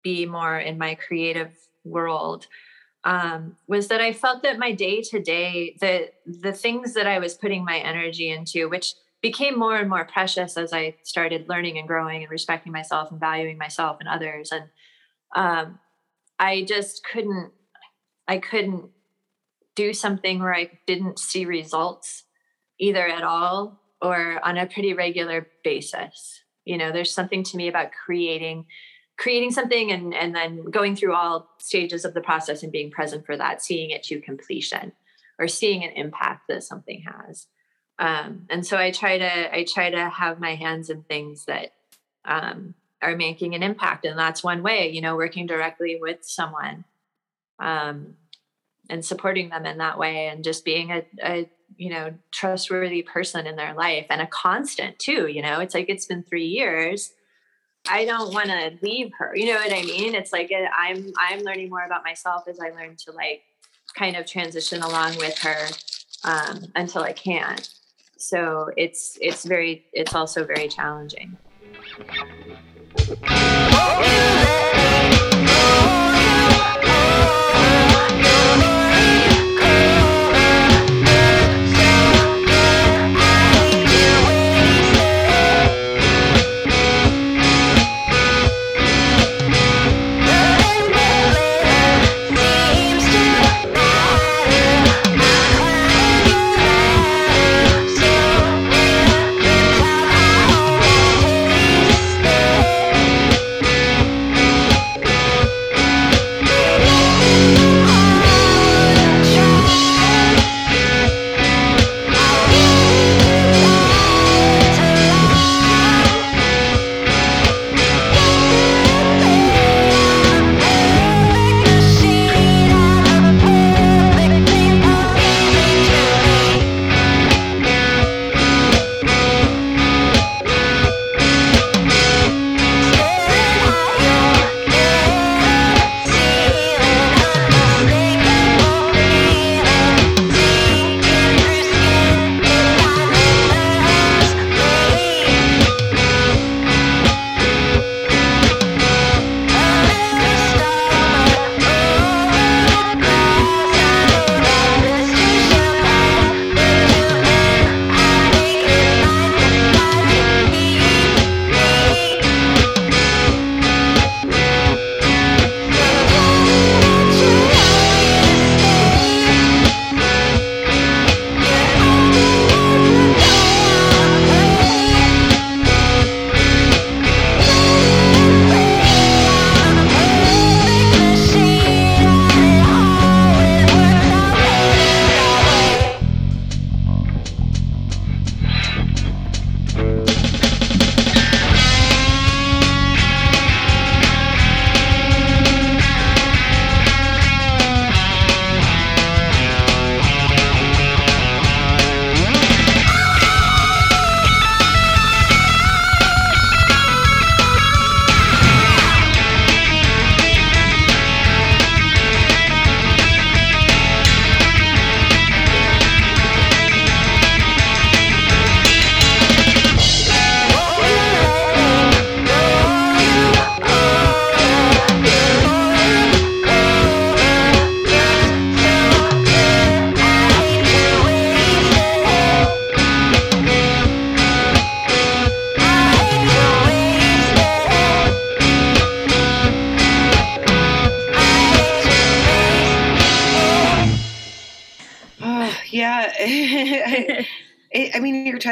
be 0.03 0.27
more 0.27 0.59
in 0.59 0.79
my 0.79 0.95
creative 0.95 1.53
world 1.85 2.47
um, 3.05 3.57
was 3.67 3.89
that 3.89 4.01
i 4.01 4.13
felt 4.13 4.43
that 4.43 4.59
my 4.59 4.73
day 4.73 5.03
to 5.03 5.21
day 5.21 5.77
the 5.81 6.11
the 6.27 6.53
things 6.53 6.95
that 6.95 7.07
i 7.07 7.19
was 7.19 7.35
putting 7.35 7.65
my 7.65 7.79
energy 7.79 8.31
into 8.31 8.69
which 8.69 8.95
became 9.25 9.59
more 9.59 9.77
and 9.77 9.89
more 9.89 10.05
precious 10.05 10.57
as 10.57 10.73
i 10.73 10.95
started 11.03 11.49
learning 11.49 11.79
and 11.79 11.89
growing 11.89 12.23
and 12.23 12.31
respecting 12.31 12.73
myself 12.73 13.11
and 13.11 13.19
valuing 13.19 13.59
myself 13.59 13.97
and 14.01 14.09
others 14.09 14.53
and 14.53 14.65
um, 15.35 15.79
i 16.39 16.63
just 16.63 17.03
couldn't 17.11 17.51
i 18.29 18.39
couldn't 18.39 18.91
do 19.75 19.93
something 19.93 20.41
where 20.41 20.55
I 20.55 20.71
didn't 20.87 21.19
see 21.19 21.45
results 21.45 22.25
either 22.79 23.07
at 23.07 23.23
all 23.23 23.81
or 24.01 24.41
on 24.45 24.57
a 24.59 24.67
pretty 24.67 24.95
regular 24.95 25.49
basis. 25.63 26.43
You 26.65 26.79
know, 26.79 26.93
there's 26.93 27.13
something 27.13 27.43
to 27.45 27.57
me 27.57 27.69
about 27.69 27.91
creating 27.93 28.67
creating 29.17 29.53
something 29.53 29.93
and 29.93 30.13
and 30.13 30.35
then 30.35 30.65
going 30.71 30.97
through 30.97 31.15
all 31.15 31.49
stages 31.59 32.05
of 32.05 32.15
the 32.15 32.21
process 32.21 32.63
and 32.63 32.73
being 32.73 32.91
present 32.91 33.25
for 33.25 33.37
that, 33.37 33.63
seeing 33.63 33.91
it 33.91 34.03
to 34.05 34.21
completion 34.21 34.93
or 35.39 35.49
seeing 35.49 35.85
an 35.85 35.91
impact 35.93 36.43
that 36.49 36.63
something 36.63 37.05
has. 37.07 37.47
Um, 37.99 38.47
and 38.51 38.67
so 38.67 38.77
I 38.77 38.91
try 38.91 39.19
to 39.19 39.57
I 39.57 39.65
try 39.73 39.91
to 39.91 40.09
have 40.09 40.41
my 40.41 40.55
hands 40.55 40.91
in 40.91 41.03
things 41.03 41.45
that 41.45 41.73
um, 42.25 42.75
are 43.01 43.17
making 43.17 43.55
an 43.55 43.63
impact, 43.63 44.05
and 44.05 44.19
that's 44.19 44.43
one 44.43 44.63
way. 44.63 44.91
You 44.91 45.01
know, 45.01 45.17
working 45.17 45.47
directly 45.47 45.99
with 46.01 46.25
someone 46.25 46.85
um, 47.59 48.15
and 48.91 49.05
supporting 49.05 49.49
them 49.49 49.67
in 49.67 49.79
that 49.79 49.99
way 49.99 50.29
and 50.29 50.45
just 50.45 50.65
being 50.65 50.91
a, 50.91 51.05
a 51.23 51.49
you 51.77 51.91
know 51.91 52.15
trustworthy 52.31 53.03
person 53.03 53.47
in 53.47 53.57
their 53.57 53.75
life 53.75 54.07
and 54.11 54.21
a 54.21 54.27
constant 54.27 54.99
too 54.99 55.27
you 55.27 55.43
know? 55.43 55.61
It's 55.61 55.75
like 55.75 55.87
it's 55.89 56.07
been 56.07 56.23
three 56.23 56.47
years. 56.47 57.13
I 57.89 58.07
don't 58.07 58.33
want 58.33 58.47
to 58.47 58.79
leave 58.83 59.13
her 59.19 59.35
you 59.35 59.47
know 59.47 59.57
what 59.57 59.73
i 59.73 59.83
mean? 59.83 60.15
It's 60.15 60.33
like 60.33 60.51
uh, 60.53 60.69
i'm 60.77 61.13
i'm 61.19 61.41
learning 61.41 61.71
more 61.71 61.85
about 61.85 62.05
myself 62.05 62.45
as 62.49 62.59
i 62.61 62.71
learn 62.71 62.97
to 63.05 63.13
like 63.13 63.43
kind 63.95 64.17
of 64.17 64.27
transition 64.27 64.83
along 64.83 65.17
with 65.19 65.39
her 65.39 65.67
um, 66.25 66.65
until 66.75 67.03
i 67.03 67.13
can 67.13 67.57
so 68.25 68.71
it's 68.79 69.19
it's 69.21 69.45
very 69.45 69.85
it's 69.93 70.15
also 70.15 70.45
very 70.45 70.67
challenging 70.67 71.37
oh, 73.27 74.71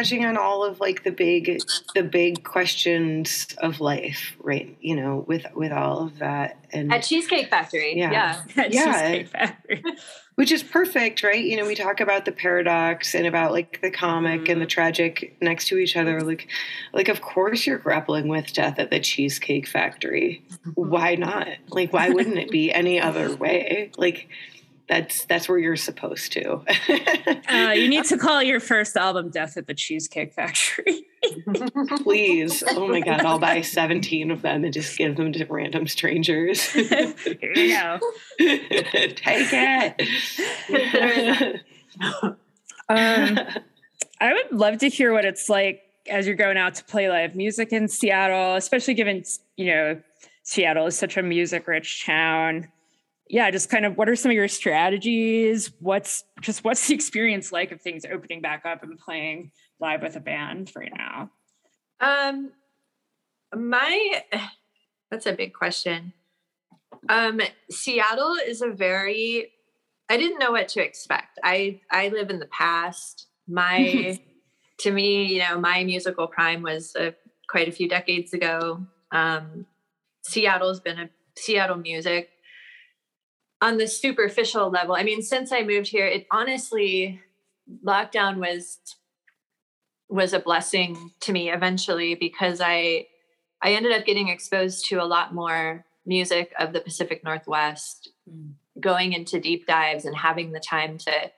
touching 0.03 0.25
on 0.25 0.37
all 0.37 0.65
of 0.65 0.81
like 0.81 1.05
the 1.05 1.13
big, 1.13 1.61
the 1.95 2.03
big 2.03 2.43
questions 2.43 3.47
of 3.59 3.81
life, 3.81 4.35
right? 4.41 4.77
You 4.81 4.97
know, 4.97 5.25
with 5.29 5.47
with 5.55 5.71
all 5.71 6.07
of 6.07 6.19
that, 6.19 6.59
and 6.73 6.93
at 6.93 7.05
Cheesecake 7.05 7.49
Factory, 7.49 7.97
yeah, 7.97 8.43
yeah, 8.57 8.67
yeah. 8.71 9.23
Factory. 9.25 9.83
which 10.35 10.51
is 10.51 10.63
perfect, 10.63 11.23
right? 11.23 11.45
You 11.45 11.57
know, 11.57 11.67
we 11.67 11.75
talk 11.75 12.01
about 12.01 12.25
the 12.25 12.33
paradox 12.33 13.15
and 13.15 13.27
about 13.27 13.53
like 13.53 13.81
the 13.83 13.91
comic 13.91 14.43
mm-hmm. 14.43 14.53
and 14.53 14.61
the 14.61 14.65
mm-hmm. 14.65 14.71
tragic 14.71 15.37
next 15.41 15.69
to 15.69 15.79
each 15.79 15.97
other. 15.97 16.21
Like, 16.21 16.49
like 16.93 17.09
of 17.09 17.21
course 17.21 17.67
you're 17.67 17.79
grappling 17.79 18.29
with 18.29 18.53
death 18.53 18.79
at 18.79 18.91
the 18.91 18.99
Cheesecake 18.99 19.69
Factory. 19.69 20.45
why 20.75 21.15
not? 21.17 21.49
Like, 21.69 21.93
why 21.93 22.09
wouldn't 22.09 22.39
it 22.39 22.51
be 22.51 22.73
any 22.73 23.01
other 23.01 23.37
way? 23.37 23.91
Like, 23.97 24.29
that's 24.93 25.25
that's 25.25 25.49
where 25.49 25.59
you're 25.59 25.75
supposed 25.75 26.33
to. 26.33 26.63
uh, 27.51 27.71
you 27.71 27.89
need 27.89 28.05
to 28.05 28.19
call 28.19 28.43
your 28.43 28.61
first 28.61 28.95
album 28.95 29.31
"Death 29.31 29.57
at 29.57 29.67
the 29.67 29.73
Cheesecake 29.73 30.35
Factory." 30.35 31.07
Please, 32.03 32.63
oh 32.69 32.89
my 32.89 33.01
god, 33.01 33.25
I'll 33.25 33.39
buy 33.39 33.63
17 33.63 34.31
of 34.31 34.43
them 34.43 34.65
and 34.65 34.73
just 34.73 34.99
give 34.99 35.17
them 35.17 35.33
to 35.33 35.47
random 35.47 35.87
strangers. 35.87 36.63
Here 36.71 37.53
you 37.55 37.75
go. 37.75 38.01
Take 38.39 39.49
it. 39.53 41.63
um, 42.91 43.39
I 44.21 44.33
would 44.33 44.53
love 44.53 44.79
to 44.79 44.89
hear 44.89 45.13
what 45.13 45.25
it's 45.25 45.49
like 45.49 45.83
as 46.11 46.27
you're 46.27 46.37
going 46.37 46.59
out 46.59 46.75
to 46.75 46.85
play 46.85 47.09
live 47.09 47.35
music 47.35 47.73
in 47.73 47.89
Seattle, 47.89 48.57
especially 48.57 48.93
given 48.93 49.25
you 49.57 49.67
know 49.67 50.03
Seattle 50.43 50.87
is 50.87 50.99
such 50.99 51.17
a 51.17 51.23
music-rich 51.23 52.05
town 52.05 52.69
yeah, 53.33 53.51
just 53.51 53.71
kind 53.71 53.87
of 53.87 53.97
what 53.97 54.11
are 54.11 54.15
some 54.15 54.31
of 54.31 54.35
your 54.35 54.47
strategies? 54.47 55.73
What's 55.81 56.23
just 56.43 56.65
what's 56.65 56.87
the 56.87 56.95
experience 56.95 57.51
like 57.51 57.73
of 57.73 57.81
things 57.81 58.05
opening 58.05 58.43
back 58.43 58.67
up 58.67 58.83
and 58.83 58.99
playing 58.99 59.53
live 59.81 60.03
with 60.03 60.17
a 60.17 60.21
band 60.21 60.71
right 60.77 60.93
now? 60.95 61.31
Um, 61.99 62.53
my 63.57 64.23
that's 65.11 65.25
a 65.25 65.33
big 65.33 65.55
question. 65.55 66.13
Um, 67.09 67.41
Seattle 67.71 68.35
is 68.35 68.61
a 68.61 68.69
very 68.69 69.51
I 70.11 70.19
didn't 70.19 70.39
know 70.39 70.53
what 70.53 70.69
to 70.69 70.85
expect. 70.85 71.41
I 71.43 71.81
I 71.91 72.09
live 72.09 72.29
in 72.29 72.39
the 72.39 72.47
past. 72.47 73.29
My 73.49 74.21
to 74.81 74.91
me, 74.91 75.25
you 75.25 75.39
know, 75.39 75.59
my 75.59 75.85
musical 75.85 76.27
prime 76.27 76.61
was 76.61 76.95
uh, 76.97 77.13
quite 77.49 77.67
a 77.67 77.73
few 77.73 77.89
decades 77.89 78.35
ago. 78.35 78.87
Um, 79.11 79.65
Seattle's 80.21 80.81
been 80.81 80.99
a 80.99 81.09
Seattle 81.35 81.79
music 81.79 82.29
on 83.63 83.79
the 83.79 83.87
superficial 83.87 84.71
level, 84.71 84.97
I 84.97 85.05
mean, 85.05 85.23
since 85.23 85.53
I 85.53 85.63
moved 85.63 85.87
here, 85.87 86.05
it 86.05 86.27
honestly, 86.33 87.21
lockdown 87.83 88.37
was 88.37 88.79
was 90.09 90.35
a 90.35 90.41
blessing 90.41 91.13
to 91.21 91.33
me 91.33 91.51
eventually 91.51 92.15
because 92.17 92.61
I 92.61 93.07
I 93.63 93.75
ended 93.75 93.93
up 93.93 94.05
getting 94.05 94.29
exposed 94.29 94.87
to 94.87 94.97
a 94.97 95.07
lot 95.07 95.33
more 95.33 95.87
music 96.05 96.53
of 96.59 96.73
the 96.73 96.81
Pacific 96.81 97.23
Northwest, 97.23 98.11
mm. 98.29 98.53
going 98.81 99.13
into 99.13 99.41
deep 99.41 99.67
dives 99.67 100.05
and 100.05 100.17
having 100.17 100.51
the 100.51 100.61
time 100.61 100.99
to 100.99 101.31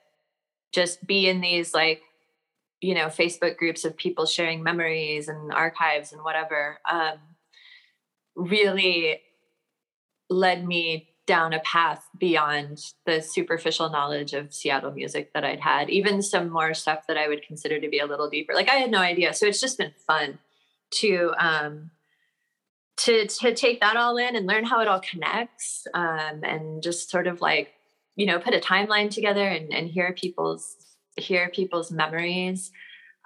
just 0.73 1.07
be 1.07 1.29
in 1.29 1.43
these 1.43 1.75
like 1.75 2.01
you 2.81 2.95
know 2.95 3.07
Facebook 3.07 3.59
groups 3.59 3.85
of 3.85 3.99
people 3.99 4.25
sharing 4.25 4.63
memories 4.63 5.29
and 5.29 5.53
archives 5.53 6.13
and 6.13 6.25
whatever 6.25 6.79
um, 6.91 7.19
really 8.35 9.21
led 10.31 10.67
me 10.67 11.11
down 11.27 11.53
a 11.53 11.61
path 11.61 12.07
beyond 12.19 12.93
the 13.07 13.23
superficial 13.23 13.89
knowledge 13.89 14.35
of 14.35 14.53
Seattle 14.53 14.93
music 14.93 15.33
that 15.33 15.45
I'd 15.45 15.61
had, 15.61 15.89
even 15.89 16.23
some 16.23 16.51
more 16.51 16.75
stuff 16.75 17.07
that 17.09 17.17
I 17.17 17.29
would 17.29 17.47
consider 17.47 17.81
to 17.81 17.89
be 17.89 17.99
a 17.99 18.07
little 18.07 18.29
deeper. 18.29 18.55
Like 18.55 18.69
I 18.69 18.75
had 18.75 18.91
no 18.91 18.99
idea. 18.99 19.33
So 19.33 19.47
it's 19.47 19.61
just 19.61 19.79
been 19.79 19.95
fun 20.07 20.39
to 20.97 21.33
um 21.39 21.91
to 22.97 23.27
to 23.27 23.55
take 23.55 23.81
that 23.81 23.97
all 23.97 24.17
in 24.17 24.37
and 24.37 24.47
learn 24.47 24.65
how 24.65 24.81
it 24.81 24.89
all 24.89 25.01
connects 25.01 25.87
um 25.95 26.41
and 26.45 26.83
just 26.83 27.11
sort 27.11 27.27
of 27.27 27.41
like 27.41 27.73
you 28.15 28.27
know 28.27 28.39
put 28.39 28.55
a 28.55 28.61
timeline 28.61 29.11
together 29.11 29.47
and, 29.47 29.73
and 29.73 29.89
hear 29.89 30.13
people's 30.13 30.77
hear 31.17 31.49
people's 31.49 31.91
memories 31.91 32.71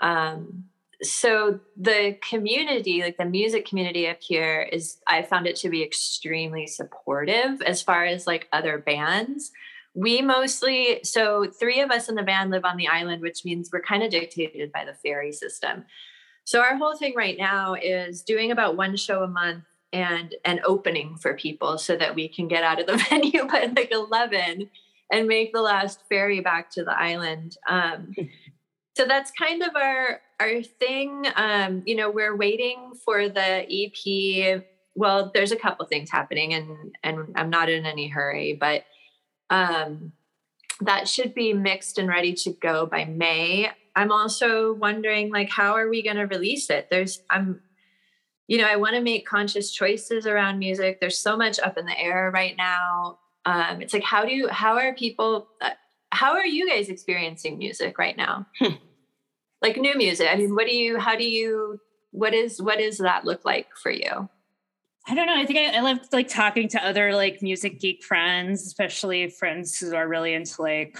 um 0.01 0.65
so 1.03 1.61
the 1.77 2.17
community 2.29 3.03
like 3.03 3.17
the 3.19 3.25
music 3.25 3.65
community 3.67 4.09
up 4.09 4.19
here 4.21 4.69
is 4.73 4.99
i 5.07 5.23
found 5.23 5.47
it 5.47 5.55
to 5.55 5.69
be 5.69 5.83
extremely 5.83 6.67
supportive 6.67 7.63
as 7.63 7.83
far 7.83 8.05
as 8.05 8.27
like 8.27 8.49
other 8.53 8.79
bands. 8.79 9.51
We 9.95 10.23
mostly 10.23 11.01
so 11.03 11.51
three 11.51 11.81
of 11.81 11.91
us 11.91 12.09
in 12.09 12.15
the 12.15 12.23
band 12.23 12.51
live 12.51 12.65
on 12.65 12.77
the 12.77 12.89
island 12.89 13.23
which 13.23 13.45
means 13.45 13.71
we're 13.73 13.83
kind 13.83 14.03
of 14.03 14.11
dictated 14.11 14.73
by 14.73 14.85
the 14.85 14.95
ferry 14.95 15.33
system. 15.33 15.85
So 16.45 16.61
our 16.61 16.77
whole 16.77 16.97
thing 16.97 17.15
right 17.17 17.37
now 17.37 17.75
is 17.75 18.23
doing 18.23 18.51
about 18.51 18.77
one 18.77 18.97
show 18.97 19.23
a 19.23 19.29
month 19.29 19.65
and 19.93 20.35
an 20.45 20.61
opening 20.65 21.17
for 21.17 21.35
people 21.35 21.79
so 21.79 21.97
that 21.97 22.15
we 22.15 22.29
can 22.29 22.49
get 22.49 22.65
out 22.65 22.81
of 22.81 22.87
the 22.87 22.97
venue 23.11 23.47
by 23.47 23.71
like 23.75 23.91
11 23.93 24.71
and 25.11 25.27
make 25.27 25.53
the 25.53 25.63
last 25.63 26.03
ferry 26.09 26.41
back 26.41 26.71
to 26.71 26.85
the 26.85 26.99
island. 26.99 27.57
Um, 27.69 28.15
so 28.97 29.07
that's 29.07 29.31
kind 29.31 29.63
of 29.63 29.71
our 29.77 30.21
our 30.41 30.63
thing 30.63 31.27
um 31.37 31.83
you 31.85 31.97
know 31.97 32.11
we're 32.11 32.37
waiting 32.37 32.93
for 33.05 33.29
the 33.29 33.67
ep 33.69 34.65
well 34.95 35.31
there's 35.35 35.53
a 35.53 35.57
couple 35.57 35.85
things 35.87 36.11
happening 36.11 36.55
and 36.55 36.95
and 37.03 37.33
i'm 37.37 37.51
not 37.51 37.69
in 37.69 37.87
any 37.87 38.09
hurry 38.09 38.57
but 38.59 38.85
um 39.51 40.13
that 40.81 41.09
should 41.09 41.35
be 41.35 41.53
mixed 41.53 41.99
and 41.99 42.09
ready 42.09 42.33
to 42.33 42.53
go 42.53 42.87
by 42.87 43.05
may. 43.05 43.71
I'm 43.97 44.13
also 44.13 44.75
wondering 44.75 45.33
like 45.33 45.51
how 45.51 45.73
are 45.75 45.89
we 45.89 46.03
going 46.03 46.17
to 46.17 46.27
release 46.27 46.71
it? 46.71 46.89
There's 46.91 47.21
i'm 47.31 47.61
you 48.47 48.59
know 48.59 48.65
i 48.65 48.77
want 48.77 48.95
to 48.95 49.03
make 49.03 49.27
conscious 49.27 49.73
choices 49.73 50.27
around 50.27 50.59
music. 50.59 51.01
There's 51.01 51.19
so 51.19 51.37
much 51.37 51.59
up 51.59 51.77
in 51.79 51.87
the 51.87 51.99
air 51.99 52.31
right 52.33 52.57
now. 52.57 53.19
Um 53.45 53.83
it's 53.83 53.93
like 53.93 54.05
how 54.05 54.25
do 54.25 54.33
you 54.33 54.49
how 54.49 54.77
are 54.77 54.95
people 54.95 55.49
uh, 55.61 55.71
how 56.11 56.35
are 56.35 56.47
you 56.47 56.69
guys 56.69 56.89
experiencing 56.89 57.59
music 57.59 57.99
right 57.99 58.17
now? 58.17 58.47
Hmm 58.61 58.88
like 59.63 59.77
new 59.77 59.97
music 59.97 60.29
i 60.31 60.37
mean 60.37 60.55
what 60.55 60.67
do 60.67 60.75
you 60.75 60.99
how 60.99 61.17
do 61.17 61.25
you 61.25 61.81
what 62.11 62.35
is 62.35 62.61
what 62.61 62.79
does 62.79 62.99
that 62.99 63.25
look 63.25 63.45
like 63.45 63.69
for 63.77 63.91
you 63.91 64.29
I 65.11 65.15
don't 65.15 65.27
know. 65.27 65.37
I 65.37 65.47
think 65.47 65.59
I, 65.59 65.79
I 65.79 65.81
love 65.81 66.01
like 66.13 66.29
talking 66.29 66.69
to 66.69 66.87
other 66.87 67.15
like 67.15 67.41
music 67.41 67.81
geek 67.81 68.05
friends, 68.05 68.67
especially 68.67 69.31
friends 69.31 69.79
who 69.79 69.95
are 69.95 70.07
really 70.07 70.35
into 70.35 70.61
like, 70.61 70.99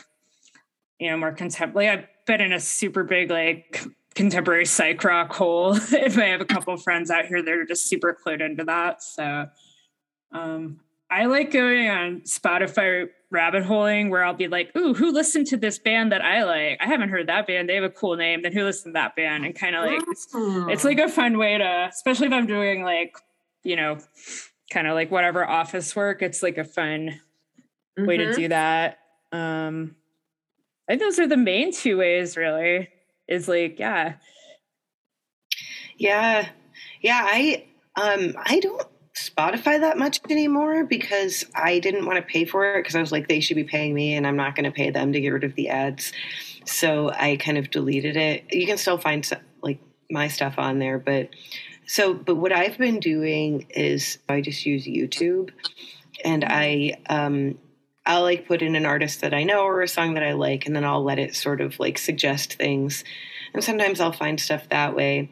you 0.99 1.11
know, 1.11 1.19
more 1.19 1.33
contemporary. 1.33 1.91
I've 1.91 2.07
been 2.27 2.41
in 2.41 2.55
a 2.55 2.61
super 2.61 3.05
big 3.05 3.31
like 3.31 3.85
contemporary 4.15 4.65
psych 4.65 5.05
rock 5.05 5.35
hole. 5.35 5.75
if 5.93 6.17
I 6.17 6.25
have 6.25 6.41
a 6.41 6.47
couple 6.47 6.75
friends 6.79 7.11
out 7.11 7.27
here 7.27 7.43
that 7.43 7.53
are 7.53 7.67
just 7.67 7.87
super 7.87 8.17
clued 8.25 8.41
into 8.41 8.65
that. 8.65 9.03
So 9.03 9.47
um 10.33 10.81
I 11.11 11.27
like 11.27 11.51
going 11.51 11.89
on 11.89 12.21
Spotify 12.23 13.09
rabbit 13.31 13.65
holing 13.65 14.11
where 14.11 14.25
I'll 14.25 14.35
be 14.35 14.49
like, 14.49 14.75
ooh, 14.77 14.95
who 14.95 15.13
listened 15.13 15.47
to 15.49 15.57
this 15.57 15.79
band 15.79 16.13
that 16.13 16.23
I 16.23 16.45
like? 16.45 16.79
I 16.81 16.87
haven't 16.87 17.11
heard 17.11 17.27
that 17.29 17.47
band. 17.47 17.69
They 17.69 17.75
have 17.75 17.85
a 17.85 17.91
cool 17.91 18.17
name. 18.17 18.43
Then 18.43 18.53
who 18.53 18.65
listened 18.65 18.95
to 18.95 18.99
that 18.99 19.17
band? 19.17 19.45
And 19.45 19.55
kind 19.55 19.75
of 19.75 19.85
like, 19.85 20.03
it's, 20.09 20.29
it's, 20.35 20.85
like 20.85 20.99
a 20.99 21.09
fun 21.09 21.39
way 21.39 21.59
to, 21.59 21.89
especially 21.91 22.27
if 22.27 22.33
I'm 22.33 22.47
doing 22.47 22.83
like, 22.83 23.17
you 23.65 23.77
know, 23.77 23.99
kind 24.71 24.87
of 24.87 24.95
like 24.95 25.11
whatever 25.11 25.47
office 25.47 25.95
work, 25.95 26.23
it's 26.23 26.43
like 26.43 26.59
a 26.59 26.65
fun 26.65 27.21
mm-hmm. 27.99 28.07
way 28.07 28.17
to 28.17 28.25
mm-hmm. 28.25 28.41
do 28.41 28.49
that. 28.49 28.99
Um, 29.33 29.97
I 30.89 30.93
think 30.93 31.03
those 31.03 31.19
are 31.19 31.27
the 31.27 31.37
main 31.37 31.73
two 31.73 31.99
ways 31.99 32.37
really 32.37 32.89
is 33.27 33.49
like, 33.49 33.79
yeah. 33.79 34.15
Yeah. 35.97 36.49
Yeah. 37.03 37.27
I, 37.27 37.67
um, 37.97 38.35
I 38.39 38.61
don't, 38.61 38.87
Spotify 39.19 39.81
that 39.81 39.99
much 39.99 40.21
anymore 40.31 40.85
because 40.85 41.45
I 41.55 41.79
didn't 41.79 42.07
want 42.07 42.17
to 42.17 42.23
pay 42.23 42.45
for 42.45 42.75
it 42.75 42.83
because 42.83 42.95
I 42.95 43.01
was 43.01 43.13
like, 43.13 43.29
they 43.29 43.41
should 43.41 43.57
be 43.57 43.65
paying 43.65 43.95
me 43.95 44.15
and 44.15 44.27
I'm 44.27 44.37
not 44.37 44.55
going 44.55 44.65
to 44.65 44.71
pay 44.71 44.91
them 44.91 45.13
to 45.13 45.21
get 45.21 45.31
rid 45.31 45.45
of 45.45 45.55
the 45.55 45.69
ads. 45.69 46.13
So 46.65 47.11
I 47.11 47.37
kind 47.37 47.59
of 47.59 47.71
deleted 47.71 48.17
it. 48.17 48.45
You 48.53 48.67
can 48.67 48.79
still 48.79 48.99
find 48.99 49.29
like 49.63 49.81
my 50.11 50.29
stuff 50.29 50.59
on 50.59 50.79
there, 50.79 50.99
but 50.99 51.31
so, 51.87 52.15
but 52.15 52.37
what 52.37 52.53
I've 52.53 52.79
been 52.79 53.01
doing 53.01 53.67
is 53.71 54.19
I 54.29 54.41
just 54.43 54.67
use 54.67 54.87
YouTube 54.87 55.51
and 56.25 56.45
I, 56.45 56.99
um, 57.09 57.59
I'll 58.05 58.23
like 58.23 58.47
put 58.47 58.63
in 58.63 58.75
an 58.75 58.87
artist 58.87 59.21
that 59.21 59.35
I 59.35 59.45
know 59.45 59.63
or 59.63 59.83
a 59.83 59.89
song 59.89 60.15
that 60.15 60.23
I 60.23 60.33
like, 60.33 60.67
and 60.67 60.75
then 60.75 60.85
I'll 60.85 61.05
let 61.05 61.19
it 61.19 61.35
sort 61.35 61.61
of 61.61 61.79
like 61.79 61.99
suggest 61.99 62.55
things. 62.55 63.05
And 63.53 63.63
sometimes 63.63 64.01
I'll 64.01 64.13
find 64.13 64.41
stuff 64.41 64.69
that 64.71 64.97
way. 64.97 65.31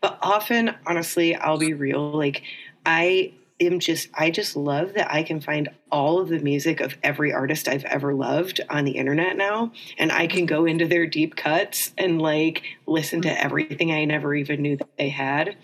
But 0.00 0.18
often, 0.22 0.74
honestly, 0.86 1.34
I'll 1.34 1.58
be 1.58 1.74
real. 1.74 2.12
Like, 2.12 2.42
I 2.84 3.32
am 3.60 3.78
just 3.78 4.08
I 4.14 4.30
just 4.30 4.56
love 4.56 4.94
that 4.94 5.12
I 5.12 5.22
can 5.22 5.40
find 5.40 5.68
all 5.90 6.18
of 6.18 6.28
the 6.28 6.38
music 6.38 6.80
of 6.80 6.96
every 7.02 7.32
artist 7.32 7.68
I've 7.68 7.84
ever 7.84 8.14
loved 8.14 8.60
on 8.70 8.84
the 8.84 8.92
internet 8.92 9.36
now 9.36 9.72
and 9.98 10.10
I 10.10 10.26
can 10.26 10.46
go 10.46 10.64
into 10.64 10.86
their 10.86 11.06
deep 11.06 11.36
cuts 11.36 11.92
and 11.98 12.20
like 12.20 12.62
listen 12.86 13.22
to 13.22 13.44
everything 13.44 13.92
I 13.92 14.04
never 14.04 14.34
even 14.34 14.62
knew 14.62 14.76
that 14.76 14.96
they 14.96 15.10
had. 15.10 15.56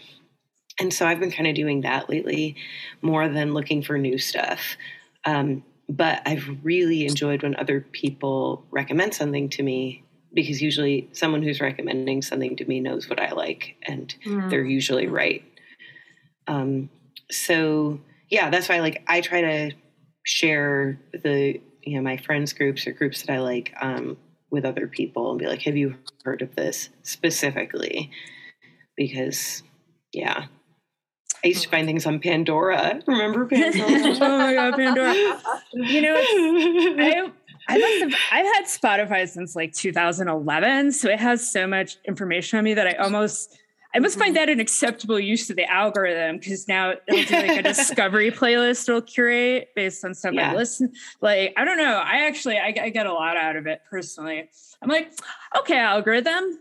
And 0.79 0.93
so 0.93 1.07
I've 1.07 1.21
been 1.21 1.31
kind 1.31 1.49
of 1.49 1.55
doing 1.55 1.83
that 1.83 2.11
lately 2.11 2.57
more 3.01 3.29
than 3.29 3.55
looking 3.55 3.83
for 3.83 3.97
new 3.97 4.19
stuff. 4.19 4.77
Um, 5.25 5.65
but 5.89 6.21
I've 6.27 6.47
really 6.63 7.07
enjoyed 7.07 7.43
when 7.43 7.57
other 7.57 7.81
people 7.81 8.67
recommend 8.71 9.15
something 9.15 9.49
to 9.51 9.63
me 9.63 10.05
because 10.35 10.61
usually 10.61 11.09
someone 11.13 11.43
who's 11.43 11.61
recommending 11.61 12.21
something 12.21 12.57
to 12.57 12.65
me 12.67 12.81
knows 12.81 13.09
what 13.09 13.21
I 13.21 13.31
like 13.31 13.77
and 13.85 14.15
mm. 14.27 14.51
they're 14.51 14.65
usually 14.65 15.07
right. 15.07 15.43
Um, 16.47 16.91
so 17.31 18.01
yeah, 18.31 18.51
that's 18.51 18.69
why 18.69 18.81
like 18.81 19.03
I 19.07 19.21
try 19.21 19.41
to 19.41 19.71
share 20.25 20.99
the 21.13 21.61
you 21.83 21.97
know 21.97 22.03
my 22.03 22.17
friends 22.17 22.53
groups 22.53 22.87
or 22.87 22.93
groups 22.93 23.23
that 23.23 23.33
I 23.33 23.39
like 23.39 23.73
um, 23.81 24.17
with 24.51 24.65
other 24.65 24.87
people 24.87 25.31
and 25.31 25.39
be 25.39 25.47
like, 25.47 25.63
have 25.63 25.77
you 25.77 25.97
heard 26.25 26.43
of 26.43 26.55
this 26.57 26.89
specifically? 27.03 28.11
Because 28.97 29.63
yeah, 30.13 30.47
I 31.45 31.49
used 31.49 31.63
to 31.63 31.69
find 31.69 31.87
things 31.87 32.07
on 32.07 32.19
Pandora. 32.19 33.01
Remember 33.07 33.47
Pandora? 33.51 34.17
oh 34.21 34.39
my 34.39 34.55
god, 34.55 34.75
Pandora! 34.75 35.15
You 35.73 36.03
know, 36.03 36.17
I 36.17 37.33
I 37.69 37.79
must 37.79 38.01
have 38.01 38.15
I've 38.33 38.55
had 38.55 38.65
Spotify 38.65 39.29
since 39.29 39.55
like 39.55 39.73
2011, 39.73 40.93
so 40.93 41.09
it 41.09 41.21
has 41.21 41.51
so 41.51 41.67
much 41.67 41.97
information 42.07 42.59
on 42.59 42.65
me 42.65 42.75
that 42.75 42.87
I 42.87 42.93
almost 42.93 43.59
I 43.97 43.99
must 43.99 44.19
find 44.19 44.37
mm-hmm. 44.37 44.47
that 44.47 44.51
an 44.51 44.61
acceptable 44.61 45.19
use 45.19 45.49
of 45.49 45.57
the 45.57 45.65
algorithm 45.65 46.37
because 46.37 46.69
now 46.69 46.93
it'll 47.09 47.25
do 47.25 47.35
like 47.35 47.59
a 47.59 47.63
discovery 47.75 48.31
playlist 48.31 48.87
it'll 48.91 49.01
curate 49.01 49.71
based 49.75 50.05
on 50.05 50.13
stuff 50.13 50.35
yeah. 50.35 50.53
I 50.53 50.55
listen. 50.55 50.93
Like, 51.23 51.55
I 51.57 51.65
don't 51.65 51.79
know. 51.79 51.95
I 52.05 52.27
actually 52.27 52.59
I, 52.59 52.75
I 52.79 52.91
get 52.91 53.07
a 53.07 53.13
lot 53.15 53.39
out 53.39 53.57
of 53.57 53.67
it 53.67 53.81
personally. 53.89 54.51
I'm 54.83 54.91
like, 54.91 55.13
okay, 55.59 55.79
algorithm, 55.79 56.59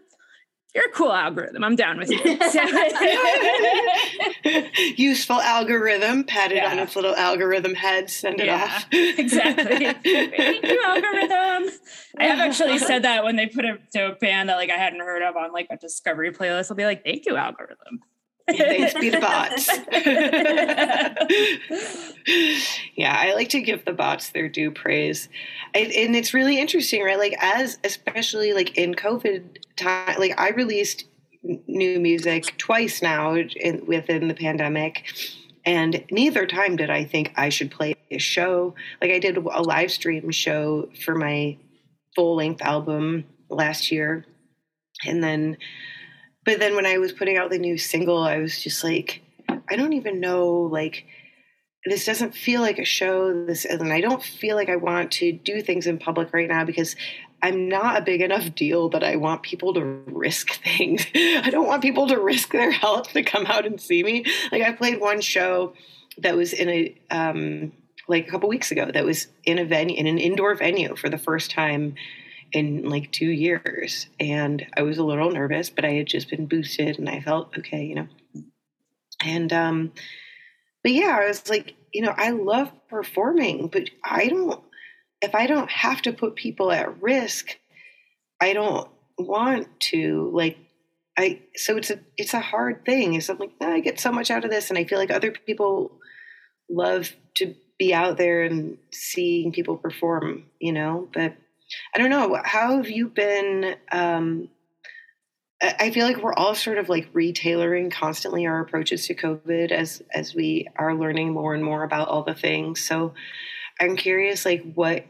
you're 0.76 0.88
a 0.88 0.91
cool 0.91 1.13
algorithm. 1.13 1.63
I'm 1.63 1.78
down 1.78 1.97
with 1.97 2.11
you. 2.11 2.19
Useful 4.97 5.39
algorithm, 5.39 6.26
pat 6.26 6.51
it 6.51 6.57
yeah. 6.57 6.69
on 6.69 6.80
its 6.80 6.97
little 6.97 7.15
algorithm 7.15 7.73
head, 7.73 8.09
send 8.09 8.41
it 8.41 8.47
yeah, 8.47 8.65
off. 8.65 8.86
exactly. 8.91 9.78
Thank 9.78 10.05
you, 10.05 10.82
algorithm. 10.84 11.71
I 12.17 12.26
have 12.26 12.39
actually 12.39 12.78
said 12.80 13.03
that 13.03 13.23
when 13.23 13.38
they 13.38 13.47
put 13.47 13.63
a 13.63 13.78
dope 13.93 14.19
band 14.19 14.49
that 14.49 14.57
like 14.57 14.69
I 14.69 14.76
hadn't 14.76 14.99
heard 14.99 15.23
of 15.23 15.38
on 15.38 15.53
like 15.53 15.67
a 15.69 15.78
discovery 15.78 16.34
playlist. 16.34 16.69
I'll 16.69 16.76
be 16.76 16.84
like, 16.84 17.05
thank 17.05 17.26
you, 17.26 17.38
algorithm. 17.38 18.01
Thanks 18.47 18.93
be 18.93 19.09
the 19.09 19.19
bots. 19.19 19.67
yeah, 22.95 23.17
I 23.17 23.34
like 23.34 23.49
to 23.49 23.61
give 23.61 23.86
the 23.86 23.93
bots 23.93 24.30
their 24.32 24.49
due 24.49 24.69
praise. 24.69 25.30
I, 25.73 25.80
and 25.80 26.15
it's 26.15 26.32
really 26.34 26.59
interesting, 26.59 27.01
right? 27.01 27.17
Like, 27.17 27.36
as 27.39 27.80
especially 27.84 28.53
like 28.53 28.78
in 28.78 28.93
COVID 28.93 29.57
time, 29.78 30.19
like 30.19 30.39
I 30.39 30.49
released 30.49 31.05
new 31.43 31.99
music 31.99 32.57
twice 32.57 33.01
now 33.01 33.36
in, 33.36 33.86
within 33.86 34.28
the 34.28 34.34
pandemic. 34.34 35.05
And 35.65 36.03
neither 36.11 36.45
time 36.45 36.76
did 36.76 36.89
I 36.89 37.05
think 37.05 37.32
I 37.36 37.49
should 37.49 37.71
play 37.71 37.95
a 38.11 38.19
show. 38.19 38.76
Like, 39.01 39.11
I 39.11 39.19
did 39.19 39.38
a 39.38 39.61
live 39.61 39.91
stream 39.91 40.30
show 40.30 40.89
for 41.03 41.15
my 41.15 41.57
full 42.15 42.36
length 42.36 42.61
album 42.61 43.26
last 43.49 43.91
year. 43.91 44.26
And 45.05 45.23
then 45.23 45.57
but 46.45 46.59
then 46.59 46.76
when 46.76 46.86
I 46.86 46.99
was 46.99 47.11
putting 47.11 47.38
out 47.38 47.49
the 47.49 47.57
new 47.57 47.78
single, 47.78 48.19
I 48.19 48.38
was 48.38 48.61
just 48.61 48.84
like, 48.84 49.21
I 49.49 49.76
don't 49.76 49.93
even 49.93 50.19
know, 50.19 50.69
like, 50.71 51.05
this 51.86 52.05
doesn't 52.05 52.36
feel 52.36 52.61
like 52.61 52.80
a 52.80 52.86
show. 52.86 53.45
This 53.45 53.65
and 53.65 53.91
I 53.91 54.01
don't 54.01 54.21
feel 54.21 54.55
like 54.55 54.69
I 54.69 54.76
want 54.76 55.11
to 55.13 55.32
do 55.32 55.61
things 55.61 55.86
in 55.86 55.99
public 55.99 56.34
right 56.34 56.47
now 56.47 56.63
because 56.63 56.95
I'm 57.41 57.69
not 57.69 57.97
a 57.97 58.01
big 58.01 58.21
enough 58.21 58.55
deal 58.55 58.89
that 58.89 59.03
I 59.03 59.17
want 59.17 59.43
people 59.43 59.73
to 59.75 59.83
risk 59.83 60.51
things. 60.63 61.05
I 61.15 61.49
don't 61.49 61.67
want 61.67 61.81
people 61.81 62.07
to 62.07 62.19
risk 62.19 62.51
their 62.51 62.71
health 62.71 63.11
to 63.13 63.23
come 63.23 63.45
out 63.45 63.65
and 63.65 63.79
see 63.79 64.03
me. 64.03 64.25
Like 64.51 64.63
I 64.63 64.71
played 64.73 64.99
one 64.99 65.21
show 65.21 65.73
that 66.19 66.36
was 66.36 66.53
in 66.53 66.69
a 66.69 66.97
um, 67.11 67.73
like 68.07 68.27
a 68.27 68.31
couple 68.31 68.49
weeks 68.49 68.71
ago 68.71 68.89
that 68.91 69.05
was 69.05 69.27
in 69.43 69.59
a 69.59 69.65
venue 69.65 69.97
in 69.97 70.07
an 70.07 70.17
indoor 70.17 70.55
venue 70.55 70.95
for 70.95 71.09
the 71.09 71.17
first 71.17 71.51
time 71.51 71.95
in 72.51 72.88
like 72.88 73.11
two 73.11 73.29
years. 73.29 74.07
And 74.19 74.65
I 74.77 74.83
was 74.83 74.97
a 74.97 75.03
little 75.03 75.31
nervous, 75.31 75.69
but 75.69 75.86
I 75.86 75.93
had 75.93 76.07
just 76.07 76.29
been 76.29 76.45
boosted 76.45 76.97
and 76.97 77.09
I 77.09 77.19
felt 77.19 77.57
okay, 77.57 77.83
you 77.83 77.95
know. 77.95 78.07
And, 79.21 79.51
um, 79.51 79.91
but 80.83 80.91
yeah, 80.91 81.17
I 81.21 81.27
was 81.27 81.49
like, 81.49 81.75
you 81.93 82.01
know, 82.01 82.13
I 82.15 82.29
love 82.29 82.71
performing, 82.89 83.67
but 83.67 83.89
I 84.03 84.27
don't, 84.27 84.61
if 85.22 85.36
I 85.36 85.47
don't 85.47 85.70
have 85.70 86.01
to 86.03 86.13
put 86.13 86.36
people 86.36 86.72
at 86.72 87.01
risk, 87.01 87.57
I 88.41 88.53
don't 88.53 88.88
want 89.18 89.68
to. 89.91 90.30
Like, 90.34 90.57
I, 91.18 91.41
so 91.55 91.78
it's 91.78 91.89
a, 91.89 91.99
it's 92.18 92.34
a 92.34 92.39
hard 92.39 92.86
thing. 92.86 93.13
It's 93.13 93.30
like, 93.30 93.51
oh, 93.61 93.72
I 93.72 93.80
get 93.80 93.99
so 93.99 94.11
much 94.11 94.30
out 94.30 94.43
of 94.43 94.51
this. 94.51 94.70
And 94.70 94.78
I 94.78 94.84
feel 94.84 94.99
like 94.99 95.11
other 95.11 95.32
people 95.32 95.91
love 96.70 97.13
to 97.36 97.55
be 97.78 97.93
out 97.93 98.18
there 98.18 98.43
and 98.43 98.78
seeing 98.91 99.51
people 99.51 99.78
perform, 99.78 100.45
you 100.59 100.72
know, 100.72 101.07
but 101.13 101.36
I 101.93 101.97
don't 101.97 102.09
know. 102.09 102.39
How 102.43 102.78
have 102.78 102.89
you 102.89 103.07
been? 103.07 103.76
Um, 103.91 104.49
I 105.61 105.89
feel 105.89 106.05
like 106.05 106.18
we're 106.18 106.34
all 106.34 106.53
sort 106.53 106.78
of 106.78 106.89
like 106.89 107.11
retailoring 107.13 107.91
constantly 107.91 108.45
our 108.45 108.59
approaches 108.59 109.07
to 109.07 109.16
COVID 109.16 109.72
as 109.72 110.03
as 110.13 110.36
we 110.36 110.68
are 110.76 110.93
learning 110.93 111.34
more 111.34 111.53
and 111.53 111.63
more 111.63 111.84
about 111.84 112.07
all 112.07 112.24
the 112.24 112.36
things. 112.36 112.82
So 112.82 113.13
I'm 113.80 113.95
curious, 113.95 114.45
like, 114.45 114.63
what 114.73 115.05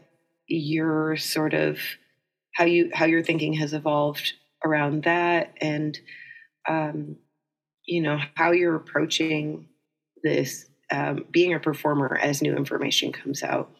your 0.48 1.16
sort 1.16 1.54
of 1.54 1.78
how 2.54 2.64
you 2.64 2.90
how 2.92 3.04
your 3.04 3.22
thinking 3.22 3.54
has 3.54 3.74
evolved 3.74 4.32
around 4.64 5.04
that, 5.04 5.54
and 5.60 5.98
um, 6.68 7.16
you 7.84 8.02
know 8.02 8.18
how 8.34 8.52
you're 8.52 8.76
approaching 8.76 9.68
this 10.22 10.66
um, 10.90 11.24
being 11.30 11.54
a 11.54 11.60
performer 11.60 12.18
as 12.20 12.42
new 12.42 12.56
information 12.56 13.12
comes 13.12 13.42
out. 13.42 13.70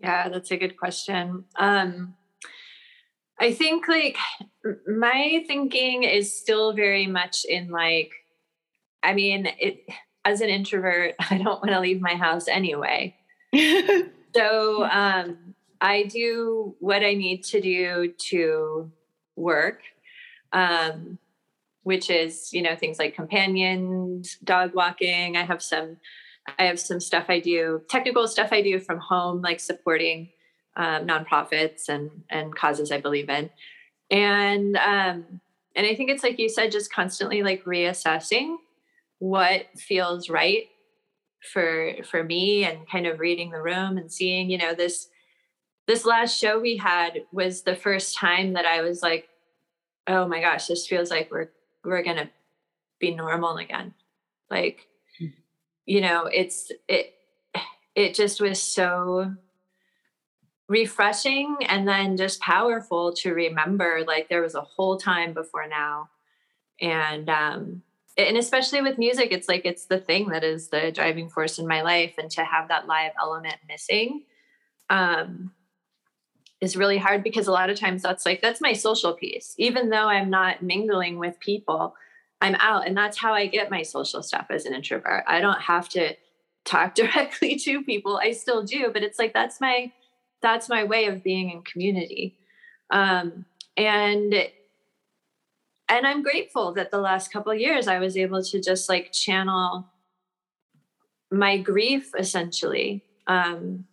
Yeah, 0.00 0.30
that's 0.30 0.50
a 0.50 0.56
good 0.56 0.78
question. 0.78 1.44
Um, 1.58 2.14
I 3.38 3.52
think 3.52 3.86
like 3.86 4.16
my 4.86 5.44
thinking 5.46 6.04
is 6.04 6.38
still 6.38 6.72
very 6.72 7.06
much 7.06 7.44
in 7.44 7.70
like, 7.70 8.10
I 9.02 9.14
mean, 9.14 9.48
it 9.58 9.84
as 10.24 10.40
an 10.40 10.48
introvert, 10.48 11.14
I 11.30 11.38
don't 11.38 11.60
want 11.60 11.70
to 11.70 11.80
leave 11.80 12.00
my 12.00 12.14
house 12.14 12.48
anyway. 12.48 13.16
so 14.34 14.84
um, 14.84 15.54
I 15.80 16.04
do 16.04 16.74
what 16.78 17.02
I 17.02 17.14
need 17.14 17.44
to 17.44 17.60
do 17.60 18.12
to 18.30 18.90
work, 19.36 19.82
um, 20.52 21.18
which 21.82 22.10
is 22.10 22.52
you 22.52 22.62
know 22.62 22.76
things 22.76 22.98
like 22.98 23.14
companions, 23.14 24.36
dog 24.44 24.74
walking. 24.74 25.36
I 25.36 25.42
have 25.42 25.62
some 25.62 25.96
I 26.58 26.64
have 26.64 26.78
some 26.78 27.00
stuff 27.00 27.26
I 27.28 27.40
do, 27.40 27.82
technical 27.88 28.26
stuff 28.28 28.50
I 28.52 28.62
do 28.62 28.78
from 28.78 28.98
home, 28.98 29.42
like 29.42 29.60
supporting 29.60 30.30
um, 30.76 31.06
nonprofits 31.06 31.88
and 31.88 32.10
and 32.30 32.54
causes 32.54 32.92
I 32.92 33.00
believe 33.00 33.28
in, 33.28 33.50
and 34.10 34.76
um, 34.76 35.40
and 35.74 35.86
I 35.86 35.94
think 35.94 36.10
it's 36.10 36.22
like 36.22 36.38
you 36.38 36.48
said, 36.48 36.70
just 36.70 36.92
constantly 36.92 37.42
like 37.42 37.64
reassessing 37.64 38.56
what 39.18 39.66
feels 39.76 40.30
right 40.30 40.68
for 41.40 41.94
for 42.04 42.22
me, 42.22 42.64
and 42.64 42.88
kind 42.88 43.06
of 43.06 43.20
reading 43.20 43.50
the 43.50 43.62
room 43.62 43.96
and 43.96 44.12
seeing, 44.12 44.50
you 44.50 44.58
know, 44.58 44.74
this 44.74 45.08
this 45.86 46.04
last 46.04 46.38
show 46.38 46.60
we 46.60 46.76
had 46.76 47.22
was 47.32 47.62
the 47.62 47.74
first 47.74 48.16
time 48.16 48.52
that 48.52 48.66
I 48.66 48.82
was 48.82 49.02
like, 49.02 49.28
oh 50.06 50.28
my 50.28 50.40
gosh, 50.40 50.66
this 50.66 50.86
feels 50.86 51.10
like 51.10 51.30
we're 51.30 51.50
we're 51.84 52.02
gonna 52.02 52.30
be 52.98 53.14
normal 53.14 53.56
again, 53.56 53.94
like 54.50 54.86
you 55.86 56.00
know 56.00 56.26
it's 56.26 56.70
it 56.88 57.14
it 57.94 58.14
just 58.14 58.40
was 58.40 58.62
so 58.62 59.34
refreshing 60.68 61.56
and 61.66 61.88
then 61.88 62.16
just 62.16 62.40
powerful 62.40 63.12
to 63.12 63.34
remember 63.34 64.04
like 64.06 64.28
there 64.28 64.40
was 64.40 64.54
a 64.54 64.60
whole 64.60 64.96
time 64.96 65.32
before 65.32 65.66
now. 65.66 66.08
And 66.80 67.28
um 67.28 67.82
and 68.28 68.36
especially 68.36 68.80
with 68.80 68.98
music 68.98 69.28
it's 69.30 69.48
like 69.48 69.62
it's 69.64 69.86
the 69.86 69.98
thing 69.98 70.28
that 70.28 70.44
is 70.44 70.68
the 70.68 70.90
driving 70.92 71.28
force 71.28 71.58
in 71.58 71.66
my 71.66 71.82
life 71.82 72.14
and 72.18 72.30
to 72.30 72.44
have 72.44 72.68
that 72.68 72.86
live 72.86 73.12
element 73.20 73.56
missing 73.68 74.24
um 74.88 75.52
is 76.60 76.76
really 76.76 76.98
hard 76.98 77.22
because 77.22 77.46
a 77.46 77.52
lot 77.52 77.70
of 77.70 77.78
times 77.78 78.02
that's 78.02 78.26
like 78.26 78.40
that's 78.40 78.60
my 78.60 78.72
social 78.72 79.14
piece 79.14 79.54
even 79.58 79.90
though 79.90 80.08
i'm 80.08 80.30
not 80.30 80.62
mingling 80.62 81.18
with 81.18 81.38
people 81.40 81.94
I'm 82.40 82.56
out. 82.56 82.86
And 82.86 82.96
that's 82.96 83.18
how 83.18 83.34
I 83.34 83.46
get 83.46 83.70
my 83.70 83.82
social 83.82 84.22
stuff 84.22 84.46
as 84.50 84.64
an 84.64 84.74
introvert. 84.74 85.24
I 85.26 85.40
don't 85.40 85.60
have 85.60 85.88
to 85.90 86.14
talk 86.64 86.94
directly 86.94 87.56
to 87.56 87.82
people. 87.82 88.18
I 88.22 88.32
still 88.32 88.62
do, 88.62 88.90
but 88.92 89.02
it's 89.02 89.18
like 89.18 89.32
that's 89.32 89.60
my 89.60 89.92
that's 90.42 90.70
my 90.70 90.84
way 90.84 91.04
of 91.04 91.22
being 91.22 91.50
in 91.50 91.62
community. 91.62 92.38
Um, 92.90 93.44
and 93.76 94.34
and 95.90 96.06
I'm 96.06 96.22
grateful 96.22 96.72
that 96.74 96.90
the 96.90 96.98
last 96.98 97.32
couple 97.32 97.52
years 97.52 97.88
I 97.88 97.98
was 97.98 98.16
able 98.16 98.42
to 98.44 98.60
just 98.60 98.88
like 98.88 99.12
channel 99.12 99.86
my 101.30 101.58
grief 101.58 102.12
essentially 102.18 103.04
um, 103.26 103.84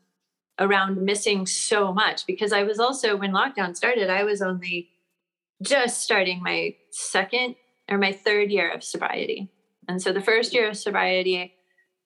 around 0.59 1.01
missing 1.01 1.45
so 1.45 1.93
much 1.93 2.25
because 2.25 2.53
I 2.53 2.63
was 2.63 2.79
also 2.79 3.15
when 3.15 3.31
lockdown 3.31 3.75
started, 3.75 4.09
I 4.09 4.23
was 4.23 4.41
only 4.41 4.89
just 5.61 6.03
starting 6.03 6.41
my 6.41 6.75
second 6.91 7.55
or 7.89 7.97
my 7.97 8.11
third 8.11 8.51
year 8.51 8.71
of 8.71 8.83
sobriety. 8.83 9.49
And 9.87 10.01
so 10.01 10.13
the 10.13 10.21
first 10.21 10.53
year 10.53 10.69
of 10.69 10.77
sobriety, 10.77 11.53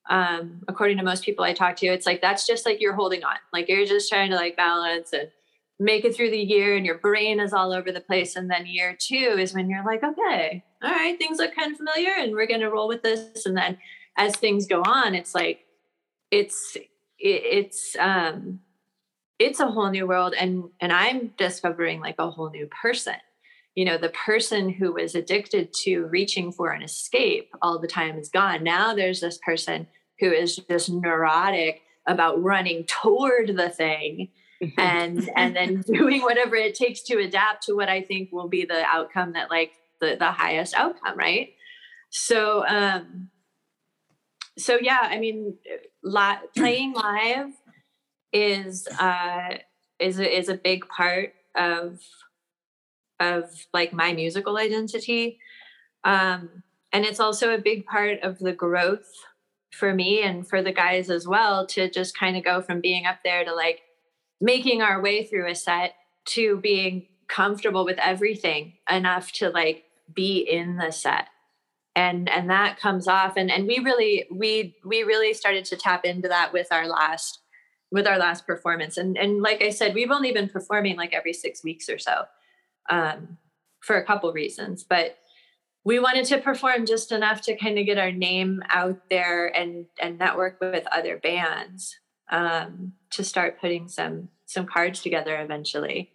um, 0.10 0.64
according 0.68 0.98
to 0.98 1.04
most 1.04 1.24
people 1.24 1.44
I 1.44 1.54
talk 1.54 1.76
to, 1.78 1.88
it's 1.88 2.06
like 2.06 2.22
that's 2.22 2.48
just 2.48 2.66
like 2.66 2.80
you're 2.80 2.96
holding 2.96 3.24
on. 3.24 3.38
Like 3.52 3.68
you're 3.68 3.86
just 3.86 4.10
trying 4.10 4.30
to 4.30 4.36
like 4.36 4.56
balance 4.56 5.12
and 5.14 5.30
make 5.82 6.06
it 6.06 6.16
through 6.16 6.30
the 6.30 6.38
year 6.38 6.76
and 6.76 6.86
your 6.86 7.00
brain 7.00 7.40
is 7.40 7.54
all 7.54 7.74
over 7.74 7.92
the 7.92 8.00
place. 8.00 8.36
And 8.36 8.50
then 8.52 8.68
year 8.68 8.96
two 8.98 9.36
is 9.40 9.56
when 9.56 9.68
you're 9.68 9.84
like, 9.84 10.04
okay, 10.04 10.64
all 10.84 10.92
right, 10.92 11.18
things 11.18 11.40
look 11.40 11.56
kind 11.56 11.72
of 11.72 11.78
familiar 11.78 12.12
and 12.20 12.34
we're 12.34 12.46
going 12.46 12.60
to 12.60 12.70
roll 12.70 12.88
with 12.88 13.02
this. 13.02 13.48
And 13.48 13.58
then 13.58 13.80
as 14.16 14.36
things 14.36 14.68
go 14.68 14.84
on, 14.84 15.16
it's 15.16 15.34
like, 15.34 15.62
it's, 16.30 16.78
it's, 17.18 17.96
um, 18.00 18.60
it's 19.40 19.60
a 19.60 19.72
whole 19.72 19.90
new 19.90 20.06
world. 20.06 20.36
And, 20.40 20.66
and 20.80 20.94
I'm 20.94 21.34
discovering 21.36 22.00
like 22.00 22.16
a 22.20 22.30
whole 22.30 22.52
new 22.52 22.68
person. 22.68 23.16
You 23.74 23.86
know, 23.86 23.98
the 23.98 24.10
person 24.10 24.70
who 24.70 24.94
was 24.94 25.16
addicted 25.16 25.74
to 25.86 26.06
reaching 26.06 26.52
for 26.52 26.70
an 26.70 26.84
escape 26.84 27.50
all 27.60 27.80
the 27.80 27.88
time 27.88 28.20
is 28.20 28.30
gone. 28.30 28.64
Now 28.64 28.94
there's 28.94 29.22
this 29.22 29.40
person 29.44 29.88
who 30.20 30.32
is 30.32 30.58
just 30.58 30.92
neurotic 30.92 31.82
about 32.06 32.44
running 32.44 32.84
toward 32.88 33.58
the 33.58 33.70
thing 33.70 34.30
and 34.78 35.30
and 35.36 35.56
then 35.56 35.82
doing 35.82 36.22
whatever 36.22 36.56
it 36.56 36.76
takes 36.76 37.02
to 37.04 37.18
adapt 37.20 37.66
to 37.66 37.76
what 37.76 37.90
I 37.90 38.02
think 38.02 38.32
will 38.32 38.48
be 38.48 38.66
the 38.66 38.84
outcome 38.86 39.34
that 39.34 39.50
like 39.50 39.72
the 40.00 40.16
the 40.18 40.32
highest 40.32 40.74
outcome, 40.74 41.18
right? 41.18 41.50
So 42.10 42.66
um 42.68 43.30
so 44.58 44.78
yeah, 44.82 45.02
I 45.04 45.20
mean 45.20 45.58
li- 46.04 46.48
playing 46.56 46.94
live 46.94 47.54
is 48.34 48.88
uh 49.00 49.58
is 50.00 50.20
a, 50.20 50.38
is 50.38 50.50
a 50.50 50.56
big 50.56 50.88
part 50.88 51.34
of 51.56 52.00
of 53.20 53.46
like 53.74 53.94
my 53.94 54.14
musical 54.14 54.58
identity. 54.58 55.40
Um 56.04 56.64
and 56.94 57.06
it's 57.06 57.20
also 57.20 57.54
a 57.54 57.58
big 57.58 57.86
part 57.86 58.20
of 58.22 58.40
the 58.40 58.52
growth 58.52 59.10
for 59.72 59.94
me 59.94 60.22
and 60.22 60.48
for 60.48 60.62
the 60.62 60.74
guys 60.74 61.10
as 61.10 61.26
well 61.26 61.66
to 61.66 61.90
just 61.90 62.18
kind 62.18 62.36
of 62.36 62.44
go 62.44 62.62
from 62.62 62.82
being 62.82 63.06
up 63.06 63.20
there 63.24 63.46
to 63.46 63.56
like 63.56 63.82
making 64.42 64.82
our 64.82 65.00
way 65.00 65.24
through 65.24 65.50
a 65.50 65.56
set 65.56 65.94
to 66.26 66.58
being 66.58 67.08
comfortable 67.28 67.86
with 67.86 67.98
everything 68.00 68.74
enough 68.90 69.32
to 69.32 69.50
like 69.50 69.86
be 70.14 70.40
in 70.40 70.78
the 70.78 70.92
set. 70.92 71.28
And 71.96 72.30
and 72.30 72.50
that 72.50 72.80
comes 72.80 73.08
off 73.08 73.34
and 73.36 73.52
and 73.52 73.68
we 73.68 73.80
really 73.80 74.26
we 74.32 74.76
we 74.86 75.04
really 75.04 75.34
started 75.34 75.66
to 75.66 75.78
tap 75.78 76.06
into 76.06 76.28
that 76.30 76.54
with 76.54 76.68
our 76.72 76.88
last 76.88 77.40
with 77.92 78.08
our 78.08 78.18
last 78.18 78.48
performance. 78.48 78.98
And 78.98 79.18
and 79.18 79.42
like 79.42 79.62
i 79.62 79.70
said 79.70 79.94
we've 79.94 80.12
only 80.12 80.32
been 80.32 80.50
performing 80.50 80.96
like 80.96 81.14
every 81.14 81.34
six 81.34 81.64
weeks 81.64 81.90
or 81.90 82.00
so 82.00 82.24
um 82.90 83.38
for 83.82 83.98
a 83.98 84.06
couple 84.06 84.32
reasons. 84.32 84.84
But 84.84 85.18
we 85.84 86.00
wanted 86.00 86.26
to 86.26 86.38
perform 86.38 86.86
just 86.86 87.12
enough 87.12 87.42
to 87.42 87.58
kind 87.58 87.80
of 87.80 87.86
get 87.86 87.98
our 87.98 88.12
name 88.12 88.64
out 88.70 89.10
there 89.10 89.48
and 89.48 89.86
and 90.00 90.18
network 90.18 90.62
with 90.62 90.88
other 90.92 91.18
bands 91.18 91.96
um, 92.32 92.94
to 93.12 93.24
start 93.24 93.60
putting 93.60 93.88
some 93.88 94.30
some 94.46 94.66
cards 94.66 95.02
together 95.02 95.40
eventually. 95.40 96.12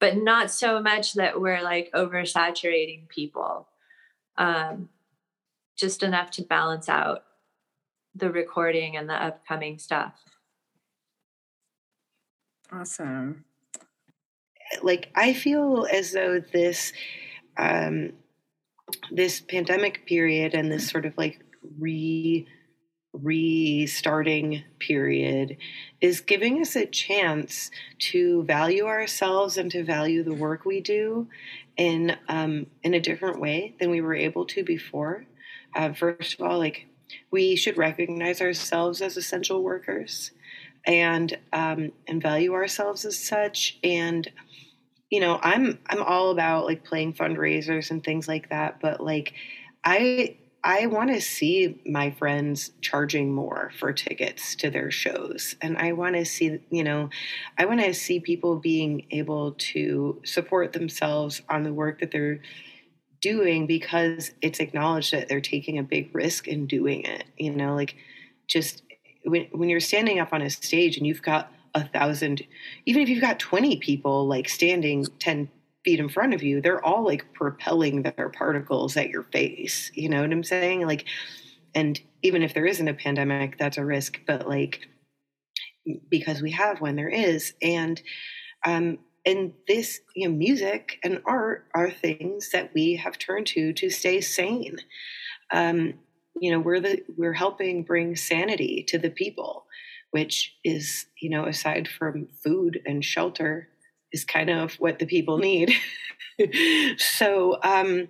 But 0.00 0.16
not 0.16 0.50
so 0.50 0.82
much 0.82 1.12
that 1.14 1.40
we're 1.40 1.62
like 1.62 1.90
oversaturating 1.94 3.08
people 3.08 3.68
um, 4.36 4.88
just 5.76 6.02
enough 6.02 6.30
to 6.32 6.42
balance 6.42 6.88
out 6.88 7.24
the 8.14 8.30
recording 8.30 8.96
and 8.96 9.08
the 9.08 9.14
upcoming 9.14 9.78
stuff. 9.78 10.14
Awesome. 12.70 13.44
Like 14.82 15.10
i 15.14 15.34
feel 15.34 15.86
as 15.92 16.12
though 16.12 16.40
this 16.40 16.94
um 17.58 18.14
this 19.10 19.40
pandemic 19.40 20.06
period 20.06 20.54
and 20.54 20.72
this 20.72 20.88
sort 20.88 21.04
of 21.04 21.16
like 21.18 21.40
re 21.78 22.46
restarting 23.12 24.64
period 24.78 25.56
is 26.00 26.20
giving 26.20 26.60
us 26.60 26.76
a 26.76 26.86
chance 26.86 27.70
to 27.98 28.42
value 28.44 28.86
ourselves 28.86 29.58
and 29.58 29.70
to 29.70 29.84
value 29.84 30.22
the 30.22 30.34
work 30.34 30.64
we 30.64 30.80
do 30.80 31.28
in 31.76 32.16
um, 32.28 32.66
in 32.82 32.94
a 32.94 33.00
different 33.00 33.40
way 33.40 33.74
than 33.78 33.90
we 33.90 34.00
were 34.00 34.14
able 34.14 34.44
to 34.46 34.64
before. 34.64 35.24
Uh, 35.74 35.92
first 35.92 36.34
of 36.34 36.46
all, 36.46 36.58
like 36.58 36.86
we 37.30 37.56
should 37.56 37.76
recognize 37.76 38.40
ourselves 38.40 39.00
as 39.02 39.16
essential 39.16 39.62
workers 39.62 40.30
and 40.86 41.38
um, 41.52 41.92
and 42.06 42.22
value 42.22 42.54
ourselves 42.54 43.04
as 43.04 43.18
such. 43.18 43.78
And 43.84 44.30
you 45.10 45.20
know, 45.20 45.38
I'm 45.42 45.78
I'm 45.86 46.02
all 46.02 46.30
about 46.30 46.64
like 46.64 46.84
playing 46.84 47.14
fundraisers 47.14 47.90
and 47.90 48.02
things 48.02 48.26
like 48.26 48.48
that, 48.48 48.80
but 48.80 49.00
like 49.00 49.34
I 49.84 50.36
I 50.64 50.86
want 50.86 51.10
to 51.10 51.20
see 51.20 51.80
my 51.84 52.12
friends 52.12 52.70
charging 52.80 53.32
more 53.32 53.72
for 53.78 53.92
tickets 53.92 54.54
to 54.56 54.70
their 54.70 54.92
shows. 54.92 55.56
And 55.60 55.76
I 55.76 55.92
want 55.92 56.14
to 56.14 56.24
see, 56.24 56.60
you 56.70 56.84
know, 56.84 57.10
I 57.58 57.64
want 57.64 57.80
to 57.80 57.92
see 57.92 58.20
people 58.20 58.56
being 58.56 59.06
able 59.10 59.52
to 59.52 60.20
support 60.24 60.72
themselves 60.72 61.42
on 61.48 61.64
the 61.64 61.72
work 61.72 61.98
that 61.98 62.12
they're 62.12 62.40
doing 63.20 63.66
because 63.66 64.32
it's 64.40 64.60
acknowledged 64.60 65.12
that 65.12 65.28
they're 65.28 65.40
taking 65.40 65.78
a 65.78 65.82
big 65.82 66.14
risk 66.14 66.46
in 66.46 66.66
doing 66.66 67.04
it. 67.04 67.24
You 67.36 67.54
know, 67.56 67.74
like 67.74 67.96
just 68.46 68.82
when, 69.24 69.48
when 69.50 69.68
you're 69.68 69.80
standing 69.80 70.20
up 70.20 70.32
on 70.32 70.42
a 70.42 70.50
stage 70.50 70.96
and 70.96 71.06
you've 71.06 71.22
got 71.22 71.52
a 71.74 71.84
thousand, 71.88 72.42
even 72.86 73.02
if 73.02 73.08
you've 73.08 73.20
got 73.20 73.40
20 73.40 73.78
people 73.78 74.28
like 74.28 74.48
standing 74.48 75.06
10 75.18 75.48
feet 75.84 76.00
in 76.00 76.08
front 76.08 76.34
of 76.34 76.42
you, 76.42 76.60
they're 76.60 76.84
all 76.84 77.04
like 77.04 77.32
propelling 77.32 78.02
their 78.02 78.28
particles 78.28 78.96
at 78.96 79.10
your 79.10 79.24
face. 79.24 79.90
You 79.94 80.08
know 80.08 80.22
what 80.22 80.32
I'm 80.32 80.44
saying? 80.44 80.86
Like, 80.86 81.06
and 81.74 82.00
even 82.22 82.42
if 82.42 82.54
there 82.54 82.66
isn't 82.66 82.88
a 82.88 82.94
pandemic, 82.94 83.58
that's 83.58 83.78
a 83.78 83.84
risk, 83.84 84.20
but 84.26 84.48
like, 84.48 84.80
because 86.08 86.40
we 86.40 86.52
have 86.52 86.80
when 86.80 86.96
there 86.96 87.08
is. 87.08 87.54
And, 87.60 88.00
um, 88.64 88.98
and 89.24 89.52
this, 89.68 90.00
you 90.14 90.28
know, 90.28 90.34
music 90.34 90.98
and 91.04 91.20
art 91.24 91.66
are 91.74 91.90
things 91.90 92.50
that 92.50 92.72
we 92.74 92.96
have 92.96 93.18
turned 93.18 93.46
to 93.48 93.72
to 93.74 93.90
stay 93.90 94.20
sane. 94.20 94.78
Um, 95.52 95.94
you 96.40 96.50
know, 96.50 96.58
we're 96.58 96.80
the 96.80 97.02
we're 97.16 97.32
helping 97.32 97.84
bring 97.84 98.16
sanity 98.16 98.84
to 98.88 98.98
the 98.98 99.10
people, 99.10 99.66
which 100.10 100.56
is, 100.64 101.06
you 101.20 101.30
know, 101.30 101.44
aside 101.44 101.88
from 101.88 102.28
food 102.42 102.80
and 102.84 103.04
shelter, 103.04 103.68
is 104.12 104.24
kind 104.24 104.50
of 104.50 104.74
what 104.74 104.98
the 104.98 105.06
people 105.06 105.38
need. 105.38 105.72
so, 106.98 107.58
um, 107.62 108.08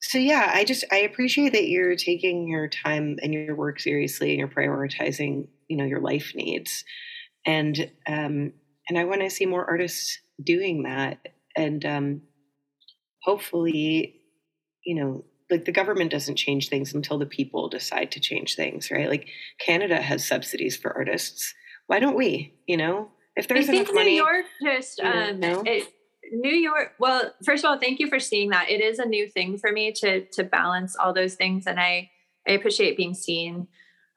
so 0.00 0.18
yeah, 0.18 0.50
I 0.54 0.64
just 0.64 0.84
I 0.92 0.98
appreciate 0.98 1.52
that 1.52 1.68
you're 1.68 1.96
taking 1.96 2.48
your 2.48 2.68
time 2.68 3.18
and 3.22 3.34
your 3.34 3.56
work 3.56 3.80
seriously 3.80 4.30
and 4.30 4.38
you're 4.38 4.48
prioritizing, 4.48 5.48
you 5.68 5.76
know, 5.76 5.84
your 5.84 6.00
life 6.00 6.32
needs, 6.34 6.84
and 7.44 7.90
um, 8.06 8.52
and 8.88 8.98
I 8.98 9.04
want 9.04 9.22
to 9.22 9.30
see 9.30 9.46
more 9.46 9.68
artists 9.68 10.18
doing 10.42 10.84
that, 10.84 11.18
and 11.56 11.84
um, 11.84 12.22
hopefully, 13.22 14.20
you 14.84 14.94
know, 14.94 15.24
like 15.50 15.64
the 15.64 15.72
government 15.72 16.12
doesn't 16.12 16.36
change 16.36 16.68
things 16.68 16.94
until 16.94 17.18
the 17.18 17.26
people 17.26 17.68
decide 17.68 18.12
to 18.12 18.20
change 18.20 18.54
things, 18.54 18.90
right? 18.90 19.08
Like 19.08 19.28
Canada 19.58 20.00
has 20.00 20.26
subsidies 20.26 20.76
for 20.76 20.96
artists. 20.96 21.54
Why 21.86 21.98
don't 21.98 22.16
we? 22.16 22.54
You 22.66 22.76
know, 22.76 23.10
if 23.36 23.48
there's 23.48 23.68
I 23.68 23.72
think 23.72 23.92
New 23.92 24.02
York 24.02 24.46
just 24.62 25.00
um, 25.00 25.40
it, 25.42 25.92
New 26.32 26.54
York. 26.54 26.94
Well, 26.98 27.32
first 27.44 27.64
of 27.64 27.70
all, 27.70 27.78
thank 27.78 28.00
you 28.00 28.08
for 28.08 28.18
seeing 28.18 28.50
that. 28.50 28.70
It 28.70 28.80
is 28.80 28.98
a 28.98 29.04
new 29.04 29.28
thing 29.28 29.58
for 29.58 29.70
me 29.72 29.92
to 29.92 30.24
to 30.24 30.44
balance 30.44 30.96
all 30.96 31.12
those 31.12 31.34
things, 31.34 31.66
and 31.66 31.78
I 31.78 32.10
I 32.46 32.52
appreciate 32.52 32.96
being 32.96 33.14
seen. 33.14 33.68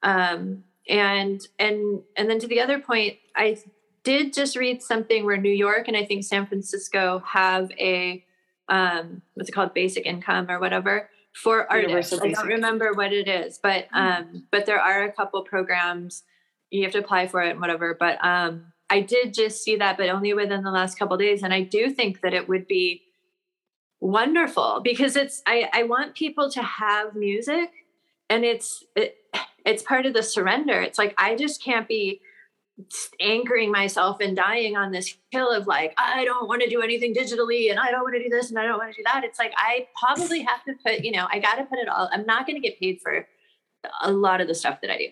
Um, 0.03 0.63
and 0.87 1.41
and 1.59 2.01
and 2.17 2.29
then 2.29 2.39
to 2.39 2.47
the 2.47 2.61
other 2.61 2.79
point, 2.79 3.17
I 3.35 3.57
did 4.03 4.33
just 4.33 4.55
read 4.55 4.81
something 4.81 5.25
where 5.25 5.37
New 5.37 5.51
York 5.51 5.87
and 5.87 5.97
I 5.97 6.05
think 6.05 6.23
San 6.23 6.47
Francisco 6.47 7.21
have 7.25 7.71
a 7.77 8.23
um, 8.69 9.21
what's 9.33 9.49
it 9.49 9.51
called, 9.51 9.73
basic 9.73 10.05
income 10.05 10.49
or 10.49 10.59
whatever 10.59 11.09
for 11.33 11.69
artists. 11.71 12.13
I 12.13 12.29
don't 12.29 12.47
remember 12.47 12.93
what 12.93 13.13
it 13.13 13.27
is, 13.27 13.59
but 13.61 13.87
hmm. 13.91 13.97
um, 13.97 14.47
but 14.51 14.65
there 14.65 14.79
are 14.79 15.03
a 15.03 15.11
couple 15.11 15.43
programs 15.43 16.23
you 16.69 16.83
have 16.83 16.91
to 16.93 16.99
apply 16.99 17.27
for 17.27 17.41
it 17.41 17.51
and 17.51 17.61
whatever. 17.61 17.95
But 17.99 18.23
um, 18.23 18.73
I 18.89 19.01
did 19.01 19.33
just 19.33 19.63
see 19.63 19.75
that, 19.75 19.97
but 19.97 20.09
only 20.09 20.33
within 20.33 20.63
the 20.63 20.71
last 20.71 20.97
couple 20.97 21.17
days. 21.17 21.43
And 21.43 21.53
I 21.53 21.61
do 21.61 21.89
think 21.89 22.21
that 22.21 22.33
it 22.33 22.49
would 22.49 22.67
be 22.67 23.03
wonderful 23.99 24.81
because 24.83 25.15
it's 25.15 25.41
I, 25.45 25.69
I 25.73 25.83
want 25.83 26.15
people 26.15 26.49
to 26.51 26.63
have 26.63 27.15
music 27.15 27.69
and 28.29 28.45
it's 28.45 28.83
it, 28.95 29.17
it's 29.65 29.83
part 29.83 30.05
of 30.05 30.13
the 30.13 30.23
surrender. 30.23 30.81
It's 30.81 30.97
like 30.97 31.13
I 31.17 31.35
just 31.35 31.63
can't 31.63 31.87
be 31.87 32.21
anchoring 33.19 33.71
myself 33.71 34.21
and 34.21 34.37
dying 34.37 34.77
on 34.77 34.91
this 34.91 35.17
hill 35.31 35.51
of 35.51 35.67
like 35.67 35.93
I 35.97 36.23
don't 36.23 36.47
want 36.47 36.61
to 36.61 36.69
do 36.69 36.81
anything 36.81 37.13
digitally 37.13 37.69
and 37.69 37.79
I 37.79 37.91
don't 37.91 38.03
want 38.03 38.15
to 38.15 38.23
do 38.23 38.29
this 38.29 38.49
and 38.49 38.57
I 38.57 38.63
don't 38.63 38.77
want 38.77 38.91
to 38.91 38.97
do 38.97 39.03
that. 39.05 39.23
It's 39.23 39.37
like 39.37 39.53
I 39.57 39.87
probably 39.99 40.41
have 40.41 40.63
to 40.63 40.73
put, 40.85 41.03
you 41.03 41.11
know, 41.11 41.27
I 41.29 41.39
got 41.39 41.55
to 41.55 41.65
put 41.65 41.79
it 41.79 41.89
all. 41.89 42.09
I'm 42.11 42.25
not 42.25 42.47
going 42.47 42.55
to 42.55 42.65
get 42.65 42.79
paid 42.79 43.01
for 43.01 43.27
a 44.01 44.11
lot 44.11 44.39
of 44.41 44.47
the 44.47 44.55
stuff 44.55 44.79
that 44.81 44.91
I 44.91 44.97
do 44.97 45.09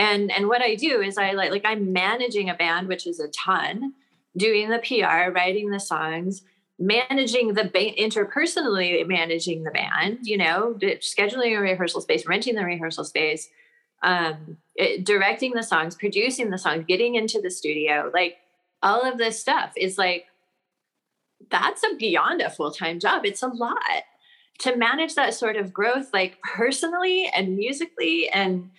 and 0.00 0.32
and 0.32 0.48
what 0.48 0.62
i 0.62 0.74
do 0.74 1.00
is 1.00 1.18
i 1.18 1.32
like 1.32 1.50
like 1.50 1.64
i'm 1.64 1.92
managing 1.92 2.48
a 2.48 2.54
band 2.54 2.88
which 2.88 3.06
is 3.06 3.20
a 3.20 3.28
ton 3.28 3.92
doing 4.36 4.68
the 4.68 4.78
pr 4.78 5.30
writing 5.30 5.70
the 5.70 5.80
songs 5.80 6.42
managing 6.78 7.54
the 7.54 7.64
ba- 7.64 7.94
interpersonally 7.98 9.06
managing 9.06 9.62
the 9.64 9.70
band 9.70 10.18
you 10.22 10.36
know 10.36 10.74
scheduling 11.00 11.56
a 11.56 11.60
rehearsal 11.60 12.00
space 12.00 12.26
renting 12.26 12.54
the 12.54 12.64
rehearsal 12.64 13.04
space 13.04 13.48
um, 14.02 14.56
it, 14.76 15.04
directing 15.04 15.52
the 15.52 15.62
songs 15.62 15.94
producing 15.94 16.48
the 16.50 16.56
songs 16.56 16.84
getting 16.88 17.16
into 17.16 17.38
the 17.40 17.50
studio 17.50 18.10
like 18.14 18.38
all 18.82 19.02
of 19.02 19.18
this 19.18 19.38
stuff 19.38 19.72
is 19.76 19.98
like 19.98 20.26
that's 21.50 21.82
a 21.84 21.96
beyond 21.96 22.40
a 22.40 22.50
full-time 22.50 23.00
job. 23.00 23.24
It's 23.24 23.42
a 23.42 23.48
lot 23.48 23.78
to 24.58 24.76
manage 24.76 25.14
that 25.14 25.34
sort 25.34 25.56
of 25.56 25.72
growth 25.72 26.10
like 26.12 26.38
personally 26.42 27.30
and 27.34 27.56
musically 27.56 28.28
and 28.28 28.70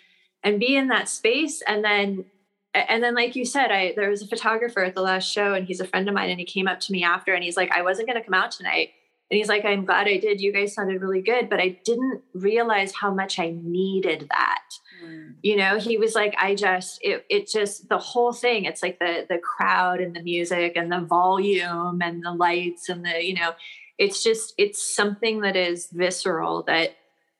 and 0.43 0.59
be 0.59 0.75
in 0.75 0.87
that 0.87 1.09
space. 1.09 1.61
And 1.67 1.83
then 1.83 2.25
and 2.73 3.03
then 3.03 3.13
like 3.13 3.35
you 3.35 3.43
said 3.43 3.69
i 3.71 3.93
there 3.95 4.09
was 4.09 4.21
a 4.21 4.27
photographer 4.27 4.81
at 4.83 4.95
the 4.95 5.01
last 5.01 5.29
show 5.29 5.53
and 5.53 5.67
he's 5.67 5.81
a 5.81 5.85
friend 5.85 6.07
of 6.07 6.15
mine 6.15 6.29
and 6.29 6.39
he 6.39 6.45
came 6.45 6.69
up 6.69 6.79
to 6.79 6.93
me 6.93 7.03
after 7.03 7.33
and 7.33 7.43
he's 7.43 7.57
like 7.57 7.69
i 7.71 7.81
wasn't 7.81 8.07
going 8.07 8.17
to 8.17 8.23
come 8.23 8.33
out 8.33 8.51
tonight. 8.51 8.91
And 9.29 9.37
he's 9.37 9.49
like 9.49 9.65
i'm 9.65 9.85
glad 9.85 10.07
i 10.07 10.17
did. 10.17 10.41
You 10.41 10.53
guys 10.53 10.73
sounded 10.73 11.01
really 11.01 11.21
good. 11.21 11.49
But 11.49 11.59
i 11.59 11.79
didn't 11.83 12.21
realize 12.33 12.93
how 12.93 13.13
much 13.13 13.39
i 13.39 13.53
needed 13.61 14.27
that. 14.29 14.63
Mm. 15.03 15.35
you 15.41 15.55
know 15.55 15.79
he 15.79 15.97
was 15.97 16.13
like 16.13 16.35
i 16.37 16.53
just 16.53 16.99
it, 17.01 17.25
it 17.27 17.49
just 17.49 17.89
the 17.89 17.97
whole 17.97 18.33
thing 18.33 18.65
it's 18.65 18.83
like 18.83 18.99
the 18.99 19.25
the 19.27 19.39
crowd 19.39 19.99
and 19.99 20.15
the 20.15 20.21
music 20.21 20.73
and 20.75 20.91
the 20.91 20.99
volume 20.99 22.01
and 22.03 22.23
the 22.23 22.31
lights 22.31 22.87
and 22.87 23.03
the 23.03 23.25
you 23.25 23.33
know 23.33 23.53
it's 23.97 24.21
just 24.23 24.53
it's 24.59 24.95
something 24.95 25.41
that 25.41 25.55
is 25.55 25.87
visceral 25.91 26.61
that 26.63 26.91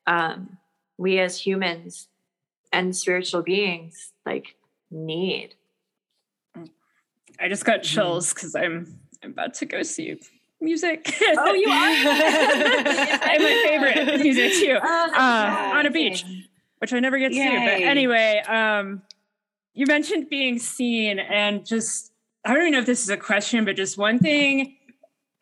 um 0.08 0.58
we 0.98 1.20
as 1.20 1.38
humans 1.38 2.08
and 2.72 2.96
spiritual 2.96 3.42
beings 3.42 4.12
like 4.24 4.56
need. 4.90 5.54
I 7.40 7.48
just 7.48 7.64
got 7.64 7.80
mm-hmm. 7.80 7.94
chills 7.94 8.32
because 8.32 8.54
I'm 8.54 8.98
I'm 9.22 9.30
about 9.30 9.54
to 9.54 9.66
go 9.66 9.82
see 9.82 10.18
music. 10.60 11.14
Oh, 11.36 11.52
you 11.52 11.68
are? 11.68 11.90
and 13.30 13.42
my 13.42 13.62
favorite 13.64 14.20
music 14.20 14.52
too. 14.52 14.78
Oh, 14.82 15.10
uh, 15.14 15.72
on 15.74 15.86
a 15.86 15.90
beach, 15.90 16.24
which 16.78 16.92
I 16.92 17.00
never 17.00 17.18
get 17.18 17.30
to 17.30 17.34
Yay. 17.34 17.48
see. 17.48 17.56
But 17.56 17.88
anyway, 17.88 18.42
um, 18.46 19.02
you 19.74 19.86
mentioned 19.86 20.28
being 20.28 20.58
seen, 20.58 21.18
and 21.18 21.66
just 21.66 22.12
I 22.44 22.52
don't 22.52 22.62
even 22.62 22.72
know 22.72 22.78
if 22.78 22.86
this 22.86 23.02
is 23.02 23.10
a 23.10 23.16
question, 23.16 23.64
but 23.64 23.76
just 23.76 23.98
one 23.98 24.18
thing 24.18 24.76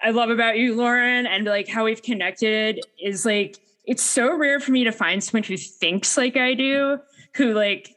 I 0.02 0.10
love 0.10 0.30
about 0.30 0.58
you, 0.58 0.74
Lauren, 0.74 1.26
and 1.26 1.44
like 1.44 1.68
how 1.68 1.84
we've 1.84 2.02
connected 2.02 2.80
is 3.02 3.26
like 3.26 3.58
it's 3.84 4.02
so 4.02 4.36
rare 4.36 4.60
for 4.60 4.72
me 4.72 4.84
to 4.84 4.92
find 4.92 5.22
someone 5.22 5.42
who 5.42 5.56
thinks 5.56 6.16
like 6.16 6.36
I 6.36 6.54
do, 6.54 6.98
who 7.34 7.52
like 7.52 7.94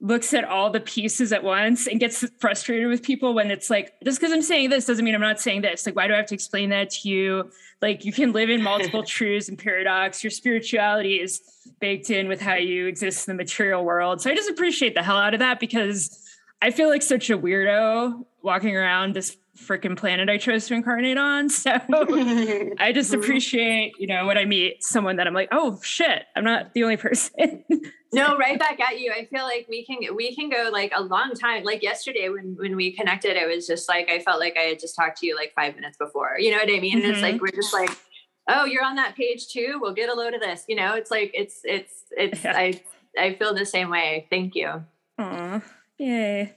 looks 0.00 0.34
at 0.34 0.44
all 0.44 0.70
the 0.70 0.80
pieces 0.80 1.32
at 1.32 1.42
once 1.42 1.86
and 1.86 1.98
gets 1.98 2.24
frustrated 2.38 2.88
with 2.88 3.02
people 3.02 3.32
when 3.32 3.50
it's 3.50 3.70
like 3.70 3.94
just 4.04 4.20
because 4.20 4.32
i'm 4.32 4.42
saying 4.42 4.68
this 4.68 4.84
doesn't 4.84 5.04
mean 5.04 5.14
i'm 5.14 5.20
not 5.20 5.40
saying 5.40 5.62
this. 5.62 5.86
Like 5.86 5.96
why 5.96 6.06
do 6.06 6.14
i 6.14 6.16
have 6.16 6.26
to 6.26 6.34
explain 6.34 6.70
that 6.70 6.90
to 6.90 7.08
you? 7.08 7.50
Like 7.80 8.04
you 8.04 8.12
can 8.12 8.32
live 8.32 8.50
in 8.50 8.62
multiple 8.62 9.02
truths 9.16 9.48
and 9.48 9.58
paradox. 9.58 10.22
Your 10.22 10.30
spirituality 10.30 11.20
is 11.20 11.40
baked 11.80 12.10
in 12.10 12.28
with 12.28 12.40
how 12.40 12.54
you 12.54 12.86
exist 12.86 13.26
in 13.28 13.36
the 13.36 13.42
material 13.42 13.84
world. 13.84 14.20
So 14.20 14.30
i 14.30 14.34
just 14.34 14.50
appreciate 14.50 14.94
the 14.94 15.02
hell 15.02 15.16
out 15.16 15.34
of 15.34 15.40
that 15.40 15.60
because 15.60 16.22
i 16.60 16.70
feel 16.70 16.88
like 16.88 17.02
such 17.02 17.30
a 17.30 17.38
weirdo 17.38 18.24
walking 18.42 18.76
around 18.76 19.14
this 19.14 19.36
freaking 19.56 19.96
planet 19.96 20.28
I 20.28 20.38
chose 20.38 20.66
to 20.66 20.74
incarnate 20.74 21.18
on. 21.18 21.48
So 21.56 21.70
I 22.78 22.92
just 22.94 23.12
appreciate, 23.12 23.94
you 23.98 24.06
know, 24.06 24.26
when 24.26 24.38
I 24.38 24.44
meet 24.44 24.84
someone 24.84 25.16
that 25.16 25.26
I'm 25.26 25.34
like, 25.34 25.48
oh 25.52 25.80
shit, 25.82 26.24
I'm 26.36 26.44
not 26.44 26.74
the 26.74 26.84
only 26.84 26.96
person. 26.96 27.64
no, 28.12 28.36
right 28.36 28.58
back 28.58 28.78
at 28.78 29.00
you. 29.00 29.12
I 29.12 29.24
feel 29.24 29.44
like 29.44 29.66
we 29.68 29.84
can 29.84 30.14
we 30.14 30.34
can 30.34 30.48
go 30.48 30.70
like 30.72 30.92
a 30.94 31.02
long 31.02 31.32
time. 31.32 31.64
Like 31.64 31.82
yesterday 31.82 32.28
when 32.28 32.56
when 32.58 32.76
we 32.76 32.92
connected, 32.92 33.36
it 33.36 33.48
was 33.48 33.66
just 33.66 33.88
like 33.88 34.10
I 34.10 34.20
felt 34.20 34.38
like 34.38 34.56
I 34.56 34.62
had 34.62 34.78
just 34.78 34.94
talked 34.94 35.18
to 35.18 35.26
you 35.26 35.34
like 35.34 35.54
five 35.54 35.74
minutes 35.74 35.96
before. 35.96 36.36
You 36.38 36.52
know 36.52 36.58
what 36.58 36.68
I 36.68 36.78
mean? 36.78 36.98
Mm-hmm. 36.98 37.06
And 37.06 37.14
it's 37.14 37.22
like 37.22 37.36
mm-hmm. 37.36 37.44
we're 37.44 37.62
just 37.62 37.72
like, 37.72 37.90
oh, 38.48 38.64
you're 38.64 38.84
on 38.84 38.96
that 38.96 39.16
page 39.16 39.48
too. 39.48 39.78
We'll 39.80 39.94
get 39.94 40.08
a 40.08 40.14
load 40.14 40.34
of 40.34 40.40
this. 40.40 40.64
You 40.68 40.76
know, 40.76 40.94
it's 40.94 41.10
like 41.10 41.30
it's 41.34 41.60
it's 41.64 42.04
it's 42.12 42.44
yeah. 42.44 42.56
I 42.56 42.80
I 43.18 43.34
feel 43.34 43.54
the 43.54 43.66
same 43.66 43.90
way. 43.90 44.26
Thank 44.30 44.54
you. 44.54 44.84
Aw. 45.18 45.62
Yay. 45.98 46.54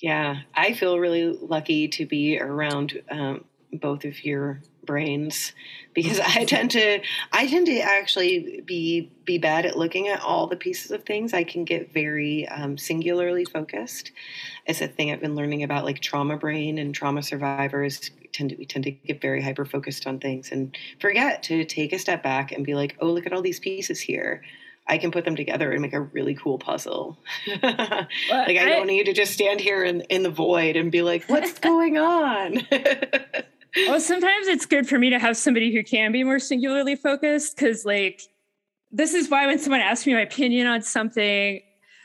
Yeah, 0.00 0.40
I 0.54 0.74
feel 0.74 0.98
really 0.98 1.24
lucky 1.24 1.88
to 1.88 2.06
be 2.06 2.38
around 2.38 3.02
um, 3.10 3.44
both 3.72 4.04
of 4.04 4.24
your 4.24 4.60
brains 4.84 5.52
because 5.94 6.20
I 6.20 6.44
tend 6.44 6.70
to 6.72 7.00
I 7.32 7.46
tend 7.46 7.66
to 7.66 7.80
actually 7.80 8.62
be 8.64 9.10
be 9.24 9.38
bad 9.38 9.66
at 9.66 9.76
looking 9.76 10.08
at 10.08 10.20
all 10.20 10.46
the 10.46 10.56
pieces 10.56 10.92
of 10.92 11.04
things. 11.04 11.34
I 11.34 11.44
can 11.44 11.64
get 11.64 11.92
very 11.92 12.46
um, 12.48 12.78
singularly 12.78 13.44
focused. 13.44 14.12
It's 14.66 14.80
a 14.80 14.88
thing 14.88 15.10
I've 15.10 15.20
been 15.20 15.34
learning 15.34 15.64
about, 15.64 15.84
like 15.84 16.00
trauma 16.00 16.36
brain 16.36 16.78
and 16.78 16.94
trauma 16.94 17.22
survivors 17.22 18.10
tend 18.32 18.50
to 18.50 18.56
we 18.56 18.66
tend 18.66 18.84
to 18.84 18.92
get 18.92 19.20
very 19.20 19.42
hyper 19.42 19.64
focused 19.64 20.06
on 20.06 20.20
things 20.20 20.52
and 20.52 20.76
forget 21.00 21.42
to 21.44 21.64
take 21.64 21.92
a 21.92 21.98
step 21.98 22.22
back 22.22 22.52
and 22.52 22.64
be 22.64 22.74
like, 22.74 22.96
oh, 23.00 23.06
look 23.06 23.26
at 23.26 23.32
all 23.32 23.42
these 23.42 23.60
pieces 23.60 24.00
here. 24.00 24.42
I 24.88 24.98
can 24.98 25.10
put 25.10 25.24
them 25.24 25.36
together 25.36 25.70
and 25.72 25.82
make 25.82 25.92
a 25.92 26.00
really 26.00 26.34
cool 26.34 26.58
puzzle. 26.58 27.18
like 27.62 27.62
I, 27.62 28.08
I 28.30 28.68
don't 28.70 28.86
need 28.86 29.04
to 29.04 29.12
just 29.12 29.32
stand 29.32 29.60
here 29.60 29.84
in, 29.84 30.00
in 30.02 30.22
the 30.22 30.30
void 30.30 30.76
and 30.76 30.90
be 30.90 31.02
like, 31.02 31.24
what's 31.28 31.58
going 31.58 31.98
on? 31.98 32.66
well, 33.86 34.00
sometimes 34.00 34.46
it's 34.46 34.66
good 34.66 34.88
for 34.88 34.98
me 34.98 35.10
to 35.10 35.18
have 35.18 35.36
somebody 35.36 35.74
who 35.74 35.84
can 35.84 36.10
be 36.12 36.24
more 36.24 36.38
singularly 36.38 36.96
focused 36.96 37.56
because 37.56 37.84
like 37.84 38.22
this 38.90 39.12
is 39.12 39.28
why 39.28 39.46
when 39.46 39.58
someone 39.58 39.80
asks 39.80 40.06
me 40.06 40.14
my 40.14 40.22
opinion 40.22 40.66
on 40.66 40.80
something, 40.80 41.60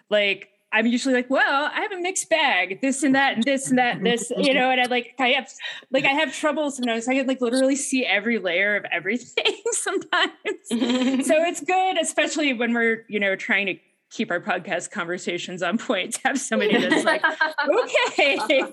like 0.10 0.50
I'm 0.74 0.88
usually 0.88 1.13
like, 1.13 1.30
well, 1.30 1.69
I 1.71 1.82
have 1.82 1.91
a 1.91 1.99
mixed 1.99 2.30
bag, 2.30 2.82
this 2.82 3.03
and 3.03 3.13
that, 3.13 3.36
and 3.36 3.43
this 3.43 3.69
and 3.69 3.78
that, 3.78 3.97
and 3.97 4.05
this, 4.05 4.32
you 4.36 4.55
know, 4.55 4.71
and 4.71 4.82
I 4.82 4.86
like, 4.86 5.13
I 5.19 5.30
have, 5.30 5.47
like, 5.91 6.03
I 6.03 6.09
have 6.09 6.34
trouble 6.34 6.71
sometimes. 6.71 7.07
I 7.07 7.13
can 7.13 7.28
like 7.28 7.41
literally 7.41 7.76
see 7.76 8.03
every 8.03 8.39
layer 8.39 8.76
of 8.76 8.84
everything 8.91 9.55
sometimes. 9.71 10.34
so 10.69 11.43
it's 11.43 11.61
good, 11.61 12.01
especially 12.01 12.53
when 12.53 12.74
we're, 12.74 13.05
you 13.07 13.19
know, 13.19 13.36
trying 13.36 13.67
to 13.67 13.76
keep 14.09 14.32
our 14.32 14.39
podcast 14.39 14.89
conversations 14.89 15.61
on 15.61 15.78
point 15.78 16.13
to 16.15 16.21
have 16.26 16.39
somebody 16.39 16.76
that's 16.76 17.05
like, 17.05 17.24
okay. 17.84 18.63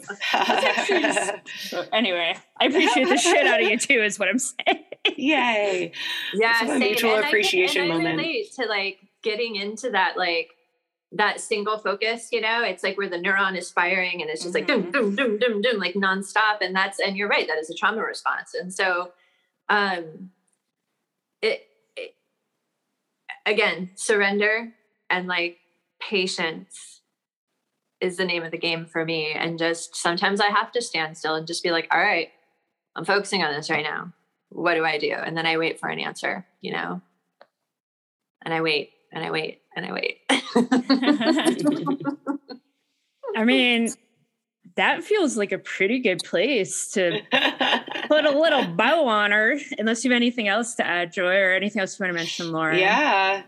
so 1.59 1.85
anyway, 1.93 2.35
I 2.59 2.65
appreciate 2.65 3.09
the 3.09 3.19
shit 3.19 3.47
out 3.47 3.63
of 3.63 3.69
you 3.69 3.77
too, 3.77 4.03
is 4.03 4.19
what 4.19 4.29
I'm 4.29 4.39
saying. 4.39 4.85
Yay. 5.17 5.93
Yeah. 6.33 6.59
It's 6.63 6.71
a 6.71 6.79
mutual 6.79 7.19
appreciation 7.19 7.83
I 7.83 7.87
can, 7.87 7.95
and 7.97 8.05
moment. 8.05 8.21
I 8.21 8.23
relate 8.23 8.53
to 8.55 8.67
like 8.67 8.99
getting 9.23 9.57
into 9.57 9.91
that, 9.91 10.17
like, 10.17 10.51
that 11.13 11.41
single 11.41 11.79
focus, 11.79 12.29
you 12.31 12.41
know, 12.41 12.63
it's 12.63 12.85
like 12.85 12.97
where 12.97 13.09
the 13.09 13.19
neuron 13.19 13.57
is 13.59 13.71
firing 13.71 14.23
and 14.23 14.31
it's 14.31 14.43
just 14.43 14.55
mm-hmm. 14.55 14.71
like 14.71 14.93
boom, 14.93 15.15
boom, 15.15 15.17
boom, 15.17 15.39
boom, 15.39 15.63
boom, 15.63 15.81
like 15.81 15.95
nonstop. 15.95 16.59
And 16.61 16.75
that's, 16.75 17.01
and 17.01 17.17
you're 17.17 17.29
right, 17.29 17.49
that 17.49 17.59
is 17.59 17.69
a 17.69 17.75
trauma 17.75 18.03
response. 18.03 18.55
And 18.55 18.73
so, 18.73 19.11
um, 19.69 20.31
it, 21.43 21.67
it 21.97 22.15
again, 23.45 23.91
surrender 23.97 24.73
and 25.09 25.27
like 25.27 25.59
patience 26.01 27.01
is 28.01 28.17
the 28.17 28.25
name 28.25 28.45
of 28.45 28.53
the 28.53 28.59
game 28.59 28.87
for 28.87 29.05
me. 29.05 29.33
And 29.33 29.59
just 29.59 29.97
sometimes 29.97 30.41
I 30.41 30.51
have 30.51 30.71
to 30.73 30.83
stand 30.83 31.19
still 31.19 31.35
and 31.35 31.47
just 31.47 31.63
be 31.63 31.71
like, 31.71 31.89
all 31.91 32.01
right, 32.01 32.31
I'm 32.95 33.05
focusing 33.05 33.43
on 33.43 33.53
this 33.53 33.69
right 33.69 33.85
now. 33.85 34.13
What 34.49 34.75
do 34.75 34.85
I 34.85 34.99
do? 34.99 35.13
And 35.13 35.37
then 35.37 35.47
I 35.47 35.59
wait 35.59 35.79
for 35.79 35.89
an 35.89 35.99
answer, 35.99 36.47
you 36.61 36.73
know, 36.73 37.03
and 38.45 38.55
I 38.55 38.63
wait 38.63 38.91
and 39.13 39.25
I 39.25 39.31
wait 39.31 39.63
and 39.77 39.87
I 39.87 39.93
wait. 39.93 40.19
I 43.37 43.45
mean, 43.45 43.91
that 44.77 45.05
feels 45.05 45.37
like 45.37 45.53
a 45.53 45.59
pretty 45.59 46.01
good 46.01 46.23
place 46.25 46.91
to 46.93 47.21
put 48.09 48.25
a 48.25 48.39
little 48.39 48.67
bow 48.77 49.07
on 49.07 49.31
her, 49.31 49.59
unless 49.79 50.05
you 50.05 50.11
have 50.11 50.17
anything 50.17 50.49
else 50.49 50.75
to 50.77 50.87
add, 50.87 51.13
Joy, 51.13 51.37
or 51.37 51.53
anything 51.53 51.81
else 51.81 51.99
you 51.99 52.05
want 52.05 52.15
to 52.15 52.19
mention, 52.19 52.53
Lauren. 52.53 52.79
Yeah. 52.79 53.43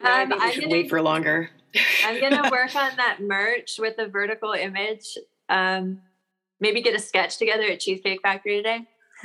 Um, 0.00 0.32
I 0.32 0.50
should 0.52 0.64
gonna, 0.64 0.72
wait 0.72 0.90
for 0.90 1.00
longer. 1.00 1.50
I'm 2.04 2.20
gonna 2.20 2.48
work 2.50 2.74
on 2.76 2.96
that 2.96 3.18
merch 3.20 3.78
with 3.78 3.98
a 3.98 4.06
vertical 4.06 4.52
image. 4.52 5.16
Um, 5.48 6.00
maybe 6.60 6.82
get 6.82 6.94
a 6.94 6.98
sketch 7.00 7.38
together 7.38 7.64
at 7.64 7.80
Cheesecake 7.80 8.20
Factory 8.22 8.56
today. 8.56 8.86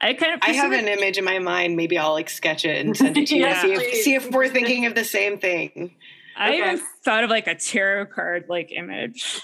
I 0.00 0.14
kind 0.14 0.34
of 0.34 0.40
I 0.42 0.52
have 0.52 0.72
an 0.72 0.88
image 0.88 1.18
in 1.18 1.24
my 1.24 1.38
mind. 1.38 1.76
Maybe 1.76 1.96
I'll 1.98 2.12
like 2.12 2.28
sketch 2.28 2.64
it 2.64 2.84
and 2.84 2.96
send 2.96 3.16
it 3.16 3.28
to 3.28 3.36
you. 3.36 3.42
yeah, 3.42 3.62
see 3.62 3.72
if 3.72 3.94
see 4.02 4.14
if 4.14 4.30
we're 4.30 4.48
thinking 4.48 4.86
of 4.86 4.94
the 4.94 5.04
same 5.18 5.38
thing. 5.38 5.94
I 6.36 6.48
okay. 6.48 6.58
even 6.58 6.80
thought 7.04 7.24
of 7.24 7.30
like 7.30 7.46
a 7.46 7.54
tarot 7.54 8.06
card 8.06 8.46
like 8.48 8.72
image. 8.72 9.40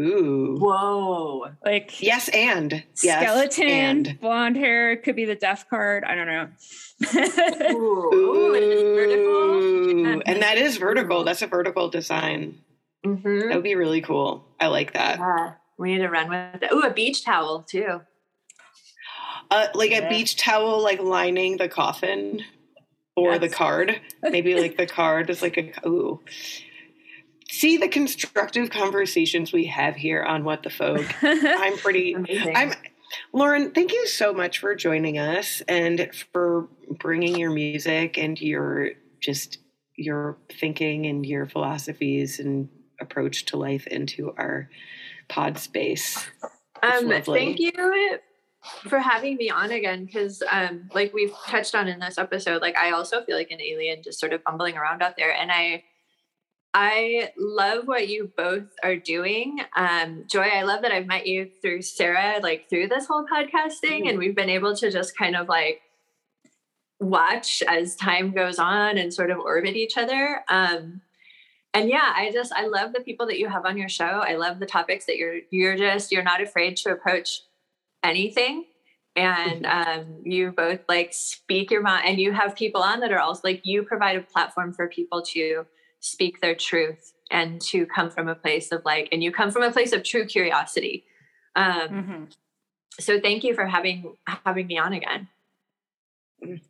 Ooh. 0.00 0.56
Whoa. 0.58 1.50
Like 1.64 2.02
yes, 2.02 2.28
and 2.30 2.82
yes, 3.02 3.22
skeleton, 3.22 3.68
and. 3.68 4.18
blonde 4.20 4.56
hair 4.56 4.96
could 4.96 5.16
be 5.16 5.26
the 5.26 5.34
death 5.34 5.66
card. 5.68 6.04
I 6.04 6.14
don't 6.14 6.26
know. 6.26 6.48
Ooh. 7.72 8.10
Ooh. 9.14 10.22
And 10.24 10.42
that 10.42 10.56
is 10.56 10.78
vertical. 10.78 11.24
That's 11.24 11.42
a 11.42 11.46
vertical 11.46 11.90
design. 11.90 12.58
Mm-hmm. 13.04 13.48
That 13.48 13.54
would 13.56 13.64
be 13.64 13.74
really 13.74 14.00
cool. 14.00 14.46
I 14.60 14.68
like 14.68 14.92
that. 14.94 15.18
Yeah. 15.18 15.52
We 15.78 15.92
need 15.92 15.98
to 16.02 16.08
run 16.08 16.28
with 16.28 16.62
it. 16.62 16.72
Ooh, 16.72 16.82
a 16.82 16.92
beach 16.92 17.24
towel 17.24 17.62
too. 17.62 18.00
Uh, 19.52 19.68
like 19.74 19.90
yeah. 19.90 19.98
a 19.98 20.08
beach 20.08 20.36
towel, 20.36 20.82
like 20.82 20.98
lining 20.98 21.58
the 21.58 21.68
coffin 21.68 22.40
or 23.14 23.32
yes. 23.32 23.40
the 23.40 23.48
card. 23.50 24.00
Maybe 24.22 24.58
like 24.58 24.78
the 24.78 24.86
card 24.86 25.28
is 25.28 25.42
like 25.42 25.58
a 25.58 25.86
ooh. 25.86 26.20
See 27.50 27.76
the 27.76 27.88
constructive 27.88 28.70
conversations 28.70 29.52
we 29.52 29.66
have 29.66 29.94
here 29.94 30.22
on 30.22 30.44
What 30.44 30.62
the 30.62 30.70
Folk. 30.70 31.04
I'm 31.22 31.76
pretty. 31.76 32.14
Amazing. 32.14 32.56
I'm. 32.56 32.72
Lauren, 33.34 33.72
thank 33.72 33.92
you 33.92 34.06
so 34.06 34.32
much 34.32 34.58
for 34.58 34.74
joining 34.74 35.18
us 35.18 35.60
and 35.68 36.08
for 36.32 36.70
bringing 36.98 37.36
your 37.38 37.50
music 37.50 38.16
and 38.16 38.40
your 38.40 38.92
just 39.20 39.58
your 39.98 40.38
thinking 40.58 41.04
and 41.04 41.26
your 41.26 41.46
philosophies 41.46 42.40
and 42.40 42.70
approach 43.02 43.44
to 43.46 43.58
life 43.58 43.86
into 43.86 44.32
our 44.38 44.70
pod 45.28 45.58
space. 45.58 46.26
Um, 46.82 47.12
thank 47.22 47.58
you 47.58 48.18
for 48.62 48.98
having 48.98 49.36
me 49.36 49.50
on 49.50 49.72
again 49.72 50.04
because 50.04 50.42
um, 50.50 50.88
like 50.94 51.12
we've 51.12 51.34
touched 51.46 51.74
on 51.74 51.88
in 51.88 51.98
this 51.98 52.18
episode 52.18 52.62
like 52.62 52.76
i 52.76 52.92
also 52.92 53.22
feel 53.24 53.36
like 53.36 53.50
an 53.50 53.60
alien 53.60 54.02
just 54.02 54.20
sort 54.20 54.32
of 54.32 54.42
bumbling 54.44 54.76
around 54.76 55.02
out 55.02 55.16
there 55.16 55.34
and 55.34 55.50
i 55.50 55.82
i 56.74 57.30
love 57.36 57.86
what 57.86 58.08
you 58.08 58.30
both 58.36 58.68
are 58.82 58.96
doing. 58.96 59.60
Um, 59.76 60.24
joy 60.28 60.42
i 60.42 60.62
love 60.62 60.82
that 60.82 60.92
i've 60.92 61.06
met 61.06 61.26
you 61.26 61.50
through 61.60 61.82
sarah 61.82 62.38
like 62.40 62.68
through 62.70 62.88
this 62.88 63.06
whole 63.06 63.26
podcasting 63.26 63.82
mm-hmm. 63.82 64.08
and 64.08 64.18
we've 64.18 64.36
been 64.36 64.50
able 64.50 64.76
to 64.76 64.90
just 64.90 65.16
kind 65.16 65.34
of 65.34 65.48
like 65.48 65.82
watch 67.02 67.62
as 67.66 67.96
time 67.96 68.32
goes 68.32 68.58
on 68.58 68.96
and 68.96 69.12
sort 69.12 69.30
of 69.30 69.38
orbit 69.38 69.74
each 69.74 69.98
other. 69.98 70.44
Um, 70.48 71.02
and 71.74 71.88
yeah 71.88 72.12
i 72.14 72.30
just 72.30 72.52
i 72.52 72.66
love 72.66 72.92
the 72.92 73.00
people 73.00 73.24
that 73.26 73.38
you 73.38 73.48
have 73.48 73.64
on 73.64 73.78
your 73.78 73.88
show. 73.88 74.04
I 74.04 74.36
love 74.36 74.60
the 74.60 74.66
topics 74.66 75.06
that 75.06 75.16
you're 75.16 75.38
you're 75.50 75.76
just 75.76 76.12
you're 76.12 76.22
not 76.22 76.42
afraid 76.42 76.76
to 76.78 76.90
approach 76.90 77.40
anything 78.02 78.64
and 79.14 79.64
mm-hmm. 79.64 80.00
um, 80.00 80.06
you 80.24 80.52
both 80.52 80.80
like 80.88 81.12
speak 81.12 81.70
your 81.70 81.82
mind 81.82 82.06
and 82.06 82.18
you 82.18 82.32
have 82.32 82.56
people 82.56 82.82
on 82.82 83.00
that 83.00 83.12
are 83.12 83.20
also 83.20 83.40
like 83.44 83.60
you 83.64 83.82
provide 83.82 84.16
a 84.16 84.22
platform 84.22 84.72
for 84.72 84.88
people 84.88 85.22
to 85.22 85.66
speak 86.00 86.40
their 86.40 86.54
truth 86.54 87.12
and 87.30 87.60
to 87.60 87.86
come 87.86 88.10
from 88.10 88.28
a 88.28 88.34
place 88.34 88.72
of 88.72 88.82
like 88.84 89.08
and 89.12 89.22
you 89.22 89.30
come 89.30 89.50
from 89.50 89.62
a 89.62 89.70
place 89.70 89.92
of 89.92 90.02
true 90.02 90.26
curiosity 90.26 91.04
um, 91.54 91.88
mm-hmm. 91.88 92.24
so 92.98 93.20
thank 93.20 93.44
you 93.44 93.54
for 93.54 93.66
having 93.66 94.14
having 94.44 94.66
me 94.66 94.78
on 94.78 94.92
again 94.92 95.28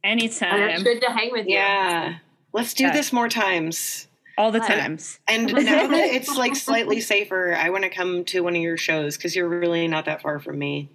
anytime 0.04 0.60
and 0.60 0.70
it's 0.72 0.82
good 0.82 1.00
to 1.00 1.10
hang 1.10 1.30
with 1.30 1.46
you 1.46 1.54
yeah 1.54 2.16
let's 2.52 2.74
do 2.74 2.84
yeah. 2.84 2.92
this 2.92 3.12
more 3.12 3.28
times 3.28 4.08
all 4.38 4.50
the 4.50 4.60
times. 4.60 5.20
And 5.28 5.46
now 5.52 5.86
that 5.86 6.14
it's 6.14 6.34
like 6.36 6.56
slightly 6.56 7.00
safer, 7.00 7.54
I 7.54 7.68
want 7.68 7.84
to 7.84 7.90
come 7.90 8.24
to 8.26 8.40
one 8.40 8.56
of 8.56 8.62
your 8.62 8.78
shows 8.78 9.16
because 9.16 9.36
you're 9.36 9.48
really 9.48 9.86
not 9.88 10.06
that 10.06 10.22
far 10.22 10.40
from 10.40 10.58
me. 10.58 10.88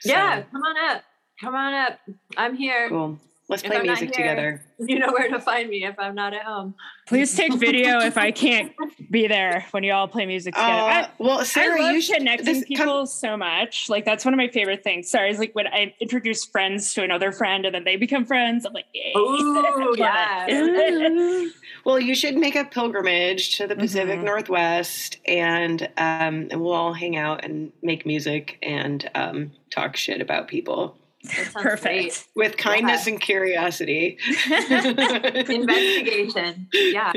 So. 0.00 0.10
Yeah, 0.12 0.42
come 0.42 0.62
on 0.62 0.90
up. 0.96 1.02
Come 1.40 1.54
on 1.54 1.74
up. 1.74 1.98
I'm 2.36 2.56
here. 2.56 2.88
Cool. 2.88 3.18
Let's 3.48 3.62
play 3.62 3.80
music 3.80 4.14
here, 4.14 4.28
together. 4.28 4.62
You 4.80 5.00
know 5.00 5.10
where 5.10 5.28
to 5.28 5.40
find 5.40 5.68
me 5.68 5.84
if 5.84 5.98
I'm 5.98 6.14
not 6.14 6.34
at 6.34 6.42
home. 6.42 6.76
Please 7.08 7.34
take 7.34 7.52
video 7.58 7.98
if 7.98 8.16
I 8.16 8.30
can't 8.30 8.72
be 9.10 9.26
there 9.26 9.66
when 9.72 9.82
you 9.82 9.92
all 9.92 10.06
play 10.06 10.24
music 10.24 10.54
together. 10.54 10.70
Uh, 10.70 10.84
I, 10.84 11.10
well, 11.18 11.44
Sarah, 11.44 11.80
I 11.80 11.82
love 11.82 11.96
you 11.96 12.14
connecting 12.14 12.62
people 12.62 12.84
come, 12.84 13.06
so 13.06 13.36
much. 13.36 13.88
Like 13.88 14.04
that's 14.04 14.24
one 14.24 14.34
of 14.34 14.38
my 14.38 14.46
favorite 14.46 14.84
things. 14.84 15.10
Sorry, 15.10 15.30
it's 15.30 15.40
like 15.40 15.52
when 15.54 15.66
I 15.66 15.92
introduce 15.98 16.44
friends 16.44 16.94
to 16.94 17.02
another 17.02 17.32
friend 17.32 17.66
and 17.66 17.74
then 17.74 17.82
they 17.82 17.96
become 17.96 18.24
friends. 18.24 18.64
I'm 18.64 18.72
like, 18.72 18.86
yay! 18.94 19.12
Ooh, 19.16 19.94
yeah. 19.98 21.48
well, 21.84 21.98
you 21.98 22.14
should 22.14 22.36
make 22.36 22.54
a 22.54 22.64
pilgrimage 22.64 23.56
to 23.56 23.66
the 23.66 23.74
Pacific 23.74 24.16
mm-hmm. 24.16 24.26
Northwest, 24.26 25.18
and 25.26 25.82
um, 25.96 26.48
and 26.52 26.60
we'll 26.60 26.72
all 26.72 26.92
hang 26.92 27.16
out 27.16 27.44
and 27.44 27.72
make 27.82 28.06
music 28.06 28.58
and 28.62 29.10
um, 29.16 29.50
talk 29.70 29.96
shit 29.96 30.20
about 30.20 30.46
people. 30.46 30.96
Perfect. 31.28 31.82
Great. 31.82 32.26
With 32.34 32.56
kindness 32.56 33.06
yeah. 33.06 33.12
and 33.12 33.20
curiosity. 33.20 34.18
Investigation. 34.50 36.68
Yeah. 36.72 37.12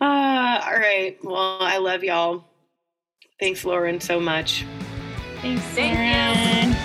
Uh, 0.00 0.60
all 0.64 0.78
right. 0.78 1.16
Well, 1.22 1.58
I 1.60 1.78
love 1.78 2.04
y'all. 2.04 2.44
Thanks, 3.40 3.64
Lauren, 3.64 4.00
so 4.00 4.20
much. 4.20 4.64
Thanks, 5.42 5.62
Thank 5.74 6.74
you. 6.74 6.80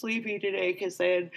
Sleepy 0.00 0.38
today 0.38 0.72
because 0.72 0.98
I 1.00 1.06
had 1.06 1.30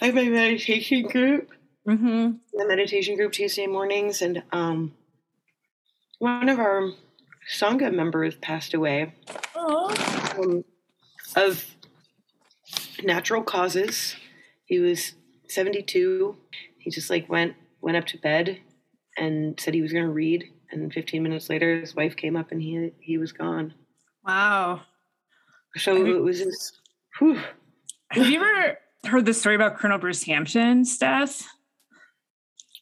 I 0.00 0.06
have 0.06 0.14
my 0.14 0.24
meditation 0.24 1.06
group. 1.06 1.50
Mm-hmm. 1.88 2.32
The 2.52 2.66
meditation 2.66 3.16
group 3.16 3.32
Tuesday 3.32 3.66
mornings, 3.66 4.20
and 4.20 4.42
um, 4.52 4.92
one 6.18 6.48
of 6.48 6.58
our 6.58 6.90
sangha 7.50 7.94
members 7.94 8.34
passed 8.34 8.74
away 8.74 9.14
um, 9.54 10.64
of 11.36 11.64
natural 13.02 13.42
causes. 13.42 14.16
He 14.66 14.78
was 14.78 15.12
seventy 15.48 15.82
two. 15.82 16.36
He 16.78 16.90
just 16.90 17.08
like 17.08 17.28
went 17.28 17.54
went 17.80 17.96
up 17.96 18.06
to 18.06 18.18
bed 18.18 18.58
and 19.16 19.58
said 19.58 19.74
he 19.74 19.82
was 19.82 19.92
going 19.92 20.04
to 20.04 20.12
read, 20.12 20.44
and 20.70 20.92
fifteen 20.92 21.22
minutes 21.22 21.48
later, 21.48 21.80
his 21.80 21.94
wife 21.94 22.16
came 22.16 22.36
up 22.36 22.52
and 22.52 22.60
he 22.60 22.90
he 23.00 23.16
was 23.16 23.32
gone. 23.32 23.72
Wow. 24.24 24.82
So 25.76 26.04
it 26.04 26.22
was 26.22 26.40
just. 26.40 26.80
Whew. 27.18 27.40
Have 28.10 28.28
you 28.28 28.40
ever 28.40 28.78
heard 29.04 29.26
the 29.26 29.34
story 29.34 29.54
about 29.54 29.76
Colonel 29.76 29.98
Bruce 29.98 30.22
Hampton's 30.24 30.96
death? 30.98 31.46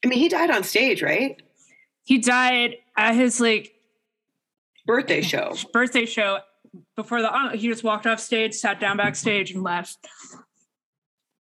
I 0.05 0.09
mean, 0.09 0.19
he 0.19 0.29
died 0.29 0.51
on 0.51 0.65
stage, 0.65 1.03
right? 1.03 1.41
He 2.05 2.19
died 2.19 2.77
at 2.97 3.15
his 3.15 3.41
like 3.41 3.75
birthday 4.87 5.23
show. 5.23 5.55
Birthday 5.73 6.05
show 6.05 6.41
before 6.97 7.23
the 7.23 7.51
he 7.55 7.69
just 7.69 7.85
walked 7.85 8.07
off 8.07 8.21
stage, 8.21 8.55
sat 8.55 8.81
down 8.81 8.97
backstage, 8.97 9.53
and 9.53 9.63
left. 9.63 10.07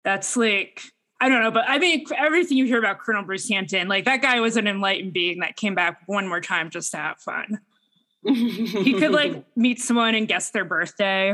That's 0.03 0.35
like 0.35 0.81
I 1.21 1.29
don't 1.29 1.41
know, 1.41 1.51
but 1.51 1.65
I 1.67 1.79
mean 1.79 2.05
everything 2.17 2.57
you 2.57 2.65
hear 2.65 2.79
about 2.79 2.99
Colonel 2.99 3.23
Bruce 3.23 3.49
Hampton, 3.49 3.87
like 3.87 4.05
that 4.05 4.21
guy 4.21 4.41
was 4.41 4.57
an 4.57 4.67
enlightened 4.67 5.13
being 5.13 5.39
that 5.39 5.55
came 5.55 5.75
back 5.75 6.01
one 6.05 6.27
more 6.27 6.41
time 6.41 6.69
just 6.69 6.91
to 6.91 6.97
have 6.97 7.17
fun. 7.19 7.59
he 8.25 8.93
could 8.99 9.11
like 9.11 9.45
meet 9.55 9.79
someone 9.79 10.15
and 10.15 10.27
guess 10.27 10.51
their 10.51 10.65
birthday. 10.65 11.33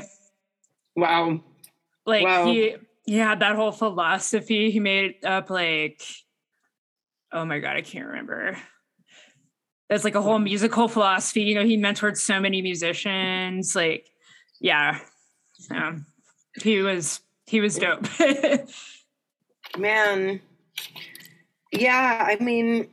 Wow. 0.95 1.41
Like 2.05 2.23
wow. 2.23 2.45
he 2.45 2.75
he 3.05 3.17
had 3.17 3.39
that 3.39 3.55
whole 3.55 3.71
philosophy. 3.71 4.71
He 4.71 4.79
made 4.79 5.23
up 5.25 5.49
like 5.49 6.01
oh 7.31 7.45
my 7.45 7.59
god, 7.59 7.75
I 7.75 7.81
can't 7.81 8.07
remember. 8.07 8.57
There's 9.89 10.03
like 10.03 10.15
a 10.15 10.21
whole 10.21 10.39
musical 10.39 10.87
philosophy. 10.87 11.41
You 11.41 11.55
know, 11.55 11.65
he 11.65 11.77
mentored 11.77 12.17
so 12.17 12.39
many 12.39 12.61
musicians. 12.61 13.75
Like, 13.75 14.07
yeah, 14.59 14.99
he 16.61 16.81
was 16.81 17.21
he 17.45 17.61
was 17.61 17.77
dope. 17.77 18.07
man. 19.77 20.41
Yeah, 21.71 22.25
I 22.27 22.41
mean, 22.41 22.87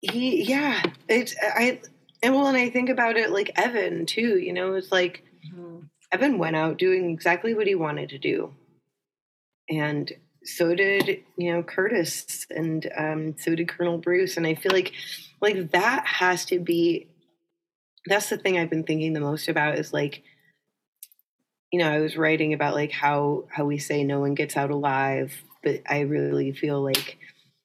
he, 0.00 0.44
yeah, 0.44 0.82
it's, 1.08 1.34
I, 1.42 1.80
and 2.22 2.34
well, 2.34 2.46
and 2.46 2.56
I 2.56 2.70
think 2.70 2.88
about 2.88 3.16
it 3.16 3.30
like 3.30 3.50
Evan 3.56 4.06
too, 4.06 4.38
you 4.38 4.52
know, 4.52 4.74
it's 4.74 4.92
like. 4.92 5.24
Evan 6.14 6.38
went 6.38 6.54
out 6.54 6.78
doing 6.78 7.10
exactly 7.10 7.54
what 7.54 7.66
he 7.66 7.74
wanted 7.74 8.10
to 8.10 8.18
do. 8.18 8.54
And 9.68 10.12
so 10.44 10.72
did, 10.72 11.24
you 11.36 11.52
know, 11.52 11.64
Curtis 11.64 12.46
and 12.50 12.88
um, 12.96 13.34
so 13.36 13.56
did 13.56 13.68
Colonel 13.68 13.98
Bruce. 13.98 14.36
And 14.36 14.46
I 14.46 14.54
feel 14.54 14.70
like, 14.70 14.92
like 15.40 15.72
that 15.72 16.06
has 16.06 16.44
to 16.46 16.60
be, 16.60 17.08
that's 18.06 18.30
the 18.30 18.38
thing 18.38 18.56
I've 18.56 18.70
been 18.70 18.84
thinking 18.84 19.12
the 19.12 19.18
most 19.18 19.48
about 19.48 19.76
is 19.76 19.92
like, 19.92 20.22
you 21.72 21.80
know, 21.80 21.90
I 21.90 21.98
was 21.98 22.16
writing 22.16 22.52
about 22.52 22.74
like 22.74 22.92
how, 22.92 23.46
how 23.50 23.64
we 23.64 23.78
say 23.78 24.04
no 24.04 24.20
one 24.20 24.34
gets 24.34 24.56
out 24.56 24.70
alive, 24.70 25.34
but 25.64 25.80
I 25.88 26.02
really 26.02 26.52
feel 26.52 26.80
like, 26.80 27.18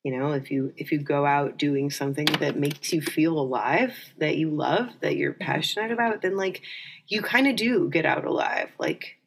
you 0.03 0.17
know 0.17 0.31
if 0.31 0.49
you 0.49 0.73
if 0.77 0.91
you 0.91 0.99
go 0.99 1.25
out 1.25 1.57
doing 1.57 1.89
something 1.89 2.25
that 2.39 2.57
makes 2.57 2.93
you 2.93 3.01
feel 3.01 3.37
alive 3.37 3.93
that 4.17 4.37
you 4.37 4.49
love 4.49 4.89
that 5.01 5.17
you're 5.17 5.33
mm-hmm. 5.33 5.43
passionate 5.43 5.91
about 5.91 6.21
then 6.21 6.37
like 6.37 6.61
you 7.07 7.21
kind 7.21 7.47
of 7.47 7.55
do 7.55 7.89
get 7.89 8.05
out 8.05 8.25
alive 8.25 8.69
like 8.79 9.17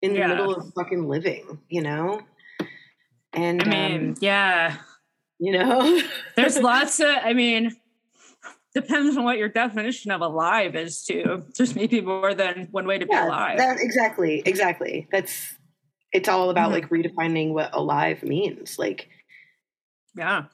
in 0.00 0.12
the 0.12 0.20
yeah. 0.20 0.28
middle 0.28 0.54
of 0.54 0.72
fucking 0.74 1.08
living 1.08 1.58
you 1.68 1.82
know 1.82 2.20
and 3.32 3.62
i 3.62 3.66
mean 3.66 4.08
um, 4.10 4.14
yeah 4.20 4.76
you 5.38 5.52
know 5.52 6.00
there's 6.36 6.58
lots 6.60 7.00
of 7.00 7.08
i 7.24 7.32
mean 7.32 7.74
depends 8.74 9.16
on 9.16 9.24
what 9.24 9.38
your 9.38 9.48
definition 9.48 10.10
of 10.10 10.20
alive 10.20 10.76
is 10.76 11.02
too 11.02 11.44
there's 11.56 11.74
maybe 11.74 12.00
more 12.00 12.32
than 12.32 12.68
one 12.70 12.86
way 12.86 12.98
to 12.98 13.06
yeah, 13.10 13.22
be 13.22 13.28
alive 13.28 13.58
that, 13.58 13.78
exactly 13.80 14.42
exactly 14.46 15.08
that's 15.10 15.54
it's 16.12 16.28
all 16.28 16.50
about 16.50 16.70
mm-hmm. 16.70 16.82
like 16.82 16.90
redefining 16.90 17.52
what 17.52 17.70
alive 17.72 18.22
means 18.22 18.78
like 18.78 19.08
yeah. 20.16 20.44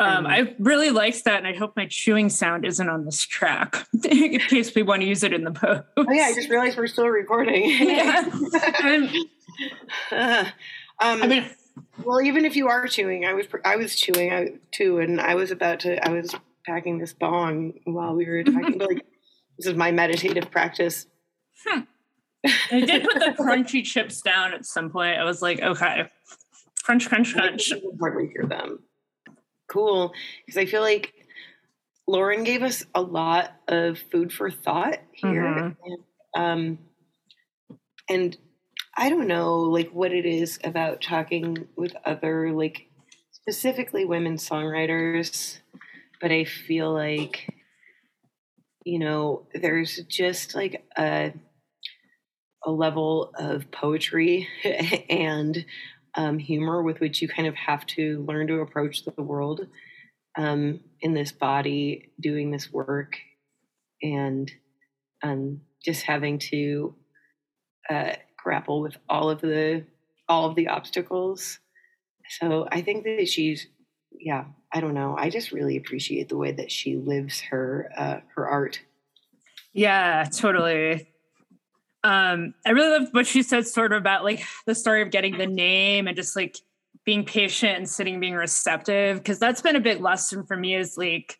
Um, 0.00 0.26
I 0.26 0.54
really 0.60 0.90
liked 0.90 1.24
that, 1.24 1.38
and 1.38 1.46
I 1.46 1.54
hope 1.54 1.76
my 1.76 1.86
chewing 1.86 2.28
sound 2.28 2.64
isn't 2.64 2.88
on 2.88 3.04
this 3.04 3.20
track 3.22 3.84
in 4.04 4.38
case 4.38 4.72
we 4.74 4.82
want 4.82 5.02
to 5.02 5.08
use 5.08 5.24
it 5.24 5.32
in 5.32 5.42
the 5.42 5.50
post. 5.50 5.82
Oh 5.96 6.06
yeah, 6.08 6.26
I 6.26 6.34
just 6.34 6.48
realized 6.48 6.78
we're 6.78 6.86
still 6.86 7.08
recording. 7.08 7.68
yeah. 7.68 8.24
uh, 10.12 10.44
um, 11.00 11.22
I 11.22 11.26
mean, 11.26 11.50
well, 12.04 12.20
even 12.20 12.44
if 12.44 12.54
you 12.54 12.68
are 12.68 12.86
chewing, 12.86 13.24
I 13.24 13.34
was 13.34 13.46
I 13.64 13.74
was 13.74 13.96
chewing 13.96 14.32
uh, 14.32 14.44
too, 14.70 14.98
and 14.98 15.20
I 15.20 15.34
was 15.34 15.50
about 15.50 15.80
to 15.80 16.06
I 16.06 16.10
was 16.10 16.32
packing 16.64 16.98
this 16.98 17.12
bong 17.12 17.72
while 17.84 18.14
we 18.14 18.26
were 18.26 18.44
talking. 18.44 18.78
like 18.78 19.04
this 19.58 19.66
is 19.66 19.74
my 19.74 19.90
meditative 19.90 20.48
practice. 20.48 21.06
Hmm. 21.66 21.80
I 22.70 22.80
did 22.80 23.02
put 23.02 23.14
the 23.14 23.34
crunchy 23.36 23.82
chips 23.82 24.22
down 24.22 24.54
at 24.54 24.64
some 24.64 24.90
point. 24.90 25.18
I 25.18 25.24
was 25.24 25.42
like, 25.42 25.60
okay, 25.60 26.08
Crunch, 26.88 27.06
crunch, 27.06 27.34
crunch. 27.34 27.70
I 27.70 27.82
hardly 28.00 28.30
hear 28.32 28.46
them. 28.46 28.78
Cool. 29.68 30.10
Because 30.46 30.56
I 30.56 30.64
feel 30.64 30.80
like 30.80 31.12
Lauren 32.06 32.44
gave 32.44 32.62
us 32.62 32.86
a 32.94 33.02
lot 33.02 33.52
of 33.68 33.98
food 34.10 34.32
for 34.32 34.50
thought 34.50 34.96
here. 35.12 35.42
Mm-hmm. 35.42 35.82
And, 35.84 35.98
um, 36.34 36.78
and 38.08 38.36
I 38.96 39.10
don't 39.10 39.28
know, 39.28 39.58
like, 39.60 39.90
what 39.90 40.12
it 40.12 40.24
is 40.24 40.58
about 40.64 41.02
talking 41.02 41.68
with 41.76 41.94
other, 42.06 42.52
like, 42.52 42.88
specifically 43.32 44.06
women 44.06 44.36
songwriters, 44.36 45.58
but 46.22 46.32
I 46.32 46.44
feel 46.44 46.90
like, 46.90 47.54
you 48.86 48.98
know, 48.98 49.46
there's 49.52 49.96
just 50.08 50.54
like 50.54 50.86
a, 50.96 51.34
a 52.64 52.70
level 52.70 53.30
of 53.38 53.70
poetry 53.70 54.48
and 55.10 55.66
um, 56.14 56.38
humor 56.38 56.82
with 56.82 57.00
which 57.00 57.22
you 57.22 57.28
kind 57.28 57.48
of 57.48 57.54
have 57.54 57.86
to 57.86 58.24
learn 58.26 58.46
to 58.48 58.60
approach 58.60 59.04
the 59.04 59.22
world 59.22 59.66
um, 60.36 60.80
in 61.00 61.14
this 61.14 61.32
body 61.32 62.12
doing 62.20 62.50
this 62.50 62.72
work 62.72 63.16
and 64.02 64.50
um, 65.22 65.60
just 65.84 66.02
having 66.02 66.38
to 66.38 66.94
uh, 67.90 68.12
grapple 68.36 68.80
with 68.80 68.96
all 69.08 69.30
of 69.30 69.40
the 69.40 69.84
all 70.28 70.48
of 70.48 70.54
the 70.54 70.68
obstacles. 70.68 71.58
So 72.40 72.68
i 72.70 72.82
think 72.82 73.04
that 73.04 73.28
she's 73.28 73.66
yeah 74.12 74.44
i 74.72 74.80
don't 74.80 74.94
know. 74.94 75.16
I 75.18 75.30
just 75.30 75.52
really 75.52 75.76
appreciate 75.76 76.28
the 76.28 76.36
way 76.36 76.52
that 76.52 76.70
she 76.70 76.96
lives 76.96 77.40
her 77.40 77.90
uh, 77.96 78.20
her 78.34 78.48
art. 78.48 78.80
Yeah 79.72 80.24
totally 80.24 81.08
um, 82.04 82.54
I 82.64 82.70
really 82.70 82.98
loved 82.98 83.14
what 83.14 83.26
she 83.26 83.42
said 83.42 83.66
sort 83.66 83.92
of 83.92 83.98
about 83.98 84.24
like 84.24 84.42
the 84.66 84.74
story 84.74 85.02
of 85.02 85.10
getting 85.10 85.36
the 85.36 85.46
name 85.46 86.06
and 86.06 86.16
just 86.16 86.36
like 86.36 86.56
being 87.04 87.24
patient 87.24 87.76
and 87.76 87.88
sitting 87.88 88.20
being 88.20 88.34
receptive 88.34 89.18
because 89.18 89.38
that's 89.38 89.62
been 89.62 89.76
a 89.76 89.80
big 89.80 90.00
lesson 90.00 90.44
for 90.44 90.56
me 90.56 90.74
is 90.74 90.96
like 90.96 91.38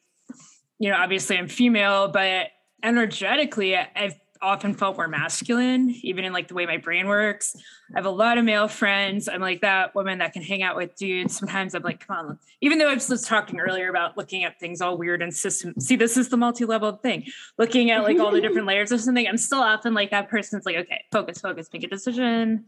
you 0.79 0.91
know 0.91 0.97
obviously 0.97 1.37
i'm 1.37 1.47
female 1.47 2.09
but 2.09 2.47
energetically 2.83 3.77
i've 3.77 4.15
often 4.41 4.75
felt 4.75 4.97
more 4.97 5.09
masculine, 5.09 5.91
even 6.03 6.25
in 6.25 6.33
like 6.33 6.49
the 6.49 6.55
way 6.55 6.67
my 6.67 6.77
brain 6.77 7.07
works. 7.07 7.57
I 7.95 7.99
have 7.99 8.07
a 8.07 8.11
lot 8.11 8.39
of 8.39 8.45
male 8.45 8.69
friends. 8.69 9.29
I'm 9.29 9.41
like 9.41 9.61
that 9.63 9.95
woman 9.95 10.19
that 10.19 10.33
can 10.33 10.43
hang 10.43 10.63
out 10.63 10.77
with 10.77 10.95
dudes. 10.95 11.37
Sometimes 11.37 11.75
I'm 11.75 11.83
like, 11.83 12.07
come 12.07 12.17
on. 12.17 12.39
Even 12.61 12.79
though 12.79 12.89
I 12.89 12.95
was 12.95 13.23
talking 13.23 13.61
earlier 13.61 13.89
about 13.89 14.17
looking 14.17 14.45
at 14.45 14.61
things 14.61 14.81
all 14.81 14.99
weird 14.99 15.23
and 15.23 15.35
system. 15.35 15.75
See, 15.79 15.97
this 15.97 16.17
is 16.17 16.29
the 16.29 16.37
multi-level 16.37 16.93
thing. 16.93 17.25
Looking 17.57 17.91
at 17.91 18.03
like 18.03 18.19
all 18.19 18.31
the 18.31 18.41
different 18.41 18.67
layers 18.67 18.93
of 18.93 19.01
something. 19.01 19.27
I'm 19.27 19.39
still 19.39 19.61
often 19.61 19.95
like 19.95 20.11
that 20.11 20.29
person's 20.29 20.67
like, 20.67 20.77
okay, 20.77 21.05
focus, 21.11 21.41
focus, 21.41 21.69
make 21.73 21.85
a 21.85 21.89
decision. 21.89 22.65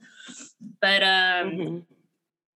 But 0.80 1.02
um 1.02 1.50
mm-hmm 1.50 1.78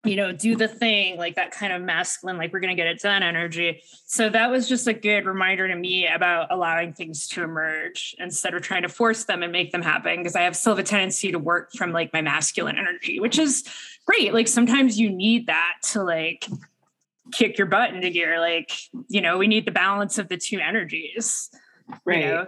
you 0.03 0.15
know, 0.15 0.31
do 0.31 0.55
the 0.55 0.67
thing, 0.67 1.17
like 1.17 1.35
that 1.35 1.51
kind 1.51 1.71
of 1.71 1.81
masculine, 1.81 2.37
like 2.37 2.51
we're 2.51 2.59
going 2.59 2.75
to 2.75 2.81
get 2.81 2.87
it 2.87 2.99
done 2.99 3.21
energy. 3.21 3.83
So 4.05 4.29
that 4.29 4.49
was 4.49 4.67
just 4.67 4.87
a 4.87 4.93
good 4.93 5.25
reminder 5.27 5.67
to 5.67 5.75
me 5.75 6.07
about 6.07 6.47
allowing 6.51 6.93
things 6.93 7.27
to 7.29 7.43
emerge 7.43 8.15
instead 8.17 8.55
of 8.55 8.63
trying 8.63 8.81
to 8.81 8.89
force 8.89 9.25
them 9.25 9.43
and 9.43 9.51
make 9.51 9.71
them 9.71 9.83
happen. 9.83 10.17
Because 10.17 10.35
I 10.35 10.41
have 10.41 10.55
still 10.55 10.75
have 10.75 10.83
a 10.83 10.87
tendency 10.87 11.31
to 11.31 11.37
work 11.37 11.73
from 11.73 11.91
like 11.91 12.11
my 12.13 12.21
masculine 12.21 12.79
energy, 12.79 13.19
which 13.19 13.37
is 13.37 13.63
great. 14.07 14.33
Like 14.33 14.47
sometimes 14.47 14.99
you 14.99 15.11
need 15.11 15.47
that 15.47 15.73
to 15.91 16.03
like 16.03 16.47
kick 17.31 17.59
your 17.59 17.67
butt 17.67 17.93
into 17.93 18.09
gear. 18.09 18.39
Like, 18.39 18.71
you 19.07 19.21
know, 19.21 19.37
we 19.37 19.47
need 19.47 19.67
the 19.67 19.71
balance 19.71 20.17
of 20.17 20.29
the 20.29 20.37
two 20.37 20.59
energies. 20.59 21.51
Right. 22.05 22.21
You 22.21 22.25
know? 22.25 22.47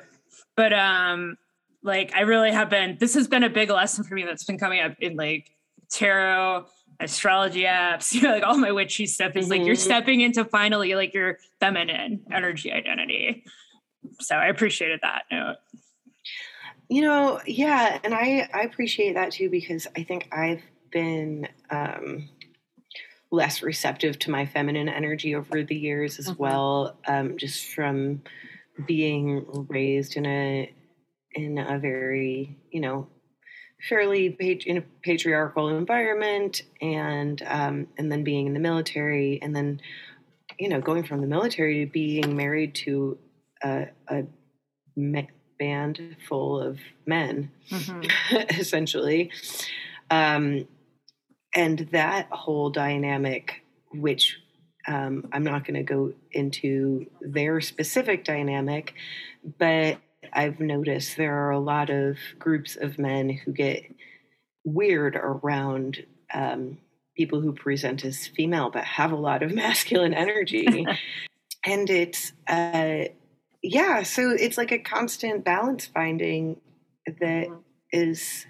But 0.56 0.74
um, 0.74 1.38
like 1.84 2.16
I 2.16 2.22
really 2.22 2.52
have 2.52 2.72
been, 2.72 2.98
this 3.00 3.14
has 3.14 3.28
been 3.28 3.44
a 3.44 3.50
big 3.50 3.70
lesson 3.70 4.04
for 4.04 4.16
me 4.16 4.24
that's 4.24 4.44
been 4.44 4.58
coming 4.58 4.82
up 4.82 4.96
in 5.00 5.16
like 5.16 5.52
tarot 5.92 6.66
astrology 7.00 7.64
apps, 7.64 8.14
you 8.14 8.22
know, 8.22 8.32
like 8.32 8.44
all 8.44 8.58
my 8.58 8.72
witchy 8.72 9.06
stuff 9.06 9.36
is 9.36 9.46
mm-hmm. 9.46 9.52
like 9.52 9.66
you're 9.66 9.76
mm-hmm. 9.76 9.84
stepping 9.84 10.22
into 10.22 10.46
finally 10.46 10.96
like 10.96 11.14
your 11.14 11.38
feminine 11.60 12.22
energy 12.32 12.72
identity. 12.72 13.44
So 14.20 14.36
I 14.36 14.48
appreciated 14.48 15.00
that 15.04 15.24
note. 15.32 15.58
You 16.90 17.02
know, 17.02 17.40
yeah, 17.46 17.98
and 18.04 18.14
I 18.14 18.50
I 18.54 18.62
appreciate 18.62 19.14
that 19.14 19.32
too 19.32 19.50
because 19.50 19.88
I 19.96 20.04
think 20.04 20.28
I've 20.32 20.62
been 20.92 21.48
um 21.70 22.30
less 23.32 23.64
receptive 23.64 24.20
to 24.20 24.30
my 24.30 24.46
feminine 24.46 24.90
energy 24.90 25.34
over 25.34 25.64
the 25.64 25.76
years 25.76 26.20
as 26.20 26.28
mm-hmm. 26.28 26.44
well 26.44 27.00
um 27.08 27.36
just 27.38 27.66
from 27.70 28.22
being 28.86 29.44
raised 29.70 30.18
in 30.18 30.26
a 30.26 30.72
in 31.36 31.58
a 31.58 31.80
very, 31.80 32.58
you 32.72 32.80
know, 32.80 33.08
fairly 33.88 34.30
pat- 34.30 34.66
in 34.66 34.78
a 34.78 34.84
patriarchal 35.02 35.70
environment 35.70 36.62
and 36.82 37.42
um, 37.48 37.88
and 37.98 38.12
then 38.12 38.24
being 38.24 38.48
in 38.48 38.54
the 38.54 38.60
military 38.60 39.40
and 39.42 39.56
then 39.56 39.82
you 40.60 40.70
know 40.70 40.80
going 40.80 41.04
from 41.04 41.22
the 41.22 41.28
military 41.28 41.86
to 41.86 41.92
being 41.92 42.36
married 42.36 42.74
to 42.76 43.18
a, 43.64 43.88
a 44.08 44.24
me- 44.96 45.30
band 45.60 46.16
full 46.28 46.60
of 46.60 46.80
men 47.06 47.52
mm-hmm. 47.70 48.36
essentially 48.60 49.32
um, 50.10 50.68
and 51.56 51.80
that 51.92 52.28
whole 52.32 52.70
dynamic 52.70 53.64
which 53.94 54.38
um, 54.88 55.28
i'm 55.32 55.44
not 55.44 55.66
going 55.66 55.76
to 55.76 55.84
go 55.84 56.14
into 56.32 57.06
their 57.22 57.62
specific 57.62 58.24
dynamic 58.24 58.94
but 59.60 59.98
I've 60.32 60.60
noticed 60.60 61.18
there 61.18 61.46
are 61.46 61.52
a 61.52 61.60
lot 61.60 61.90
of 61.90 62.18
groups 62.40 62.76
of 62.76 63.00
men 63.00 63.30
who 63.30 63.52
get 63.52 63.84
weird 64.64 65.16
around 65.16 66.06
um, 66.34 66.78
people 67.18 67.42
who 67.42 67.54
present 67.54 68.06
as 68.06 68.28
female 68.28 68.70
but 68.70 68.84
have 68.84 69.12
a 69.12 69.18
lot 69.18 69.44
of 69.44 69.52
masculine 69.56 70.14
energy. 70.14 70.86
and 71.66 71.90
it's, 71.90 72.34
uh, 72.48 73.06
yeah, 73.62 74.04
so 74.04 74.32
it's 74.32 74.58
like 74.58 74.72
a 74.72 74.80
constant 74.80 75.44
balance 75.44 75.86
finding 75.86 76.60
that 77.06 77.48
mm-hmm. 77.48 77.60
is, 77.92 78.46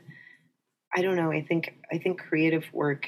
I 0.96 1.02
don't 1.02 1.16
know, 1.16 1.32
I 1.32 1.42
think, 1.42 1.74
I 1.92 1.98
think 1.98 2.20
creative 2.20 2.66
work 2.74 3.08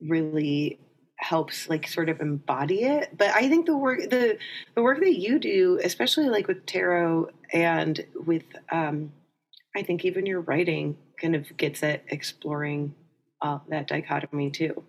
really 0.00 0.78
helps 1.18 1.68
like 1.68 1.88
sort 1.88 2.08
of 2.08 2.20
embody 2.20 2.82
it 2.82 3.08
but 3.16 3.30
i 3.30 3.48
think 3.48 3.64
the 3.66 3.76
work 3.76 4.00
the 4.10 4.36
the 4.74 4.82
work 4.82 5.00
that 5.00 5.18
you 5.18 5.38
do 5.38 5.80
especially 5.82 6.28
like 6.28 6.46
with 6.46 6.66
tarot 6.66 7.28
and 7.52 8.04
with 8.14 8.44
um 8.72 9.12
i 9.74 9.82
think 9.82 10.04
even 10.04 10.26
your 10.26 10.40
writing 10.40 10.96
kind 11.20 11.34
of 11.34 11.56
gets 11.56 11.82
at 11.82 12.02
exploring 12.08 12.94
uh, 13.42 13.58
that 13.68 13.86
dichotomy 13.86 14.50
too 14.50 14.84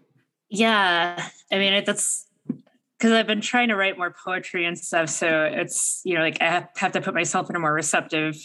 Yeah. 0.50 1.30
I 1.52 1.58
mean, 1.58 1.84
that's 1.86 2.26
because 2.98 3.12
I've 3.12 3.28
been 3.28 3.42
trying 3.42 3.68
to 3.70 3.76
write 3.76 3.98
more 3.98 4.16
poetry 4.26 4.66
and 4.66 4.78
stuff. 4.78 5.10
So 5.10 5.44
it's, 5.44 6.02
you 6.04 6.16
know, 6.16 6.22
like 6.22 6.42
I 6.42 6.66
have 6.78 6.92
to 6.94 7.02
put 7.02 7.14
myself 7.14 7.50
in 7.50 7.56
a 7.56 7.60
more 7.60 7.74
receptive 7.74 8.38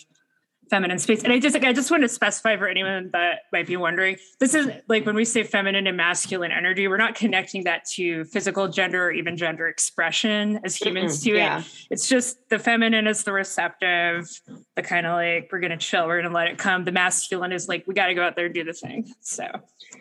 feminine 0.70 0.98
space. 0.98 1.22
And 1.22 1.32
I 1.32 1.38
just 1.38 1.54
like 1.54 1.64
I 1.64 1.72
just 1.72 1.90
want 1.90 2.02
to 2.02 2.08
specify 2.08 2.56
for 2.56 2.66
anyone 2.66 3.10
that 3.12 3.40
might 3.52 3.66
be 3.66 3.76
wondering, 3.76 4.16
this 4.40 4.54
is 4.54 4.70
like 4.88 5.04
when 5.04 5.14
we 5.14 5.24
say 5.24 5.42
feminine 5.42 5.86
and 5.86 5.96
masculine 5.96 6.50
energy, 6.50 6.88
we're 6.88 6.96
not 6.96 7.14
connecting 7.14 7.64
that 7.64 7.84
to 7.90 8.24
physical 8.24 8.68
gender 8.68 9.04
or 9.04 9.12
even 9.12 9.36
gender 9.36 9.68
expression 9.68 10.60
as 10.64 10.76
humans 10.76 11.20
mm-hmm, 11.20 11.30
to 11.30 11.36
yeah. 11.36 11.60
it. 11.60 11.86
It's 11.90 12.08
just 12.08 12.48
the 12.48 12.58
feminine 12.58 13.06
is 13.06 13.24
the 13.24 13.32
receptive, 13.32 14.30
the 14.74 14.82
kind 14.82 15.06
of 15.06 15.12
like 15.12 15.50
we're 15.52 15.60
gonna 15.60 15.76
chill, 15.76 16.06
we're 16.06 16.22
gonna 16.22 16.34
let 16.34 16.48
it 16.48 16.58
come. 16.58 16.84
The 16.84 16.92
masculine 16.92 17.52
is 17.52 17.68
like 17.68 17.86
we 17.86 17.94
gotta 17.94 18.14
go 18.14 18.22
out 18.22 18.34
there 18.34 18.46
and 18.46 18.54
do 18.54 18.64
the 18.64 18.72
thing. 18.72 19.12
So 19.20 19.46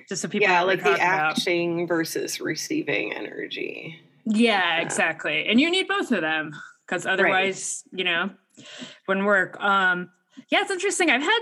just 0.08 0.22
so 0.22 0.30
people 0.30 0.48
Yeah, 0.48 0.62
like 0.62 0.84
the 0.84 0.92
acting 0.92 1.80
about. 1.80 1.88
versus 1.90 2.40
receiving 2.40 3.14
energy. 3.14 4.00
Yeah, 4.26 4.78
yeah, 4.78 4.82
exactly. 4.82 5.48
And 5.48 5.60
you 5.60 5.70
need 5.70 5.88
both 5.90 6.12
of 6.12 6.22
them 6.22 6.56
because 6.86 7.06
otherwise, 7.06 7.84
right. 7.92 8.00
you 8.00 8.06
know, 8.06 8.30
wouldn't 9.08 9.26
work. 9.26 9.62
Um 9.62 10.12
yeah, 10.50 10.62
it's 10.62 10.72
interesting. 10.72 11.10
I've 11.10 11.22
had, 11.22 11.40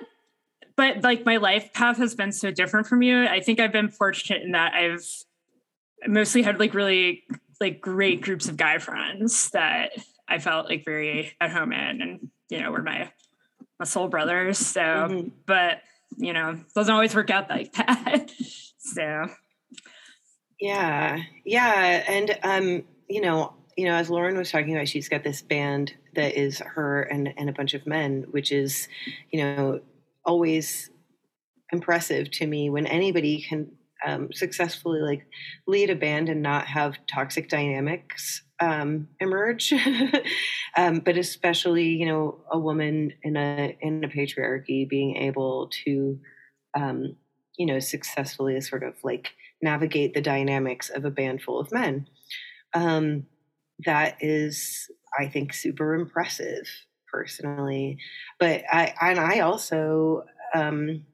but 0.76 1.04
like 1.04 1.26
my 1.26 1.38
life 1.38 1.74
path 1.74 1.98
has 1.98 2.16
been 2.16 2.32
so 2.32 2.52
different 2.52 2.88
from 2.88 3.02
you. 3.02 3.26
I 3.26 3.40
think 3.40 3.60
I've 3.60 3.72
been 3.72 3.90
fortunate 3.90 4.44
in 4.44 4.52
that 4.52 4.74
I've 4.74 5.06
mostly 6.08 6.42
had 6.42 6.60
like 6.60 6.74
really 6.74 7.24
like 7.60 7.82
great 7.82 8.22
groups 8.22 8.48
of 8.48 8.58
guy 8.58 8.78
friends 8.78 9.50
that 9.52 9.92
I 10.28 10.40
felt 10.40 10.68
like 10.68 10.86
very 10.86 11.34
at 11.42 11.52
home 11.52 11.74
in, 11.74 12.02
and 12.02 12.30
you 12.50 12.62
know, 12.62 12.72
were 12.72 12.84
my 12.84 13.12
my 13.80 13.86
soul 13.86 14.08
brothers. 14.08 14.58
So, 14.58 14.82
mm-hmm. 14.82 15.30
but 15.46 15.82
you 16.18 16.34
know, 16.34 16.60
doesn't 16.76 16.94
always 16.94 17.16
work 17.16 17.30
out 17.30 17.50
like 17.50 17.74
that. 17.74 18.32
so, 18.78 19.28
yeah, 20.60 21.20
yeah, 21.46 22.04
and 22.08 22.38
um, 22.44 22.84
you 23.10 23.22
know, 23.22 23.54
you 23.80 23.86
know, 23.86 23.96
as 23.96 24.10
Lauren 24.10 24.38
was 24.38 24.52
talking 24.52 24.76
about, 24.76 24.90
she's 24.90 25.08
got 25.08 25.24
this 25.24 25.42
band 25.42 25.94
that 26.14 26.38
is 26.38 26.60
her 26.60 27.04
and, 27.04 27.34
and 27.38 27.50
a 27.50 27.54
bunch 27.54 27.74
of 27.74 27.88
men, 27.88 28.26
which 28.30 28.52
is, 28.52 28.90
you 29.32 29.42
know, 29.42 29.80
always 30.26 30.90
impressive 31.72 32.30
to 32.32 32.46
me 32.46 32.70
when 32.70 32.86
anybody 32.86 33.42
can 33.42 33.72
um, 34.06 34.34
successfully 34.34 35.00
like 35.00 35.26
lead 35.66 35.90
a 35.90 35.96
band 35.96 36.28
and 36.28 36.42
not 36.42 36.68
have 36.68 36.98
toxic 37.08 37.48
dynamics 37.48 38.42
um, 38.60 39.08
emerge. 39.22 39.74
um, 40.78 41.00
but 41.00 41.18
especially, 41.18 41.88
you 41.88 42.06
know, 42.06 42.42
a 42.52 42.60
woman 42.60 43.14
in 43.24 43.38
a 43.38 43.78
in 43.80 44.04
a 44.04 44.10
patriarchy 44.10 44.90
being 44.90 45.16
able 45.16 45.70
to, 45.86 46.20
um, 46.76 47.16
you 47.58 47.66
know, 47.66 47.80
successfully 47.80 48.60
sort 48.60 48.84
of 48.84 48.96
like 49.06 49.30
navigate 49.62 50.14
the 50.14 50.22
dynamics 50.22 50.90
of 50.90 51.06
a 51.06 51.12
band 51.12 51.42
full 51.42 51.62
of 51.62 51.72
men. 51.72 52.08
Um, 52.74 53.26
that 53.86 54.18
is, 54.22 54.90
I 55.18 55.28
think, 55.28 55.54
super 55.54 55.94
impressive 55.96 56.68
personally. 57.12 57.98
But 58.40 58.64
I, 58.72 58.94
and 59.02 59.20
I 59.20 59.40
also, 59.40 60.24
um, 60.54 61.06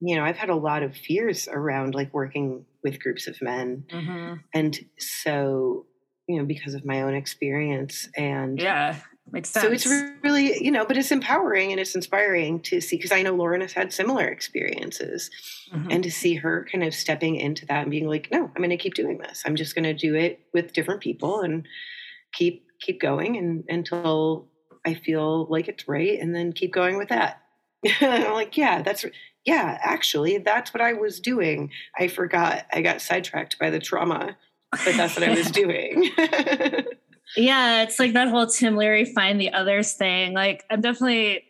you 0.00 0.16
know, 0.16 0.24
I've 0.24 0.36
had 0.36 0.50
a 0.50 0.56
lot 0.56 0.82
of 0.82 0.96
fears 0.96 1.48
around 1.48 1.94
like 1.94 2.12
working 2.12 2.64
with 2.82 3.00
groups 3.00 3.26
of 3.26 3.40
men. 3.40 3.84
Mm-hmm. 3.90 4.34
And 4.52 4.78
so, 4.98 5.86
you 6.28 6.38
know, 6.38 6.44
because 6.44 6.74
of 6.74 6.84
my 6.84 7.02
own 7.02 7.14
experience 7.14 8.08
and 8.16 8.58
yeah, 8.60 8.96
makes 9.30 9.50
sense. 9.50 9.64
So 9.64 9.72
it's 9.72 9.86
really, 10.22 10.62
you 10.62 10.70
know, 10.70 10.84
but 10.84 10.96
it's 10.96 11.10
empowering 11.10 11.70
and 11.70 11.80
it's 11.80 11.94
inspiring 11.94 12.60
to 12.62 12.80
see 12.80 12.96
because 12.96 13.12
I 13.12 13.22
know 13.22 13.34
Lauren 13.34 13.60
has 13.60 13.72
had 13.72 13.92
similar 13.92 14.26
experiences 14.26 15.30
mm-hmm. 15.72 15.90
and 15.90 16.02
to 16.04 16.10
see 16.10 16.34
her 16.34 16.66
kind 16.70 16.84
of 16.84 16.94
stepping 16.94 17.36
into 17.36 17.66
that 17.66 17.82
and 17.82 17.90
being 17.90 18.06
like, 18.06 18.28
no, 18.30 18.44
I'm 18.44 18.62
going 18.62 18.70
to 18.70 18.76
keep 18.76 18.94
doing 18.94 19.18
this. 19.18 19.42
I'm 19.46 19.56
just 19.56 19.74
going 19.74 19.84
to 19.84 19.94
do 19.94 20.14
it 20.14 20.40
with 20.52 20.72
different 20.72 21.00
people 21.00 21.40
and 21.40 21.66
keep 22.34 22.66
keep 22.80 23.00
going 23.00 23.36
and 23.36 23.64
until 23.68 24.48
I 24.84 24.94
feel 24.94 25.46
like 25.46 25.68
it's 25.68 25.88
right, 25.88 26.18
and 26.20 26.34
then 26.34 26.52
keep 26.52 26.72
going 26.72 26.98
with 26.98 27.08
that. 27.08 27.40
I'm 28.00 28.34
like, 28.34 28.56
yeah, 28.56 28.82
that's 28.82 29.04
yeah, 29.44 29.78
actually, 29.82 30.38
that's 30.38 30.72
what 30.72 30.80
I 30.80 30.94
was 30.94 31.20
doing. 31.20 31.70
I 31.98 32.08
forgot. 32.08 32.66
I 32.72 32.82
got 32.82 33.00
sidetracked 33.00 33.58
by 33.58 33.70
the 33.70 33.78
trauma, 33.78 34.36
but 34.70 34.94
that's 34.96 35.16
what 35.16 35.28
I 35.28 35.34
was 35.34 35.50
doing. 35.50 36.10
yeah, 37.36 37.82
it's 37.82 37.98
like 37.98 38.12
that 38.14 38.28
whole 38.28 38.46
Tim 38.46 38.76
Leary 38.76 39.04
find 39.04 39.40
the 39.40 39.52
others 39.52 39.92
thing. 39.92 40.34
Like, 40.34 40.64
I'm 40.70 40.80
definitely 40.80 41.44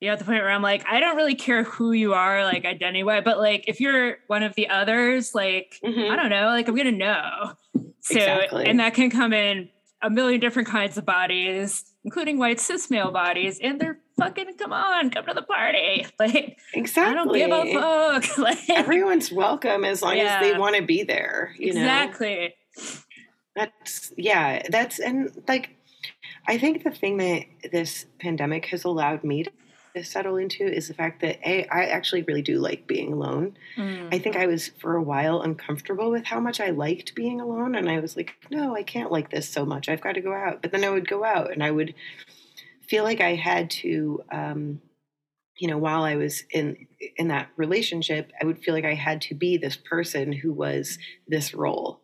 you 0.00 0.08
know, 0.08 0.14
at 0.14 0.18
the 0.18 0.24
point 0.24 0.42
where 0.42 0.50
I'm 0.50 0.62
like, 0.62 0.84
I 0.88 0.98
don't 0.98 1.16
really 1.16 1.36
care 1.36 1.62
who 1.62 1.92
you 1.92 2.12
are, 2.12 2.44
like 2.44 2.64
identity 2.64 3.04
wise, 3.04 3.22
but 3.24 3.38
like 3.38 3.66
if 3.68 3.80
you're 3.80 4.18
one 4.26 4.42
of 4.42 4.52
the 4.56 4.68
others, 4.68 5.32
like 5.32 5.78
mm-hmm. 5.84 6.12
I 6.12 6.16
don't 6.16 6.30
know, 6.30 6.46
like 6.46 6.66
I'm 6.66 6.74
gonna 6.74 6.90
know. 6.90 7.52
So 8.00 8.16
exactly. 8.16 8.66
and 8.66 8.80
that 8.80 8.94
can 8.94 9.10
come 9.10 9.32
in 9.32 9.68
a 10.02 10.10
million 10.10 10.40
different 10.40 10.68
kinds 10.68 10.98
of 10.98 11.04
bodies, 11.04 11.84
including 12.04 12.38
white 12.38 12.60
cis 12.60 12.90
male 12.90 13.10
bodies, 13.10 13.58
and 13.62 13.80
they're 13.80 13.98
fucking 14.18 14.56
come 14.58 14.72
on, 14.72 15.10
come 15.10 15.26
to 15.26 15.34
the 15.34 15.42
party. 15.42 16.06
Like 16.18 16.58
exactly. 16.74 17.42
I 17.42 17.48
don't 17.48 17.66
give 17.66 17.74
a 17.76 18.20
fuck. 18.20 18.38
like 18.38 18.70
everyone's 18.70 19.32
welcome 19.32 19.84
as 19.84 20.02
long 20.02 20.16
yeah. 20.16 20.40
as 20.40 20.42
they 20.42 20.58
want 20.58 20.76
to 20.76 20.82
be 20.82 21.02
there. 21.02 21.54
You 21.58 21.68
exactly. 21.68 22.54
Know? 22.76 22.84
That's 23.56 24.12
yeah. 24.16 24.62
That's 24.68 24.98
and 24.98 25.30
like 25.48 25.70
I 26.46 26.58
think 26.58 26.84
the 26.84 26.90
thing 26.90 27.16
that 27.18 27.44
this 27.70 28.06
pandemic 28.20 28.66
has 28.66 28.84
allowed 28.84 29.24
me 29.24 29.44
to 29.44 29.50
settle 30.00 30.36
into 30.36 30.64
is 30.64 30.88
the 30.88 30.94
fact 30.94 31.20
that 31.20 31.38
a 31.46 31.66
I 31.66 31.86
actually 31.86 32.22
really 32.22 32.42
do 32.42 32.58
like 32.58 32.86
being 32.86 33.12
alone. 33.12 33.56
Mm. 33.76 34.12
I 34.12 34.18
think 34.18 34.36
I 34.36 34.46
was 34.46 34.68
for 34.68 34.96
a 34.96 35.02
while 35.02 35.42
uncomfortable 35.42 36.10
with 36.10 36.24
how 36.24 36.40
much 36.40 36.60
I 36.60 36.70
liked 36.70 37.14
being 37.14 37.40
alone, 37.40 37.74
and 37.74 37.90
I 37.90 38.00
was 38.00 38.16
like, 38.16 38.32
no, 38.50 38.74
I 38.74 38.82
can't 38.82 39.12
like 39.12 39.30
this 39.30 39.48
so 39.48 39.66
much. 39.66 39.88
I've 39.88 40.00
got 40.00 40.14
to 40.14 40.22
go 40.22 40.32
out. 40.32 40.62
But 40.62 40.72
then 40.72 40.84
I 40.84 40.90
would 40.90 41.08
go 41.08 41.24
out, 41.24 41.52
and 41.52 41.62
I 41.62 41.70
would 41.70 41.94
feel 42.88 43.04
like 43.04 43.20
I 43.20 43.34
had 43.34 43.70
to, 43.70 44.22
um, 44.32 44.80
you 45.58 45.68
know, 45.68 45.78
while 45.78 46.04
I 46.04 46.16
was 46.16 46.42
in 46.50 46.86
in 47.16 47.28
that 47.28 47.48
relationship, 47.56 48.32
I 48.40 48.46
would 48.46 48.60
feel 48.60 48.74
like 48.74 48.86
I 48.86 48.94
had 48.94 49.20
to 49.22 49.34
be 49.34 49.58
this 49.58 49.76
person 49.76 50.32
who 50.32 50.52
was 50.52 50.98
this 51.28 51.52
role, 51.52 52.00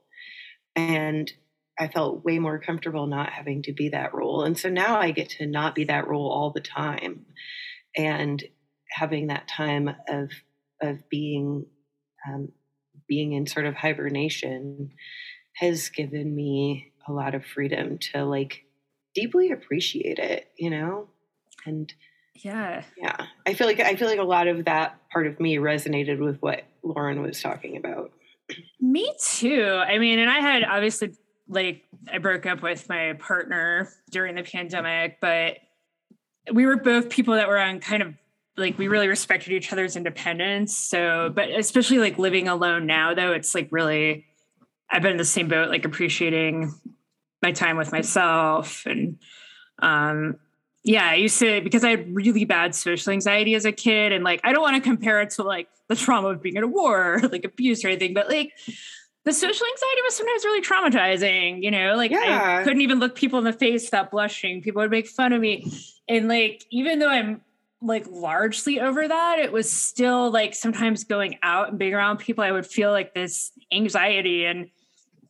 and 0.76 1.32
I 1.78 1.88
felt 1.88 2.24
way 2.24 2.38
more 2.38 2.58
comfortable 2.58 3.06
not 3.06 3.30
having 3.30 3.62
to 3.62 3.72
be 3.72 3.90
that 3.90 4.12
role. 4.12 4.42
And 4.42 4.58
so 4.58 4.68
now 4.68 4.98
I 4.98 5.12
get 5.12 5.30
to 5.30 5.46
not 5.46 5.74
be 5.74 5.84
that 5.84 6.08
role 6.08 6.28
all 6.28 6.50
the 6.50 6.60
time 6.60 7.24
and 7.96 8.42
having 8.90 9.28
that 9.28 9.48
time 9.48 9.94
of 10.08 10.30
of 10.80 11.08
being 11.08 11.66
um, 12.26 12.52
being 13.08 13.32
in 13.32 13.46
sort 13.46 13.66
of 13.66 13.74
hibernation 13.74 14.92
has 15.54 15.88
given 15.88 16.34
me 16.34 16.92
a 17.06 17.12
lot 17.12 17.34
of 17.34 17.44
freedom 17.44 17.98
to 17.98 18.24
like 18.24 18.64
deeply 19.14 19.50
appreciate 19.50 20.18
it 20.18 20.50
you 20.56 20.70
know? 20.70 21.08
And 21.66 21.92
yeah. 22.34 22.84
yeah 22.96 23.26
i 23.46 23.54
feel 23.54 23.66
like 23.66 23.80
i 23.80 23.96
feel 23.96 24.06
like 24.06 24.20
a 24.20 24.24
lot 24.24 24.46
of 24.46 24.66
that 24.66 24.96
part 25.10 25.26
of 25.26 25.40
me 25.40 25.56
resonated 25.56 26.20
with 26.20 26.40
what 26.40 26.64
lauren 26.82 27.20
was 27.20 27.40
talking 27.40 27.76
about. 27.76 28.12
Me 28.80 29.12
too. 29.20 29.64
I 29.64 29.98
mean 29.98 30.18
and 30.18 30.30
i 30.30 30.38
had 30.38 30.62
obviously 30.64 31.14
like 31.48 31.82
i 32.12 32.18
broke 32.18 32.46
up 32.46 32.62
with 32.62 32.88
my 32.88 33.14
partner 33.18 33.88
during 34.10 34.34
the 34.36 34.42
pandemic 34.42 35.18
but 35.20 35.58
we 36.52 36.66
were 36.66 36.76
both 36.76 37.08
people 37.10 37.34
that 37.34 37.48
were 37.48 37.58
on 37.58 37.80
kind 37.80 38.02
of 38.02 38.14
like 38.56 38.76
we 38.78 38.88
really 38.88 39.08
respected 39.08 39.52
each 39.52 39.72
other's 39.72 39.96
independence. 39.96 40.76
So, 40.76 41.30
but 41.34 41.50
especially 41.50 41.98
like 41.98 42.18
living 42.18 42.48
alone 42.48 42.86
now, 42.86 43.14
though, 43.14 43.32
it's 43.32 43.54
like 43.54 43.68
really, 43.70 44.26
I've 44.90 45.02
been 45.02 45.12
in 45.12 45.16
the 45.16 45.24
same 45.24 45.48
boat, 45.48 45.68
like 45.68 45.84
appreciating 45.84 46.72
my 47.42 47.52
time 47.52 47.76
with 47.76 47.92
myself. 47.92 48.84
And 48.86 49.18
um, 49.78 50.36
yeah, 50.82 51.08
I 51.08 51.14
used 51.14 51.38
to, 51.38 51.60
because 51.60 51.84
I 51.84 51.90
had 51.90 52.14
really 52.14 52.44
bad 52.44 52.74
social 52.74 53.12
anxiety 53.12 53.54
as 53.54 53.64
a 53.64 53.72
kid. 53.72 54.12
And 54.12 54.24
like, 54.24 54.40
I 54.42 54.52
don't 54.52 54.62
want 54.62 54.76
to 54.76 54.82
compare 54.82 55.20
it 55.20 55.30
to 55.30 55.44
like 55.44 55.68
the 55.88 55.96
trauma 55.96 56.28
of 56.28 56.42
being 56.42 56.56
in 56.56 56.64
a 56.64 56.68
war, 56.68 57.14
or, 57.14 57.28
like 57.28 57.44
abuse 57.44 57.84
or 57.84 57.88
anything, 57.88 58.14
but 58.14 58.28
like, 58.28 58.52
the 59.24 59.32
social 59.34 59.66
anxiety 59.66 60.02
was 60.04 60.16
sometimes 60.16 60.44
really 60.44 60.62
traumatizing, 60.62 61.62
you 61.62 61.70
know, 61.70 61.96
like 61.96 62.10
yeah. 62.10 62.60
I 62.60 62.64
couldn't 62.64 62.80
even 62.80 62.98
look 62.98 63.14
people 63.14 63.38
in 63.38 63.44
the 63.44 63.52
face 63.52 63.84
without 63.84 64.10
blushing. 64.10 64.62
People 64.62 64.80
would 64.80 64.90
make 64.90 65.06
fun 65.06 65.34
of 65.34 65.40
me. 65.42 65.70
And 66.08 66.28
like, 66.28 66.64
even 66.70 66.98
though 66.98 67.08
I'm 67.08 67.42
like 67.80 68.06
largely 68.10 68.80
over 68.80 69.06
that, 69.06 69.38
it 69.38 69.52
was 69.52 69.70
still 69.70 70.30
like 70.30 70.54
sometimes 70.54 71.04
going 71.04 71.38
out 71.42 71.70
and 71.70 71.78
being 71.78 71.94
around 71.94 72.18
people, 72.18 72.42
I 72.42 72.50
would 72.50 72.66
feel 72.66 72.90
like 72.90 73.14
this 73.14 73.52
anxiety 73.72 74.44
and 74.44 74.70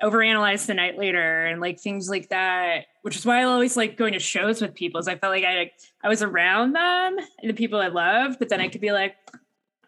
overanalyze 0.03 0.67
the 0.67 0.75
night 0.75 0.97
later 0.97 1.45
and 1.47 1.61
like 1.61 1.81
things 1.81 2.09
like 2.09 2.29
that, 2.29 2.87
which 3.03 3.17
is 3.17 3.27
why 3.27 3.41
I 3.41 3.45
always 3.45 3.77
like 3.77 3.97
going 3.97 4.13
to 4.13 4.19
shows 4.19 4.63
with 4.63 4.75
people. 4.75 5.01
Is 5.01 5.09
I 5.09 5.17
felt 5.17 5.33
like 5.33 5.45
I 5.45 5.71
I 6.03 6.09
was 6.09 6.23
around 6.23 6.73
them 6.73 7.17
and 7.43 7.51
the 7.51 7.55
people 7.55 7.81
I 7.81 7.89
love, 7.89 8.39
but 8.39 8.49
then 8.49 8.61
I 8.61 8.69
could 8.69 8.81
be 8.81 8.93
like, 8.93 9.17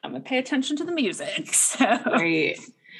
I'm 0.02 0.12
gonna 0.12 0.24
pay 0.24 0.38
attention 0.38 0.76
to 0.76 0.84
the 0.84 0.92
music. 0.92 1.54
So 1.54 1.84
right. 1.84 2.58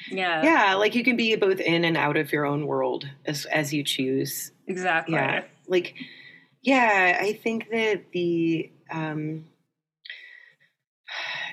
Yeah. 0.09 0.43
Yeah. 0.43 0.73
Like 0.75 0.95
you 0.95 1.03
can 1.03 1.15
be 1.17 1.35
both 1.35 1.59
in 1.59 1.85
and 1.85 1.97
out 1.97 2.17
of 2.17 2.31
your 2.31 2.45
own 2.45 2.65
world 2.65 3.07
as 3.25 3.45
as 3.45 3.73
you 3.73 3.83
choose. 3.83 4.51
Exactly. 4.67 5.15
Yeah. 5.15 5.43
Like, 5.67 5.93
yeah, 6.61 7.17
I 7.19 7.33
think 7.33 7.69
that 7.71 8.11
the 8.11 8.71
um 8.91 9.45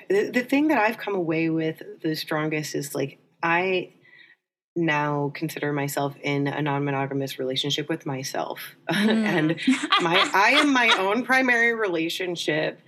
the, 0.09 0.31
the 0.31 0.43
thing 0.43 0.69
that 0.69 0.79
I've 0.79 0.97
come 0.97 1.15
away 1.15 1.49
with 1.49 1.81
the 2.01 2.15
strongest 2.15 2.75
is 2.75 2.95
like 2.95 3.19
I 3.41 3.93
now 4.75 5.31
consider 5.33 5.73
myself 5.73 6.15
in 6.21 6.47
a 6.47 6.61
non-monogamous 6.61 7.39
relationship 7.39 7.89
with 7.89 8.05
myself. 8.05 8.75
Mm. 8.89 9.25
and 9.25 9.47
my 10.01 10.29
i 10.33 10.51
am 10.51 10.71
my 10.71 10.89
own 10.97 11.23
primary 11.23 11.73
relationship. 11.73 12.79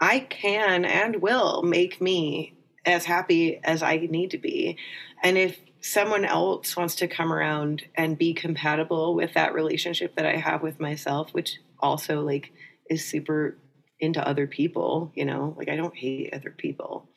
I 0.00 0.20
can 0.20 0.84
and 0.84 1.22
will 1.22 1.62
make 1.62 2.00
me 2.00 2.54
as 2.84 3.04
happy 3.04 3.60
as 3.64 3.82
i 3.82 3.96
need 3.96 4.30
to 4.30 4.38
be. 4.38 4.76
And 5.22 5.36
if 5.38 5.58
someone 5.80 6.24
else 6.24 6.76
wants 6.76 6.96
to 6.96 7.06
come 7.06 7.32
around 7.32 7.84
and 7.94 8.18
be 8.18 8.34
compatible 8.34 9.14
with 9.14 9.34
that 9.34 9.54
relationship 9.54 10.16
that 10.16 10.26
i 10.26 10.34
have 10.36 10.60
with 10.60 10.80
myself 10.80 11.32
which 11.32 11.58
also 11.80 12.22
like 12.22 12.52
is 12.88 13.04
super 13.04 13.58
into 13.98 14.26
other 14.26 14.46
people 14.46 15.12
you 15.14 15.24
know 15.24 15.54
like 15.56 15.68
i 15.68 15.76
don't 15.76 15.96
hate 15.96 16.32
other 16.34 16.50
people 16.50 17.08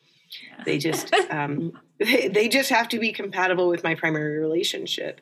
they 0.66 0.78
just 0.78 1.14
um, 1.30 1.74
they, 2.00 2.28
they 2.28 2.48
just 2.48 2.70
have 2.70 2.88
to 2.90 3.00
be 3.00 3.12
compatible 3.12 3.68
with 3.68 3.84
my 3.84 3.96
primary 3.96 4.40
relationship. 4.40 5.20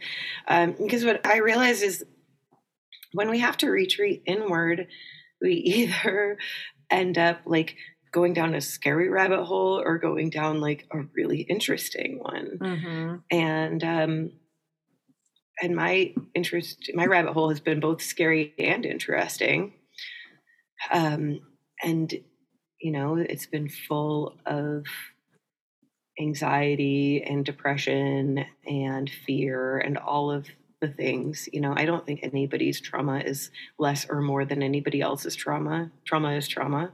Um, 0.48 0.76
because 0.80 1.04
what 1.04 1.26
I 1.26 1.38
realize 1.38 1.82
is 1.82 2.04
when 3.14 3.30
we 3.30 3.40
have 3.40 3.58
to 3.58 3.70
retreat 3.70 4.24
inward, 4.26 4.88
we 5.42 5.54
either 5.54 6.38
end 6.90 7.18
up 7.18 7.42
like 7.46 7.76
going 8.12 8.34
down 8.34 8.56
a 8.56 8.62
scary 8.62 9.10
rabbit 9.10 9.44
hole 9.44 9.82
or 9.84 9.98
going 9.98 10.30
down 10.30 10.62
like 10.62 10.88
a 10.92 11.02
really 11.16 11.42
interesting 11.42 12.20
one. 12.20 12.58
Mm-hmm. 12.60 13.16
And 13.32 13.84
um, 13.84 14.32
and 15.62 15.76
my 15.76 16.14
interest, 16.36 16.92
my 16.94 17.06
rabbit 17.06 17.34
hole 17.34 17.50
has 17.50 17.60
been 17.60 17.80
both 17.80 18.02
scary 18.02 18.54
and 18.60 18.86
interesting. 18.86 19.74
Um, 20.92 21.42
and 21.84 22.14
you 22.80 22.92
know, 22.92 23.16
it's 23.16 23.48
been 23.48 23.70
full 23.70 24.38
of 24.46 24.86
anxiety 26.20 27.24
and 27.24 27.46
depression 27.46 28.46
and 28.66 29.10
fear 29.10 29.78
and 29.78 29.98
all 29.98 30.32
of 30.32 30.48
the 30.82 30.88
things. 30.88 31.50
You 31.52 31.62
know, 31.62 31.74
I 31.76 31.86
don't 31.86 32.06
think 32.06 32.20
anybody's 32.22 32.80
trauma 32.80 33.20
is 33.20 33.52
less 33.80 34.06
or 34.10 34.22
more 34.22 34.46
than 34.46 34.62
anybody 34.62 35.02
else's 35.02 35.36
trauma. 35.36 35.92
Trauma 36.06 36.34
is 36.34 36.48
trauma. 36.48 36.92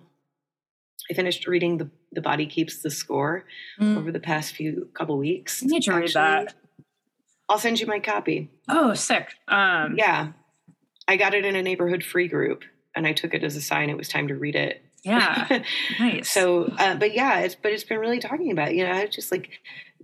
I 1.11 1.14
finished 1.14 1.48
reading 1.48 1.77
the 1.77 1.90
The 2.14 2.22
Body 2.22 2.45
Keeps 2.45 2.81
the 2.81 2.91
Score 2.91 3.45
mm. 3.80 3.98
over 3.98 4.11
the 4.11 4.22
past 4.22 4.56
few 4.56 4.88
couple 4.94 5.18
weeks. 5.18 5.61
You 5.61 5.69
need 5.69 5.84
to 5.84 5.94
read 5.94 6.14
that. 6.14 6.53
I'll 7.53 7.59
send 7.59 7.80
you 7.80 7.88
my 7.88 7.99
copy. 7.99 8.49
Oh, 8.67 8.93
sick. 8.93 9.30
Um, 9.47 9.95
yeah. 9.97 10.31
I 11.07 11.17
got 11.17 11.34
it 11.34 11.45
in 11.45 11.55
a 11.55 11.61
neighborhood 11.61 12.03
free 12.03 12.27
group 12.27 12.63
and 12.95 13.05
I 13.05 13.13
took 13.13 13.34
it 13.34 13.43
as 13.43 13.55
a 13.55 13.61
sign 13.61 13.89
it 13.89 13.97
was 13.97 14.09
time 14.09 14.27
to 14.30 14.35
read 14.35 14.55
it 14.55 14.84
yeah. 15.03 15.63
nice. 15.99 16.30
So, 16.30 16.65
uh, 16.77 16.95
but 16.95 17.13
yeah, 17.13 17.39
it's, 17.39 17.55
but 17.55 17.71
it's 17.71 17.84
been 17.84 17.99
really 17.99 18.19
talking 18.19 18.51
about, 18.51 18.73
you 18.73 18.85
know, 18.85 18.95
it's 18.95 19.15
just 19.15 19.31
like 19.31 19.49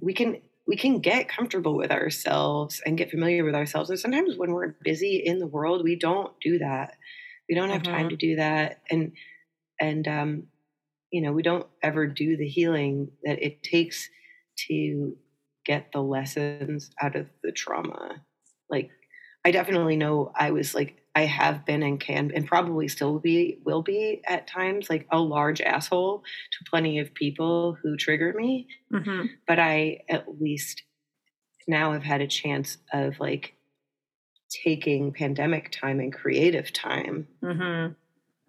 we 0.01 0.13
can, 0.13 0.41
we 0.67 0.75
can 0.75 0.99
get 0.99 1.29
comfortable 1.29 1.75
with 1.75 1.91
ourselves 1.91 2.81
and 2.85 2.97
get 2.97 3.09
familiar 3.09 3.43
with 3.43 3.55
ourselves. 3.55 3.89
And 3.89 3.99
sometimes 3.99 4.35
when 4.37 4.51
we're 4.51 4.75
busy 4.83 5.23
in 5.25 5.39
the 5.39 5.47
world, 5.47 5.83
we 5.83 5.95
don't 5.95 6.33
do 6.41 6.59
that. 6.59 6.97
We 7.47 7.55
don't 7.55 7.69
have 7.69 7.81
time 7.81 8.01
mm-hmm. 8.01 8.09
to 8.09 8.15
do 8.17 8.35
that. 8.35 8.81
And, 8.91 9.13
and, 9.79 10.07
um, 10.07 10.43
you 11.11 11.21
know, 11.21 11.31
we 11.31 11.41
don't 11.41 11.65
ever 11.81 12.05
do 12.05 12.37
the 12.37 12.47
healing 12.47 13.09
that 13.23 13.41
it 13.41 13.63
takes 13.63 14.09
to 14.67 15.17
get 15.65 15.91
the 15.91 16.01
lessons 16.01 16.89
out 17.01 17.15
of 17.15 17.27
the 17.43 17.51
trauma. 17.51 18.23
Like, 18.69 18.89
I 19.45 19.51
definitely 19.51 19.95
know 19.95 20.31
I 20.35 20.51
was 20.51 20.75
like 20.75 20.99
I 21.15 21.21
have 21.21 21.65
been 21.65 21.83
and 21.83 21.99
can 21.99 22.31
and 22.33 22.47
probably 22.47 22.87
still 22.87 23.19
be 23.19 23.59
will 23.65 23.81
be 23.81 24.21
at 24.27 24.47
times 24.47 24.89
like 24.89 25.07
a 25.11 25.19
large 25.19 25.59
asshole 25.59 26.19
to 26.19 26.69
plenty 26.69 26.99
of 26.99 27.13
people 27.13 27.77
who 27.81 27.97
trigger 27.97 28.33
me. 28.35 28.67
Mm-hmm. 28.93 29.25
But 29.47 29.59
I 29.59 30.01
at 30.07 30.39
least 30.39 30.83
now 31.67 31.93
have 31.93 32.03
had 32.03 32.21
a 32.21 32.27
chance 32.27 32.77
of 32.93 33.19
like 33.19 33.53
taking 34.49 35.13
pandemic 35.13 35.71
time 35.71 35.99
and 35.99 36.13
creative 36.13 36.73
time 36.73 37.27
mm-hmm. 37.43 37.93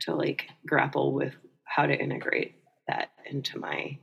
to 0.01 0.15
like 0.15 0.47
grapple 0.67 1.13
with 1.13 1.35
how 1.65 1.87
to 1.87 1.95
integrate 1.95 2.55
that 2.89 3.11
into 3.31 3.59
my, 3.59 3.69
my 3.69 3.99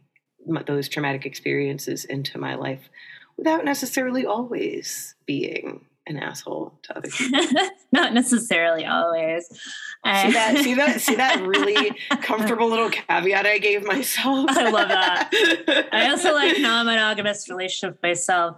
those 0.66 0.90
traumatic 0.90 1.26
experiences 1.26 2.06
into 2.06 2.38
my 2.38 2.56
life 2.56 2.90
without 3.38 3.64
necessarily 3.64 4.26
always 4.26 5.16
being 5.26 5.86
an 6.08 6.18
asshole 6.18 6.74
to 6.84 6.98
other 6.98 7.10
people. 7.10 7.40
Not 7.92 8.14
necessarily 8.14 8.86
always. 8.86 9.48
see 9.50 9.62
that? 10.04 10.58
See 10.64 10.74
that? 10.74 11.02
See 11.02 11.16
that 11.16 11.42
really 11.46 11.96
comfortable 12.22 12.70
little 12.70 12.90
caveat 12.90 13.46
I 13.46 13.60
gave 13.60 13.86
myself. 13.86 14.50
I 14.50 14.70
love 14.70 14.88
that. 14.88 15.90
I 15.92 16.10
also 16.10 16.34
like 16.34 16.58
non-monogamous 16.60 17.50
relationship 17.50 18.00
myself. 18.02 18.58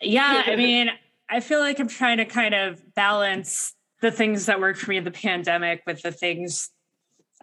Yeah, 0.00 0.42
I 0.46 0.56
mean, 0.56 0.90
I 1.30 1.40
feel 1.40 1.60
like 1.60 1.78
I'm 1.78 1.88
trying 1.88 2.18
to 2.18 2.26
kind 2.26 2.54
of 2.54 2.94
balance 2.94 3.74
the 4.02 4.10
things 4.10 4.46
that 4.46 4.60
worked 4.60 4.78
for 4.78 4.90
me 4.90 4.98
in 4.98 5.04
the 5.04 5.10
pandemic 5.10 5.82
with 5.86 6.02
the 6.02 6.12
things 6.12 6.70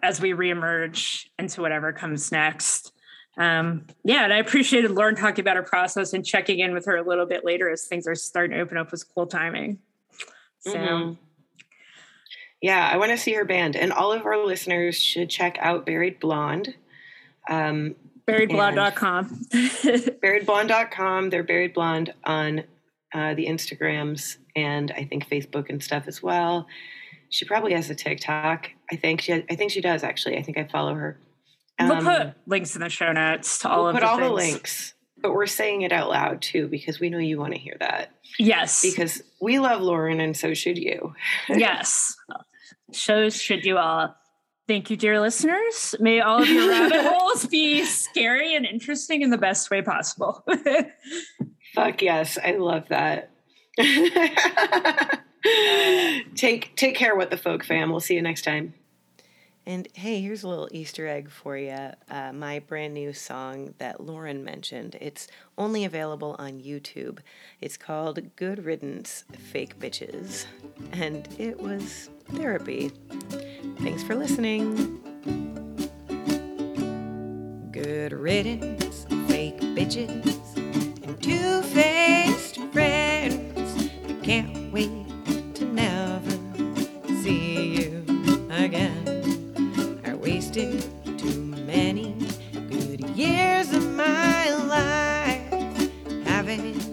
as 0.02 0.20
we 0.20 0.32
reemerge 0.32 1.26
into 1.38 1.60
whatever 1.60 1.92
comes 1.92 2.30
next 2.30 2.92
um, 3.38 3.86
yeah, 4.04 4.24
and 4.24 4.32
I 4.32 4.38
appreciated 4.38 4.90
Lauren 4.90 5.16
talking 5.16 5.42
about 5.42 5.56
her 5.56 5.62
process 5.62 6.12
and 6.12 6.24
checking 6.24 6.58
in 6.58 6.74
with 6.74 6.84
her 6.86 6.96
a 6.96 7.02
little 7.02 7.26
bit 7.26 7.44
later 7.44 7.70
as 7.70 7.84
things 7.84 8.06
are 8.06 8.14
starting 8.14 8.56
to 8.56 8.62
open 8.62 8.76
up 8.76 8.90
was 8.90 9.04
cool 9.04 9.26
timing. 9.26 9.78
So 10.60 10.74
mm-hmm. 10.74 11.12
yeah, 12.60 12.88
I 12.92 12.96
want 12.96 13.10
to 13.10 13.18
see 13.18 13.32
her 13.34 13.44
band, 13.44 13.76
and 13.76 13.92
all 13.92 14.12
of 14.12 14.24
our 14.26 14.44
listeners 14.44 14.96
should 14.96 15.30
check 15.30 15.56
out 15.60 15.86
Buried 15.86 16.20
Blonde. 16.20 16.74
Um, 17.48 17.96
buriedblonde.com. 18.26 19.46
buriedblonde.com. 19.52 21.30
They're 21.30 21.42
buried 21.42 21.74
blonde 21.74 22.14
on 22.24 22.64
uh, 23.12 23.34
the 23.34 23.46
Instagrams 23.46 24.36
and 24.54 24.90
I 24.92 25.04
think 25.04 25.28
Facebook 25.28 25.68
and 25.70 25.82
stuff 25.82 26.04
as 26.06 26.22
well. 26.22 26.66
She 27.30 27.44
probably 27.44 27.72
has 27.72 27.90
a 27.90 27.94
TikTok. 27.94 28.70
I 28.90 28.96
think 28.96 29.22
she. 29.22 29.32
I 29.32 29.54
think 29.54 29.70
she 29.70 29.80
does 29.80 30.04
actually. 30.04 30.36
I 30.36 30.42
think 30.42 30.58
I 30.58 30.64
follow 30.64 30.94
her. 30.94 31.18
We'll 31.88 31.98
um, 31.98 32.04
put 32.04 32.34
links 32.46 32.74
in 32.74 32.82
the 32.82 32.88
show 32.88 33.12
notes 33.12 33.58
to 33.60 33.68
all 33.68 33.80
we'll 33.84 33.88
of 33.88 33.94
put 33.94 34.00
the 34.00 34.08
all 34.08 34.18
things. 34.18 34.28
the 34.28 34.34
links. 34.34 34.94
But 35.20 35.32
we're 35.34 35.46
saying 35.46 35.82
it 35.82 35.92
out 35.92 36.08
loud 36.10 36.42
too 36.42 36.66
because 36.66 36.98
we 36.98 37.08
know 37.08 37.18
you 37.18 37.38
want 37.38 37.54
to 37.54 37.58
hear 37.58 37.76
that. 37.80 38.10
Yes. 38.38 38.82
Because 38.82 39.22
we 39.40 39.58
love 39.58 39.80
Lauren 39.80 40.20
and 40.20 40.36
so 40.36 40.54
should 40.54 40.78
you. 40.78 41.14
yes. 41.48 42.16
Shows 42.92 43.40
should 43.40 43.64
you 43.64 43.78
all. 43.78 44.16
Thank 44.68 44.90
you, 44.90 44.96
dear 44.96 45.20
listeners. 45.20 45.94
May 46.00 46.20
all 46.20 46.42
of 46.42 46.48
your 46.48 46.68
rabbit 46.68 47.02
holes 47.02 47.46
be 47.46 47.84
scary 47.84 48.54
and 48.54 48.64
interesting 48.64 49.22
in 49.22 49.30
the 49.30 49.38
best 49.38 49.70
way 49.70 49.82
possible. 49.82 50.44
Fuck 51.74 52.02
yes. 52.02 52.38
I 52.42 52.52
love 52.52 52.88
that. 52.88 53.30
take 56.34 56.76
take 56.76 56.94
care, 56.94 57.16
what 57.16 57.30
the 57.30 57.36
folk 57.36 57.64
fam. 57.64 57.90
We'll 57.90 58.00
see 58.00 58.14
you 58.14 58.22
next 58.22 58.42
time. 58.42 58.74
And 59.64 59.86
hey, 59.94 60.20
here's 60.20 60.42
a 60.42 60.48
little 60.48 60.68
Easter 60.72 61.06
egg 61.06 61.30
for 61.30 61.56
you. 61.56 61.90
Uh, 62.10 62.32
my 62.32 62.58
brand 62.58 62.94
new 62.94 63.12
song 63.12 63.74
that 63.78 64.00
Lauren 64.00 64.42
mentioned. 64.42 64.96
It's 65.00 65.28
only 65.56 65.84
available 65.84 66.34
on 66.38 66.60
YouTube. 66.60 67.20
It's 67.60 67.76
called 67.76 68.34
Good 68.34 68.64
Riddance 68.64 69.24
Fake 69.32 69.78
Bitches. 69.78 70.46
And 70.92 71.28
it 71.38 71.60
was 71.60 72.10
therapy. 72.34 72.90
Thanks 73.78 74.02
for 74.02 74.16
listening. 74.16 74.98
Good 77.70 78.12
riddance, 78.12 79.06
fake 79.28 79.60
bitches, 79.60 80.56
and 81.04 81.22
two 81.22 81.62
faced 81.62 82.58
friends. 82.72 83.90
I 84.08 84.12
can't 84.24 84.72
wait 84.72 84.90
to 85.54 85.64
never 85.64 86.30
see 87.22 87.76
you 87.76 88.04
again 88.50 89.01
wasted 90.54 91.18
too 91.18 91.40
many 91.66 92.14
good 92.68 93.00
years 93.16 93.72
of 93.72 93.90
my 93.94 94.50
life. 94.66 96.26
Having 96.26 96.91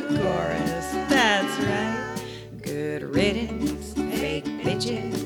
the 0.00 0.18
chorus. 0.18 0.92
That's 1.08 1.58
right. 1.64 2.22
Good 2.60 3.02
riddance, 3.02 3.94
fake 3.94 4.44
bitches, 4.44 5.25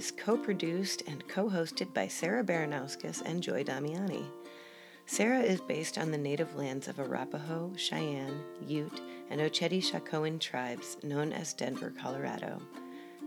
is 0.00 0.10
co 0.10 0.34
produced 0.34 1.02
and 1.08 1.28
co 1.28 1.50
hosted 1.50 1.92
by 1.92 2.08
Sarah 2.08 2.42
Baranowskis 2.42 3.20
and 3.20 3.42
Joy 3.42 3.62
Damiani. 3.62 4.24
Sarah 5.04 5.42
is 5.42 5.60
based 5.60 5.98
on 5.98 6.10
the 6.10 6.16
native 6.16 6.56
lands 6.56 6.88
of 6.88 6.98
Arapaho, 6.98 7.70
Cheyenne, 7.76 8.40
Ute, 8.66 9.02
and 9.28 9.42
Oceti 9.42 9.84
Sakowin 9.84 10.40
tribes 10.40 10.96
known 11.02 11.34
as 11.34 11.52
Denver, 11.52 11.92
Colorado. 12.00 12.62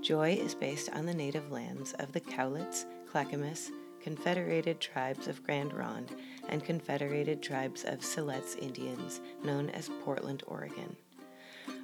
Joy 0.02 0.32
is 0.32 0.56
based 0.56 0.90
on 0.94 1.06
the 1.06 1.14
native 1.14 1.52
lands 1.52 1.94
of 2.00 2.12
the 2.12 2.22
Cowlitz, 2.22 2.86
Clackamas, 3.08 3.70
Confederated 4.02 4.80
Tribes 4.80 5.28
of 5.28 5.44
Grand 5.44 5.74
Ronde, 5.74 6.16
and 6.50 6.66
Confederated 6.66 7.44
Tribes 7.44 7.84
of 7.84 8.00
Siletz 8.00 8.58
Indians 8.58 9.22
known 9.44 9.70
as 9.70 9.92
Portland, 10.04 10.42
Oregon. 10.48 10.98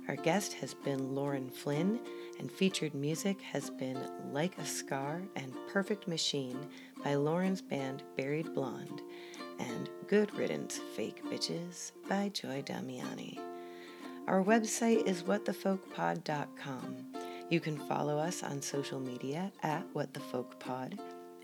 Our 0.09 0.15
guest 0.15 0.53
has 0.53 0.73
been 0.73 1.13
Lauren 1.13 1.51
Flynn, 1.51 1.99
and 2.39 2.51
featured 2.51 2.95
music 2.95 3.39
has 3.41 3.69
been 3.69 4.09
Like 4.33 4.57
a 4.57 4.65
Scar 4.65 5.21
and 5.35 5.53
Perfect 5.71 6.07
Machine 6.07 6.57
by 7.03 7.13
Lauren's 7.13 7.61
band 7.61 8.01
Buried 8.17 8.51
Blonde, 8.55 9.03
and 9.59 9.87
Good 10.07 10.33
Riddance 10.33 10.79
Fake 10.95 11.23
Bitches 11.25 11.91
by 12.07 12.29
Joy 12.29 12.63
Damiani. 12.63 13.37
Our 14.25 14.43
website 14.43 15.05
is 15.05 15.21
whatthefolkpod.com. 15.21 16.95
You 17.51 17.59
can 17.59 17.77
follow 17.77 18.17
us 18.17 18.41
on 18.41 18.63
social 18.63 18.99
media 18.99 19.51
at 19.61 19.93
whatthefolkpod 19.93 20.97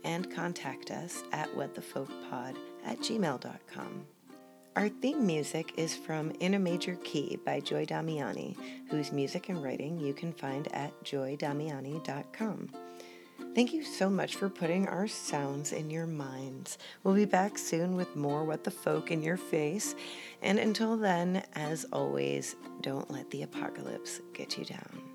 and 0.04 0.34
contact 0.34 0.90
us 0.90 1.22
at 1.32 1.50
whatthefolkpod 1.54 2.56
at 2.84 2.98
gmail.com. 2.98 4.08
Our 4.76 4.90
theme 4.90 5.26
music 5.26 5.72
is 5.78 5.96
from 5.96 6.32
In 6.42 6.56
a 6.56 6.60
Major 6.60 6.96
Key 7.02 7.40
by 7.46 7.62
Joy 7.62 7.86
Damiani, 7.86 8.58
whose 8.90 9.14
music 9.14 9.48
and 9.48 9.64
writing 9.64 9.98
you 10.02 10.14
can 10.14 10.34
find 10.34 10.68
at 10.74 10.92
joydamiani.com. 11.02 12.70
Thank 13.56 13.72
you 13.72 13.86
so 13.86 14.10
much 14.10 14.36
for 14.36 14.50
putting 14.50 14.86
our 14.90 15.08
sounds 15.08 15.72
in 15.72 15.90
your 15.90 16.06
minds. 16.06 16.78
We'll 17.04 17.16
be 17.16 17.24
back 17.24 17.58
soon 17.58 17.96
with 17.96 18.18
more 18.18 18.44
What 18.44 18.66
the 18.66 18.72
Folk 18.72 19.12
in 19.12 19.24
your 19.24 19.38
face. 19.38 19.96
And 20.42 20.60
until 20.60 20.98
then, 20.98 21.44
as 21.54 21.86
always, 21.94 22.58
don't 22.82 23.10
let 23.10 23.32
the 23.32 23.44
apocalypse 23.44 24.20
get 24.34 24.58
you 24.58 24.66
down. 24.66 25.15